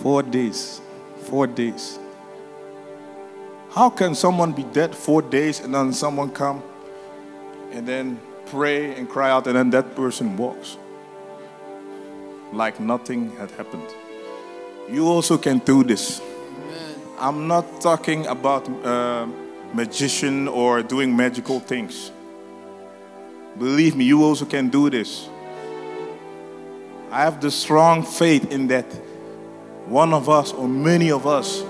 Four 0.00 0.22
days. 0.22 0.80
Four 1.24 1.46
days. 1.46 1.98
How 3.70 3.90
can 3.90 4.14
someone 4.14 4.52
be 4.52 4.62
dead 4.62 4.94
four 4.94 5.20
days 5.20 5.60
and 5.60 5.74
then 5.74 5.92
someone 5.92 6.30
come 6.30 6.62
and 7.70 7.86
then 7.86 8.18
pray 8.46 8.94
and 8.94 9.06
cry 9.08 9.30
out 9.30 9.46
and 9.46 9.56
then 9.56 9.70
that 9.70 9.94
person 9.94 10.36
walks? 10.36 10.78
Like 12.52 12.80
nothing 12.80 13.36
had 13.36 13.50
happened. 13.50 13.88
You 14.90 15.06
also 15.06 15.36
can 15.36 15.58
do 15.58 15.84
this. 15.84 16.20
Amen. 16.20 16.94
I'm 17.18 17.46
not 17.46 17.82
talking 17.82 18.26
about 18.26 18.66
uh, 18.82 19.26
magician 19.74 20.48
or 20.48 20.82
doing 20.82 21.16
magical 21.16 21.60
things. 21.60 22.10
Believe 23.58 23.96
me, 23.96 24.04
you 24.04 24.22
also 24.24 24.44
can 24.44 24.68
do 24.68 24.88
this. 24.88 25.28
I 27.10 27.22
have 27.22 27.40
the 27.40 27.50
strong 27.50 28.02
faith 28.02 28.52
in 28.52 28.68
that 28.68 28.84
one 29.86 30.12
of 30.12 30.28
us 30.28 30.52
or 30.52 30.68
many 30.68 31.10
of 31.10 31.26
us 31.26 31.64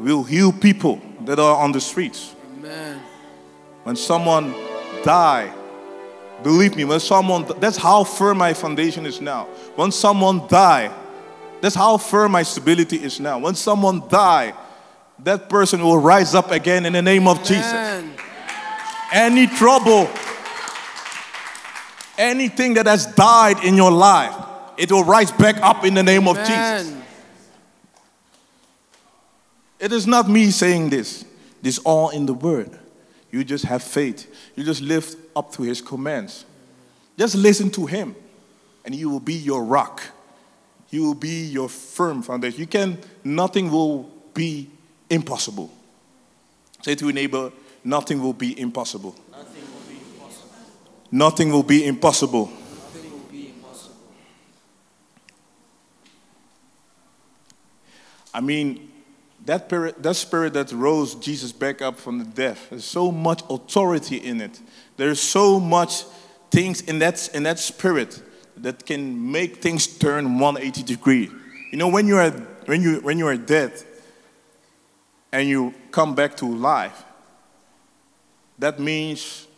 will 0.00 0.22
heal 0.22 0.52
people 0.52 1.00
that 1.24 1.38
are 1.38 1.56
on 1.56 1.72
the 1.72 1.80
streets. 1.80 2.34
Amen. 2.58 3.00
When 3.84 3.96
someone 3.96 4.54
die, 5.02 5.52
believe 6.42 6.74
me, 6.76 6.84
when 6.84 7.00
someone 7.00 7.44
that's 7.60 7.76
how 7.76 8.04
firm 8.04 8.38
my 8.38 8.54
foundation 8.54 9.06
is 9.06 9.20
now. 9.20 9.44
When 9.76 9.92
someone 9.92 10.46
die, 10.48 10.90
that's 11.60 11.74
how 11.74 11.98
firm 11.98 12.32
my 12.32 12.42
stability 12.42 12.96
is 12.96 13.20
now. 13.20 13.38
When 13.38 13.54
someone 13.54 14.08
die, 14.08 14.54
that 15.20 15.48
person 15.48 15.82
will 15.82 15.98
rise 15.98 16.34
up 16.34 16.50
again 16.50 16.86
in 16.86 16.92
the 16.92 17.02
name 17.02 17.28
of 17.28 17.38
Amen. 17.38 18.10
Jesus. 18.12 18.20
Any 19.12 19.46
trouble, 19.46 20.08
anything 22.18 22.74
that 22.74 22.86
has 22.86 23.06
died 23.06 23.62
in 23.64 23.74
your 23.76 23.92
life, 23.92 24.34
it 24.76 24.90
will 24.90 25.04
rise 25.04 25.30
back 25.30 25.56
up 25.58 25.84
in 25.84 25.94
the 25.94 26.02
name 26.02 26.26
Amen. 26.26 26.40
of 26.40 26.46
Jesus. 26.46 27.04
It 29.78 29.92
is 29.92 30.06
not 30.06 30.28
me 30.28 30.50
saying 30.50 30.90
this. 30.90 31.24
This 31.62 31.78
all 31.78 32.10
in 32.10 32.26
the 32.26 32.34
word. 32.34 32.78
You 33.30 33.44
just 33.44 33.64
have 33.64 33.82
faith. 33.82 34.32
You 34.54 34.64
just 34.64 34.80
live 34.80 35.14
up 35.34 35.52
to 35.52 35.62
his 35.62 35.80
commands. 35.80 36.44
Just 37.18 37.34
listen 37.34 37.70
to 37.70 37.86
him 37.86 38.14
and 38.84 38.94
he 38.94 39.04
will 39.04 39.20
be 39.20 39.34
your 39.34 39.64
rock. 39.64 40.02
He 40.86 41.00
will 41.00 41.14
be 41.14 41.44
your 41.46 41.68
firm 41.68 42.22
foundation. 42.22 42.60
You 42.60 42.66
can, 42.66 42.98
nothing 43.24 43.70
will 43.70 44.10
be 44.34 44.70
impossible. 45.14 45.70
Say 46.82 46.94
to 46.96 47.04
your 47.06 47.14
neighbor, 47.14 47.52
nothing 47.82 48.20
will 48.20 48.32
be 48.32 48.58
impossible. 48.60 49.14
Nothing 51.10 51.50
will 51.50 51.62
be 51.62 51.86
impossible. 51.86 52.50
Nothing 52.50 53.10
will 53.12 53.26
be 53.30 53.48
impossible. 53.48 53.94
I 58.34 58.40
mean, 58.40 58.90
that 59.44 59.66
spirit, 59.66 60.02
that 60.02 60.16
spirit 60.16 60.52
that 60.54 60.72
rose 60.72 61.14
Jesus 61.14 61.52
back 61.52 61.82
up 61.82 61.98
from 61.98 62.18
the 62.18 62.24
dead, 62.24 62.58
there's 62.70 62.84
so 62.84 63.12
much 63.12 63.42
authority 63.48 64.16
in 64.16 64.40
it. 64.40 64.60
There's 64.96 65.20
so 65.20 65.60
much 65.60 66.04
things 66.50 66.80
in 66.80 66.98
that, 67.00 67.28
in 67.34 67.44
that 67.44 67.58
spirit 67.58 68.22
that 68.58 68.86
can 68.86 69.32
make 69.32 69.56
things 69.56 69.86
turn 69.86 70.38
180 70.38 70.82
degree. 70.82 71.30
You 71.70 71.78
know, 71.78 71.88
when 71.88 72.06
you 72.06 72.16
are 72.16 72.30
when 72.66 72.80
you 72.82 73.00
when 73.00 73.18
you 73.18 73.26
are 73.26 73.36
dead 73.36 73.72
and 75.34 75.48
you 75.48 75.74
come 75.90 76.14
back 76.14 76.36
to 76.36 76.46
life, 76.46 77.04
that 78.56 78.78
means 78.78 79.48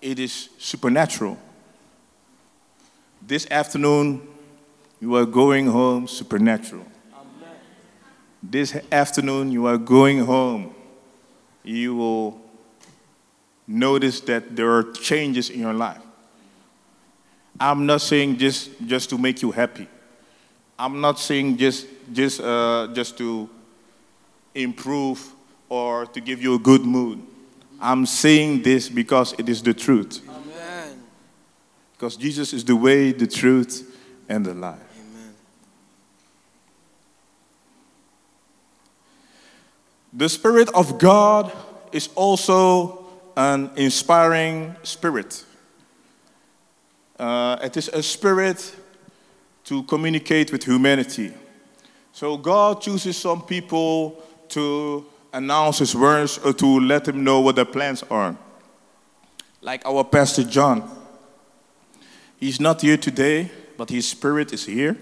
it 0.00 0.20
is 0.20 0.48
supernatural. 0.58 1.36
This 3.20 3.50
afternoon, 3.50 4.22
you 5.00 5.16
are 5.16 5.26
going 5.26 5.66
home 5.66 6.06
supernatural. 6.06 6.86
Amen. 7.12 7.56
This 8.40 8.76
afternoon, 8.92 9.50
you 9.50 9.66
are 9.66 9.76
going 9.76 10.24
home. 10.24 10.72
You 11.64 11.96
will 11.96 12.40
notice 13.66 14.20
that 14.20 14.54
there 14.54 14.70
are 14.70 14.84
changes 14.92 15.50
in 15.50 15.58
your 15.58 15.74
life. 15.74 16.00
I'm 17.58 17.86
not 17.86 18.02
saying 18.02 18.38
just, 18.38 18.70
just 18.86 19.10
to 19.10 19.18
make 19.18 19.42
you 19.42 19.50
happy. 19.50 19.88
I'm 20.78 21.00
not 21.00 21.18
saying 21.18 21.56
just, 21.56 21.88
just, 22.12 22.40
uh, 22.40 22.86
just 22.94 23.18
to 23.18 23.50
improve 24.62 25.34
or 25.68 26.06
to 26.06 26.20
give 26.20 26.42
you 26.42 26.54
a 26.54 26.58
good 26.58 26.84
mood. 26.84 27.22
I'm 27.80 28.06
saying 28.06 28.62
this 28.62 28.88
because 28.88 29.34
it 29.38 29.48
is 29.48 29.62
the 29.62 29.74
truth. 29.74 30.20
Amen. 30.28 31.02
Because 31.92 32.16
Jesus 32.16 32.52
is 32.52 32.64
the 32.64 32.74
way, 32.74 33.12
the 33.12 33.26
truth, 33.26 33.96
and 34.28 34.44
the 34.44 34.54
life. 34.54 34.78
Amen. 34.98 35.34
The 40.12 40.28
Spirit 40.28 40.68
of 40.74 40.98
God 40.98 41.52
is 41.92 42.08
also 42.14 43.06
an 43.36 43.70
inspiring 43.76 44.74
spirit. 44.82 45.44
Uh, 47.18 47.58
it 47.62 47.76
is 47.76 47.88
a 47.88 48.02
spirit 48.02 48.74
to 49.64 49.82
communicate 49.84 50.50
with 50.50 50.64
humanity. 50.64 51.32
So 52.12 52.36
God 52.36 52.80
chooses 52.80 53.16
some 53.16 53.42
people 53.42 54.22
to 54.50 55.04
announce 55.32 55.78
his 55.78 55.94
words 55.94 56.38
or 56.38 56.52
to 56.54 56.80
let 56.80 57.06
him 57.08 57.24
know 57.24 57.40
what 57.40 57.56
the 57.56 57.64
plans 57.64 58.02
are. 58.10 58.36
Like 59.60 59.84
our 59.86 60.04
Pastor 60.04 60.44
John. 60.44 60.88
He's 62.38 62.60
not 62.60 62.80
here 62.80 62.96
today, 62.96 63.50
but 63.76 63.90
his 63.90 64.08
spirit 64.08 64.52
is 64.52 64.64
here. 64.64 64.96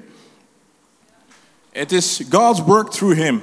It 1.74 1.92
is 1.92 2.26
God's 2.30 2.62
work 2.62 2.92
through 2.92 3.12
him. 3.12 3.42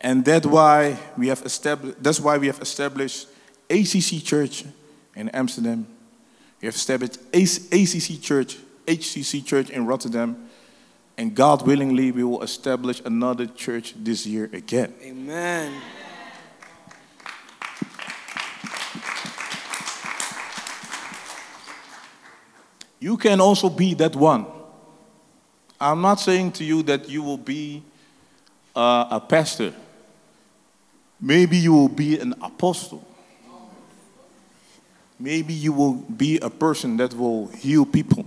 And 0.00 0.24
that's 0.24 0.46
why 0.46 0.98
we 1.16 1.28
have 1.28 1.42
established 1.42 2.02
that's 2.02 2.18
why 2.18 2.38
we 2.38 2.46
have 2.46 2.60
established 2.60 3.28
ACC 3.68 4.24
Church 4.24 4.64
in 5.14 5.28
Amsterdam 5.28 5.86
we 6.60 6.66
have 6.66 6.74
established 6.74 7.18
ACC 7.32 8.20
Church, 8.20 8.58
HCC 8.86 9.44
Church 9.44 9.70
in 9.70 9.86
Rotterdam, 9.86 10.49
And 11.20 11.34
God 11.34 11.66
willingly, 11.66 12.12
we 12.12 12.24
will 12.24 12.40
establish 12.42 13.02
another 13.04 13.44
church 13.44 13.92
this 13.94 14.24
year 14.24 14.48
again. 14.54 14.94
Amen. 15.02 15.70
You 22.98 23.18
can 23.18 23.38
also 23.38 23.68
be 23.68 23.92
that 23.96 24.16
one. 24.16 24.46
I'm 25.78 26.00
not 26.00 26.20
saying 26.20 26.52
to 26.52 26.64
you 26.64 26.82
that 26.84 27.06
you 27.10 27.22
will 27.22 27.36
be 27.36 27.82
uh, 28.74 29.08
a 29.10 29.20
pastor. 29.20 29.74
Maybe 31.20 31.58
you 31.58 31.74
will 31.74 31.90
be 31.90 32.18
an 32.18 32.32
apostle. 32.40 33.06
Maybe 35.18 35.52
you 35.52 35.74
will 35.74 35.96
be 35.96 36.38
a 36.38 36.48
person 36.48 36.96
that 36.96 37.12
will 37.12 37.48
heal 37.48 37.84
people. 37.84 38.24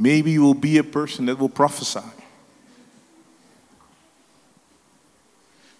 Maybe 0.00 0.30
you 0.30 0.40
will 0.40 0.54
be 0.54 0.78
a 0.78 0.82
person 0.82 1.26
that 1.26 1.38
will 1.38 1.50
prophesy. 1.50 2.00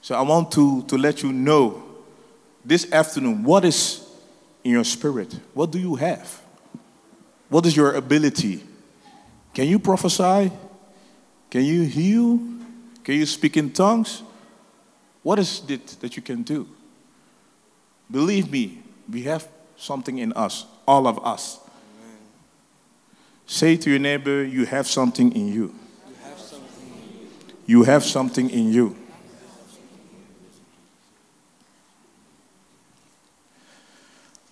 So 0.03 0.15
I 0.15 0.21
want 0.21 0.53
to, 0.53 0.83
to 0.83 0.99
let 0.99 1.23
you 1.23 1.33
know 1.33 1.83
this 2.63 2.93
afternoon 2.93 3.45
what 3.45 3.65
is 3.65 4.07
in 4.63 4.73
your 4.73 4.85
spirit? 4.85 5.35
What 5.55 5.71
do 5.71 5.79
you 5.79 5.95
have? 5.95 6.43
What 7.49 7.65
is 7.65 7.75
your 7.75 7.95
ability? 7.95 8.63
Can 9.55 9.67
you 9.69 9.79
prophesy? 9.79 10.53
Can 11.49 11.65
you 11.65 11.85
heal? 11.85 12.41
Can 13.03 13.15
you 13.15 13.25
speak 13.25 13.57
in 13.57 13.73
tongues? 13.73 14.23
What 15.23 15.39
is 15.39 15.63
it 15.67 15.87
that 16.01 16.15
you 16.17 16.23
can 16.23 16.43
do? 16.43 16.69
Believe 18.11 18.53
me, 18.53 18.83
we 19.11 19.23
have 19.23 19.49
something 19.79 20.19
in 20.19 20.35
us, 20.35 20.67
all 20.87 21.07
of 21.07 21.25
us. 21.25 21.59
Say 23.51 23.77
to 23.79 23.91
your 23.91 23.99
neighbor, 23.99 24.45
You 24.45 24.65
have 24.65 24.87
something 24.87 25.33
in 25.35 25.49
you. 25.49 25.75
You 27.67 27.83
have 27.83 28.05
something 28.05 28.49
in 28.49 28.73
you. 28.73 28.97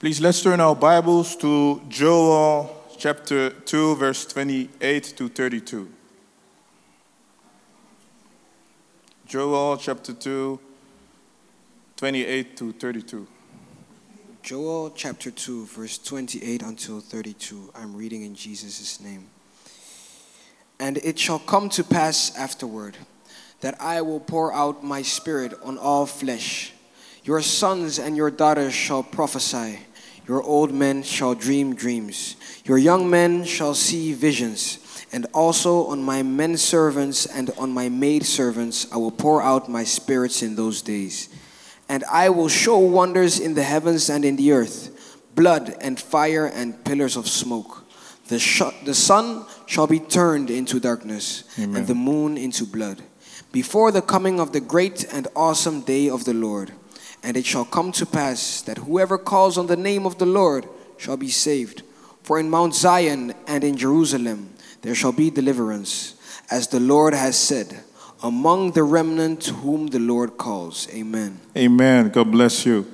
Please 0.00 0.20
let's 0.20 0.42
turn 0.42 0.58
our 0.58 0.74
Bibles 0.74 1.36
to 1.36 1.80
Joel 1.88 2.74
chapter 2.98 3.50
2, 3.50 3.94
verse 3.94 4.26
28 4.26 5.04
to 5.16 5.28
32. 5.28 5.88
Joel 9.26 9.76
chapter 9.76 10.12
2, 10.12 10.58
28 11.96 12.56
to 12.56 12.72
32. 12.72 13.28
Joel 14.42 14.90
chapter 14.94 15.30
2, 15.30 15.66
verse 15.66 15.98
28 15.98 16.62
until 16.62 17.00
32. 17.00 17.70
I'm 17.74 17.94
reading 17.94 18.22
in 18.22 18.34
Jesus' 18.34 19.00
name. 19.00 19.28
And 20.80 20.96
it 20.98 21.18
shall 21.18 21.38
come 21.38 21.68
to 21.70 21.84
pass 21.84 22.34
afterward 22.36 22.96
that 23.60 23.80
I 23.80 24.00
will 24.02 24.20
pour 24.20 24.52
out 24.52 24.84
my 24.84 25.02
spirit 25.02 25.54
on 25.62 25.76
all 25.76 26.06
flesh. 26.06 26.72
Your 27.24 27.42
sons 27.42 27.98
and 27.98 28.16
your 28.16 28.30
daughters 28.30 28.72
shall 28.72 29.02
prophesy. 29.02 29.80
Your 30.26 30.42
old 30.42 30.72
men 30.72 31.02
shall 31.02 31.34
dream 31.34 31.74
dreams. 31.74 32.36
Your 32.64 32.78
young 32.78 33.10
men 33.10 33.44
shall 33.44 33.74
see 33.74 34.12
visions. 34.12 34.78
And 35.12 35.26
also 35.34 35.86
on 35.86 36.02
my 36.02 36.22
men 36.22 36.56
servants 36.56 37.26
and 37.26 37.50
on 37.58 37.70
my 37.70 37.88
maid 37.88 38.24
servants 38.24 38.86
I 38.92 38.96
will 38.98 39.10
pour 39.10 39.42
out 39.42 39.68
my 39.68 39.84
spirits 39.84 40.42
in 40.42 40.54
those 40.54 40.80
days. 40.80 41.28
And 41.88 42.04
I 42.04 42.28
will 42.28 42.48
show 42.48 42.78
wonders 42.78 43.38
in 43.38 43.54
the 43.54 43.62
heavens 43.62 44.10
and 44.10 44.24
in 44.24 44.36
the 44.36 44.52
earth 44.52 44.94
blood 45.34 45.76
and 45.80 46.00
fire 46.00 46.46
and 46.46 46.84
pillars 46.84 47.16
of 47.16 47.28
smoke. 47.28 47.84
The, 48.26 48.40
sh- 48.40 48.62
the 48.84 48.94
sun 48.94 49.46
shall 49.66 49.86
be 49.86 50.00
turned 50.00 50.50
into 50.50 50.80
darkness 50.80 51.44
Amen. 51.58 51.76
and 51.76 51.86
the 51.86 51.94
moon 51.94 52.36
into 52.36 52.66
blood 52.66 53.02
before 53.52 53.92
the 53.92 54.02
coming 54.02 54.40
of 54.40 54.52
the 54.52 54.60
great 54.60 55.06
and 55.12 55.28
awesome 55.34 55.80
day 55.82 56.10
of 56.10 56.24
the 56.24 56.34
Lord. 56.34 56.72
And 57.22 57.36
it 57.36 57.46
shall 57.46 57.64
come 57.64 57.92
to 57.92 58.06
pass 58.06 58.62
that 58.62 58.78
whoever 58.78 59.16
calls 59.16 59.56
on 59.56 59.66
the 59.66 59.76
name 59.76 60.06
of 60.06 60.18
the 60.18 60.26
Lord 60.26 60.68
shall 60.96 61.16
be 61.16 61.30
saved. 61.30 61.82
For 62.22 62.38
in 62.38 62.50
Mount 62.50 62.74
Zion 62.74 63.32
and 63.46 63.64
in 63.64 63.76
Jerusalem 63.76 64.50
there 64.82 64.94
shall 64.94 65.12
be 65.12 65.30
deliverance, 65.30 66.14
as 66.50 66.68
the 66.68 66.80
Lord 66.80 67.14
has 67.14 67.38
said, 67.38 67.84
among 68.22 68.72
the 68.72 68.82
remnant 68.82 69.46
whom 69.46 69.88
the 69.88 69.98
Lord 69.98 70.36
calls. 70.36 70.88
Amen. 70.92 71.40
Amen. 71.56 72.08
God 72.10 72.30
bless 72.30 72.66
you. 72.66 72.86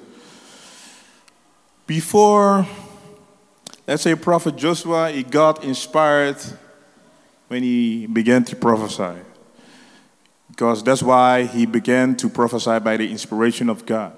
Before, 1.86 2.66
let's 3.86 4.02
say, 4.02 4.14
Prophet 4.14 4.56
Joshua, 4.56 5.10
he 5.10 5.22
got 5.22 5.64
inspired 5.64 6.36
when 7.48 7.62
he 7.62 8.06
began 8.06 8.44
to 8.44 8.56
prophesy. 8.56 9.20
Because 10.50 10.82
that's 10.82 11.02
why 11.02 11.44
he 11.44 11.66
began 11.66 12.16
to 12.16 12.28
prophesy 12.28 12.78
by 12.78 12.96
the 12.96 13.10
inspiration 13.10 13.68
of 13.68 13.84
God. 13.84 14.12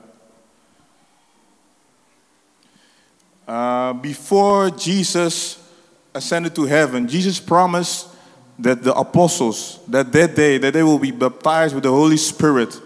Uh, 3.46 3.92
before 3.92 4.70
Jesus 4.70 5.62
ascended 6.12 6.54
to 6.56 6.64
heaven, 6.64 7.06
Jesus 7.06 7.38
promised 7.38 8.08
that 8.58 8.82
the 8.82 8.94
apostles, 8.94 9.80
that 9.88 10.12
that 10.12 10.34
day, 10.34 10.58
that 10.58 10.72
they 10.72 10.82
will 10.82 10.98
be 10.98 11.10
baptized 11.10 11.74
with 11.74 11.84
the 11.84 11.90
Holy 11.90 12.16
Spirit, 12.16 12.80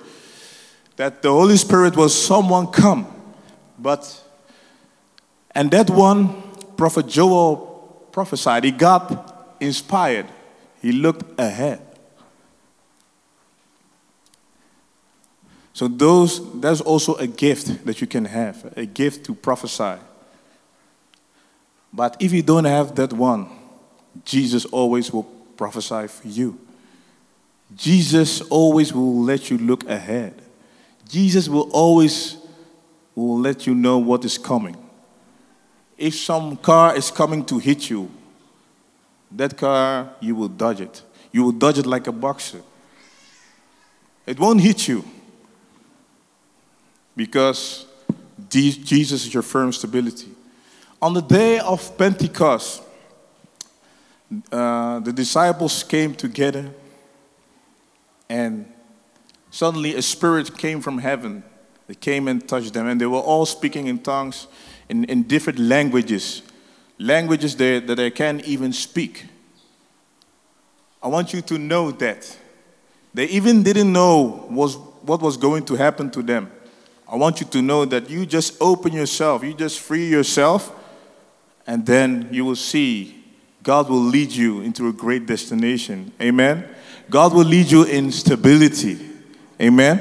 that 0.97 1.23
the 1.23 1.31
Holy 1.31 1.57
Spirit 1.57 1.97
was 1.97 2.13
someone 2.15 2.67
come, 2.67 3.07
but, 3.79 4.23
and 5.53 5.71
that 5.71 5.89
one, 5.89 6.43
Prophet 6.77 7.07
Joel 7.07 8.09
prophesied, 8.13 8.65
he 8.65 8.71
got 8.71 9.57
inspired, 9.61 10.27
he 10.83 10.93
looked 10.93 11.39
ahead. 11.39 11.81
So 15.73 15.89
those, 15.89 16.61
that's 16.61 16.81
also 16.81 17.15
a 17.15 17.27
gift 17.27 17.87
that 17.87 18.01
you 18.01 18.07
can 18.07 18.25
have, 18.25 18.73
a 18.77 18.85
gift 18.85 19.25
to 19.27 19.35
prophesy. 19.35 19.99
But 21.93 22.17
if 22.21 22.33
you 22.33 22.43
don't 22.43 22.67
have 22.67 22.95
that 22.97 23.13
one, 23.13 23.49
Jesus 24.25 24.65
always 24.67 25.13
will 25.13 25.40
prophesy 25.61 26.07
for 26.07 26.27
you. 26.27 26.59
Jesus 27.77 28.41
always 28.41 28.95
will 28.95 29.21
let 29.21 29.51
you 29.51 29.59
look 29.59 29.87
ahead. 29.87 30.33
Jesus 31.07 31.51
will 31.51 31.69
always 31.71 32.39
will 33.15 33.39
let 33.39 33.67
you 33.67 33.75
know 33.75 33.99
what 33.99 34.25
is 34.25 34.39
coming. 34.39 34.75
If 35.99 36.15
some 36.15 36.57
car 36.57 36.97
is 36.97 37.11
coming 37.11 37.45
to 37.45 37.59
hit 37.59 37.91
you, 37.91 38.11
that 39.33 39.59
car 39.59 40.15
you 40.19 40.35
will 40.35 40.49
dodge 40.49 40.81
it. 40.81 41.03
You 41.31 41.45
will 41.45 41.53
dodge 41.53 41.77
it 41.77 41.85
like 41.85 42.07
a 42.07 42.13
boxer. 42.13 42.63
It 44.25 44.41
won't 44.41 44.63
hit 44.63 44.89
you 44.89 45.05
because 47.15 47.85
Jesus 48.49 49.27
is 49.27 49.35
your 49.35 49.43
firm 49.43 49.75
stability. 49.75 50.31
On 51.03 51.13
the 51.13 51.21
day 51.21 51.59
of 51.59 51.99
Pentecost, 51.99 52.83
uh, 54.53 55.01
the 55.01 55.13
disciples 55.13 55.83
came 55.83 56.15
together, 56.15 56.71
and 58.29 58.71
suddenly 59.51 59.97
a 59.97 60.03
spirit 60.03 60.57
came 60.57 60.81
from 60.81 60.99
heaven. 60.99 61.43
It 61.89 62.01
came 62.01 62.29
and 62.29 62.47
touched 62.47 62.73
them, 62.73 62.87
and 62.87 63.01
they 63.01 63.07
were 63.07 63.19
all 63.19 63.47
speaking 63.47 63.89
in 63.89 63.99
tongues 63.99 64.47
in, 64.89 65.05
in 65.05 65.25
different 65.25 65.59
languages, 65.59 66.43
languages 66.99 67.57
they, 67.57 67.81
that 67.81 67.97
they 67.97 68.11
can't 68.11 68.45
even 68.45 68.73
speak. 68.73 69.27
I 71.03 71.09
want 71.09 71.33
you 71.33 71.41
to 71.43 71.59
know 71.59 71.91
that. 71.93 72.37
They 73.13 73.25
even 73.27 73.65
didn't 73.65 73.93
know 73.93 74.47
was, 74.49 74.77
what 74.77 75.21
was 75.21 75.37
going 75.37 75.65
to 75.65 75.75
happen 75.75 76.11
to 76.11 76.23
them. 76.23 76.53
I 77.09 77.17
want 77.17 77.41
you 77.41 77.47
to 77.49 77.63
know 77.63 77.85
that 77.87 78.09
you 78.09 78.25
just 78.25 78.57
open 78.61 78.93
yourself, 78.93 79.43
you 79.43 79.53
just 79.53 79.81
free 79.81 80.09
yourself, 80.09 80.73
and 81.67 81.85
then 81.85 82.29
you 82.31 82.45
will 82.45 82.55
see 82.55 83.20
God 83.63 83.91
will 83.91 84.01
lead 84.01 84.33
you 84.33 84.63
into 84.63 84.89
a 84.89 84.93
great 84.93 85.27
destination. 85.27 86.13
Amen. 86.21 86.67
God 87.11 87.35
will 87.35 87.45
lead 87.45 87.71
you 87.71 87.85
in 87.85 88.11
stability. 88.11 88.99
Amen. 89.61 90.01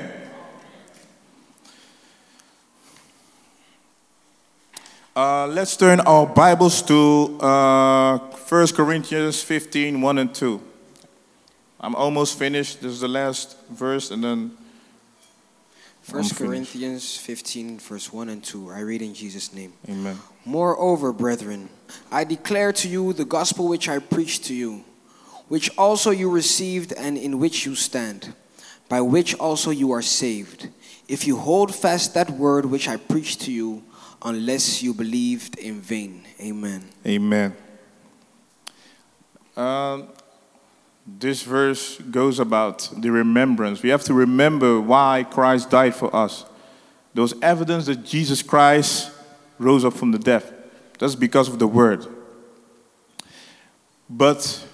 Uh, 5.16 5.47
let's 5.47 5.76
turn 5.76 5.99
our 6.01 6.26
Bibles 6.26 6.82
to 6.84 7.38
uh, 7.41 8.18
1 8.18 8.68
Corinthians 8.68 9.43
15 9.43 10.01
1 10.01 10.18
and 10.18 10.34
2. 10.34 10.62
I'm 11.82 11.95
almost 11.95 12.39
finished. 12.39 12.82
This 12.82 12.93
is 12.93 13.01
the 13.01 13.07
last 13.07 13.57
verse, 13.70 14.12
and 14.12 14.24
then. 14.24 14.59
First. 16.10 16.38
Corinthians 16.38 17.18
15, 17.18 17.80
verse 17.80 18.12
1 18.12 18.30
and 18.30 18.43
2. 18.43 18.72
I 18.72 18.80
read 18.80 19.01
in 19.01 19.14
Jesus' 19.14 19.53
name. 19.53 19.74
Amen. 19.88 20.18
Moreover, 20.43 21.14
brethren, 21.14 21.70
I 22.12 22.24
declare 22.24 22.74
to 22.74 22.88
you 22.88 23.14
the 23.14 23.26
gospel 23.26 23.68
which 23.68 23.88
I 23.88 23.99
preached 23.99 24.45
to 24.45 24.55
you, 24.55 24.84
which 25.49 25.70
also 25.78 26.10
you 26.10 26.30
received 26.30 26.93
and 26.93 27.18
in 27.18 27.38
which 27.38 27.66
you 27.66 27.76
stand, 27.76 28.34
by 28.88 29.01
which 29.01 29.36
also 29.36 29.70
you 29.70 29.91
are 29.91 30.01
saved, 30.01 30.70
if 31.07 31.28
you 31.28 31.38
hold 31.38 31.74
fast 31.76 32.16
that 32.16 32.30
word 32.32 32.66
which 32.66 32.88
I 32.88 32.97
preached 32.97 33.41
to 33.41 33.51
you, 33.51 33.84
unless 34.24 34.82
you 34.82 34.93
believed 34.93 35.57
in 35.60 35.80
vain. 35.80 36.26
Amen. 36.41 36.89
Amen. 37.05 37.55
Um, 39.55 40.07
this 41.18 41.43
verse 41.43 41.97
goes 41.97 42.39
about 42.39 42.89
the 42.95 43.10
remembrance. 43.10 43.82
We 43.82 43.89
have 43.89 44.03
to 44.03 44.14
remember 44.14 44.80
why 44.80 45.26
Christ 45.30 45.70
died 45.70 45.95
for 45.95 46.14
us. 46.16 46.45
There 47.14 47.22
was 47.22 47.34
evidence 47.41 47.88
that 47.88 48.05
Jesus 48.05 48.41
Christ 48.41 49.12
rose 49.57 49.84
up 49.84 49.93
from 49.93 50.12
the 50.12 50.20
dead. 50.20 50.43
That's 50.99 51.16
because 51.16 51.47
of 51.47 51.60
the 51.60 51.68
word. 51.68 52.05
But 54.10 54.66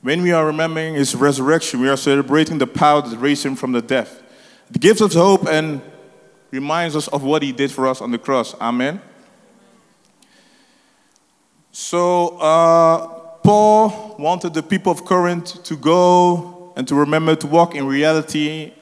when 0.00 0.22
we 0.22 0.32
are 0.32 0.46
remembering 0.46 0.94
his 0.94 1.14
resurrection, 1.14 1.80
we 1.80 1.88
are 1.88 1.96
celebrating 1.96 2.58
the 2.58 2.66
power 2.66 3.02
that 3.02 3.16
raised 3.18 3.44
him 3.44 3.56
from 3.56 3.72
the 3.72 3.82
dead. 3.82 4.08
It 4.70 4.80
gives 4.80 5.00
us 5.00 5.14
hope 5.14 5.46
and 5.46 5.82
reminds 6.50 6.96
us 6.96 7.08
of 7.08 7.22
what 7.22 7.42
he 7.42 7.52
did 7.52 7.70
for 7.70 7.86
us 7.86 8.00
on 8.00 8.10
the 8.10 8.18
cross. 8.18 8.54
Amen. 8.60 9.00
So, 11.72 12.38
uh, 12.38 13.17
Paul 13.42 14.16
wanted 14.18 14.54
the 14.54 14.62
people 14.62 14.92
of 14.92 15.04
Corinth 15.04 15.62
to 15.64 15.76
go 15.76 16.72
and 16.76 16.86
to 16.88 16.94
remember 16.94 17.34
to 17.36 17.46
walk 17.46 17.74
in 17.74 17.86
reality 17.86 18.72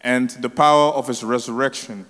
and 0.00 0.30
the 0.30 0.48
power 0.48 0.92
of 0.92 1.08
his 1.08 1.24
resurrection. 1.24 2.06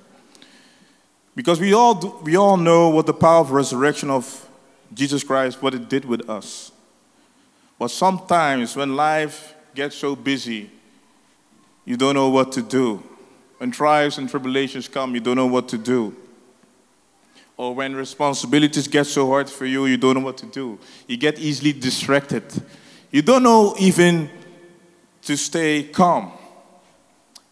Because 1.34 1.60
we 1.60 1.72
all, 1.72 1.94
do, 1.94 2.18
we 2.22 2.36
all 2.36 2.56
know 2.56 2.88
what 2.88 3.06
the 3.06 3.14
power 3.14 3.40
of 3.40 3.50
resurrection 3.52 4.10
of 4.10 4.48
Jesus 4.92 5.24
Christ, 5.24 5.62
what 5.62 5.74
it 5.74 5.88
did 5.88 6.04
with 6.04 6.28
us. 6.28 6.72
But 7.78 7.88
sometimes 7.88 8.76
when 8.76 8.96
life 8.96 9.54
gets 9.74 9.96
so 9.96 10.14
busy, 10.14 10.70
you 11.84 11.96
don't 11.96 12.14
know 12.14 12.28
what 12.28 12.52
to 12.52 12.62
do. 12.62 13.02
When 13.58 13.70
trials 13.70 14.18
and 14.18 14.28
tribulations 14.28 14.88
come, 14.88 15.14
you 15.14 15.20
don't 15.20 15.36
know 15.36 15.46
what 15.46 15.68
to 15.68 15.78
do. 15.78 16.16
Or 17.56 17.74
when 17.74 17.94
responsibilities 17.94 18.88
get 18.88 19.06
so 19.06 19.28
hard 19.28 19.48
for 19.48 19.66
you, 19.66 19.86
you 19.86 19.96
don't 19.96 20.14
know 20.14 20.24
what 20.24 20.38
to 20.38 20.46
do. 20.46 20.78
You 21.06 21.16
get 21.16 21.38
easily 21.38 21.72
distracted. 21.72 22.44
You 23.10 23.22
don't 23.22 23.42
know 23.42 23.74
even 23.78 24.30
to 25.22 25.36
stay 25.36 25.84
calm. 25.84 26.32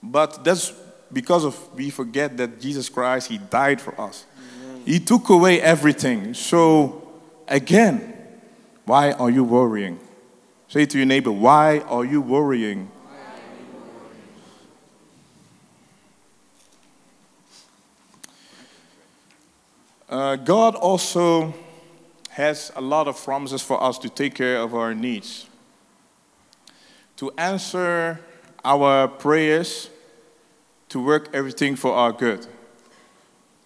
But 0.02 0.42
that's 0.42 0.72
because 1.12 1.44
of 1.44 1.74
we 1.74 1.90
forget 1.90 2.36
that 2.38 2.60
Jesus 2.60 2.88
Christ, 2.88 3.28
He 3.28 3.38
died 3.38 3.80
for 3.80 3.98
us. 4.00 4.24
He 4.84 4.98
took 4.98 5.28
away 5.28 5.60
everything. 5.60 6.34
So 6.34 7.06
again, 7.46 8.14
why 8.84 9.12
are 9.12 9.30
you 9.30 9.44
worrying? 9.44 10.00
Say 10.68 10.86
to 10.86 10.98
your 10.98 11.06
neighbor, 11.06 11.32
why 11.32 11.80
are 11.80 12.04
you 12.04 12.20
worrying? 12.20 12.90
Uh, 20.10 20.34
God 20.34 20.74
also 20.74 21.54
has 22.30 22.72
a 22.74 22.80
lot 22.80 23.06
of 23.06 23.22
promises 23.22 23.62
for 23.62 23.80
us 23.80 23.96
to 23.98 24.08
take 24.08 24.34
care 24.34 24.56
of 24.56 24.74
our 24.74 24.92
needs, 24.92 25.46
to 27.16 27.30
answer 27.38 28.18
our 28.64 29.06
prayers, 29.06 29.88
to 30.88 31.00
work 31.00 31.28
everything 31.32 31.76
for 31.76 31.92
our 31.92 32.10
good. 32.12 32.44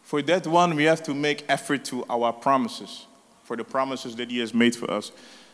For 0.02 0.20
that 0.20 0.46
one, 0.46 0.76
we 0.76 0.84
have 0.84 1.02
to 1.04 1.14
make 1.14 1.46
effort 1.48 1.82
to 1.86 2.04
our 2.10 2.30
promises, 2.30 3.06
for 3.42 3.56
the 3.56 3.64
promises 3.64 4.14
that 4.16 4.30
He 4.30 4.40
has 4.40 4.52
made 4.52 4.76
for 4.76 4.90
us. 4.90 5.12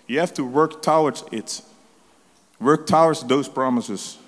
You 0.08 0.18
have 0.18 0.34
to 0.34 0.44
work 0.44 0.82
towards 0.82 1.22
it, 1.30 1.62
work 2.58 2.88
towards 2.88 3.22
those 3.22 3.48
promises. 3.48 4.18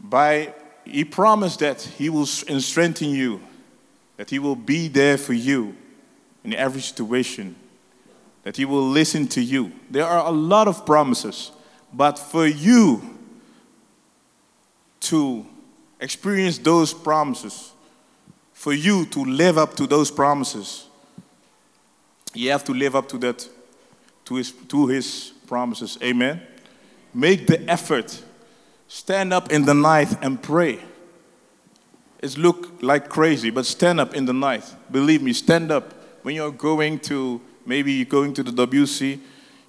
By 0.00 0.52
He 0.84 1.04
promised 1.04 1.60
that 1.60 1.80
He 1.80 2.08
will 2.08 2.26
strengthen 2.26 3.10
you 3.10 3.40
that 4.22 4.30
He 4.30 4.38
will 4.38 4.54
be 4.54 4.86
there 4.86 5.18
for 5.18 5.32
you 5.32 5.74
in 6.44 6.54
every 6.54 6.80
situation, 6.80 7.56
that 8.44 8.56
He 8.56 8.64
will 8.64 8.88
listen 8.88 9.26
to 9.26 9.42
you. 9.42 9.72
There 9.90 10.06
are 10.06 10.24
a 10.24 10.30
lot 10.30 10.68
of 10.68 10.86
promises, 10.86 11.50
but 11.92 12.20
for 12.20 12.46
you 12.46 13.02
to 15.00 15.44
experience 15.98 16.58
those 16.58 16.94
promises, 16.94 17.72
for 18.52 18.72
you 18.72 19.06
to 19.06 19.24
live 19.24 19.58
up 19.58 19.74
to 19.74 19.88
those 19.88 20.08
promises, 20.08 20.86
you 22.32 22.52
have 22.52 22.62
to 22.62 22.72
live 22.72 22.94
up 22.94 23.08
to 23.08 23.18
that, 23.18 23.48
to 24.26 24.36
His, 24.36 24.52
to 24.52 24.86
his 24.86 25.32
promises. 25.48 25.98
Amen. 26.00 26.40
Make 27.12 27.48
the 27.48 27.68
effort. 27.68 28.22
Stand 28.86 29.32
up 29.32 29.50
in 29.50 29.64
the 29.64 29.74
night 29.74 30.16
and 30.22 30.40
pray. 30.40 30.78
It 32.22 32.38
look 32.38 32.80
like 32.80 33.08
crazy, 33.08 33.50
but 33.50 33.66
stand 33.66 33.98
up 33.98 34.14
in 34.14 34.24
the 34.26 34.32
night. 34.32 34.64
Believe 34.90 35.22
me, 35.22 35.32
stand 35.32 35.72
up. 35.72 35.92
When 36.22 36.36
you're 36.36 36.52
going 36.52 37.00
to, 37.00 37.40
maybe 37.66 37.92
you're 37.92 38.06
going 38.06 38.32
to 38.34 38.44
the 38.44 38.66
WC, 38.66 39.18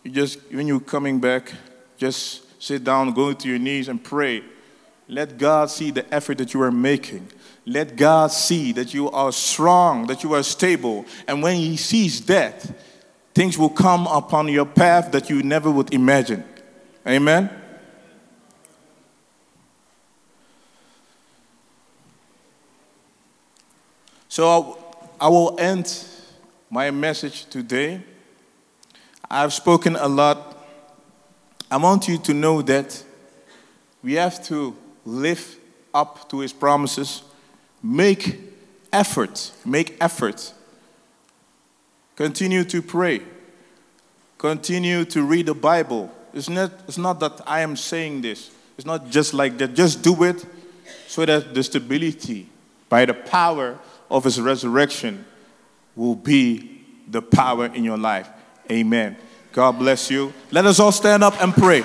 you 0.03 0.11
just, 0.11 0.39
when 0.51 0.67
you're 0.67 0.79
coming 0.79 1.19
back, 1.19 1.51
just 1.97 2.61
sit 2.61 2.83
down, 2.83 3.11
go 3.13 3.33
to 3.33 3.49
your 3.49 3.57
knees 3.57 3.87
and 3.87 4.03
pray. 4.03 4.43
Let 5.07 5.39
God 5.39 5.71
see 5.71 5.89
the 5.89 6.11
effort 6.13 6.37
that 6.37 6.53
you 6.53 6.61
are 6.61 6.71
making. 6.71 7.27
Let 7.65 7.95
God 7.95 8.31
see 8.31 8.71
that 8.73 8.93
you 8.93 9.09
are 9.09 9.31
strong, 9.31 10.05
that 10.07 10.23
you 10.23 10.33
are 10.33 10.43
stable. 10.43 11.05
And 11.27 11.41
when 11.41 11.55
He 11.55 11.75
sees 11.75 12.21
that, 12.27 12.69
things 13.33 13.57
will 13.57 13.69
come 13.69 14.05
upon 14.05 14.47
your 14.49 14.65
path 14.65 15.11
that 15.11 15.27
you 15.27 15.41
never 15.41 15.71
would 15.71 15.91
imagine. 15.91 16.43
Amen? 17.07 17.62
So 24.33 24.79
I 25.21 25.27
will 25.27 25.59
end 25.59 26.07
my 26.67 26.89
message 26.89 27.45
today. 27.51 28.01
I've 29.29 29.53
spoken 29.53 29.95
a 29.95 30.07
lot. 30.07 30.57
I 31.69 31.77
want 31.77 32.07
you 32.07 32.17
to 32.17 32.33
know 32.33 32.63
that 32.63 33.03
we 34.01 34.13
have 34.13 34.43
to 34.45 34.75
live 35.05 35.55
up 35.93 36.31
to 36.31 36.39
his 36.39 36.51
promises, 36.51 37.21
make 37.83 38.39
effort, 38.91 39.51
make 39.63 39.97
effort. 40.01 40.51
Continue 42.15 42.63
to 42.63 42.81
pray. 42.81 43.21
Continue 44.39 45.05
to 45.05 45.21
read 45.21 45.45
the 45.45 45.53
Bible. 45.53 46.11
It's 46.33 46.49
not, 46.49 46.71
it's 46.87 46.97
not 46.97 47.19
that 47.19 47.39
I 47.45 47.61
am 47.61 47.75
saying 47.75 48.21
this. 48.21 48.49
It's 48.79 48.87
not 48.87 49.11
just 49.11 49.35
like 49.35 49.59
that. 49.59 49.75
Just 49.75 50.01
do 50.01 50.23
it 50.23 50.43
so 51.05 51.23
that 51.23 51.53
the 51.53 51.61
stability 51.61 52.49
by 52.89 53.05
the 53.05 53.13
power 53.13 53.77
of 54.13 54.23
his 54.23 54.39
resurrection 54.39 55.25
will 55.95 56.15
be 56.15 56.81
the 57.07 57.21
power 57.21 57.65
in 57.65 57.83
your 57.83 57.97
life. 57.97 58.29
Amen. 58.71 59.17
God 59.51 59.73
bless 59.79 60.09
you. 60.09 60.31
Let 60.51 60.65
us 60.65 60.79
all 60.79 60.91
stand 60.91 61.23
up 61.23 61.41
and 61.41 61.51
pray. 61.53 61.83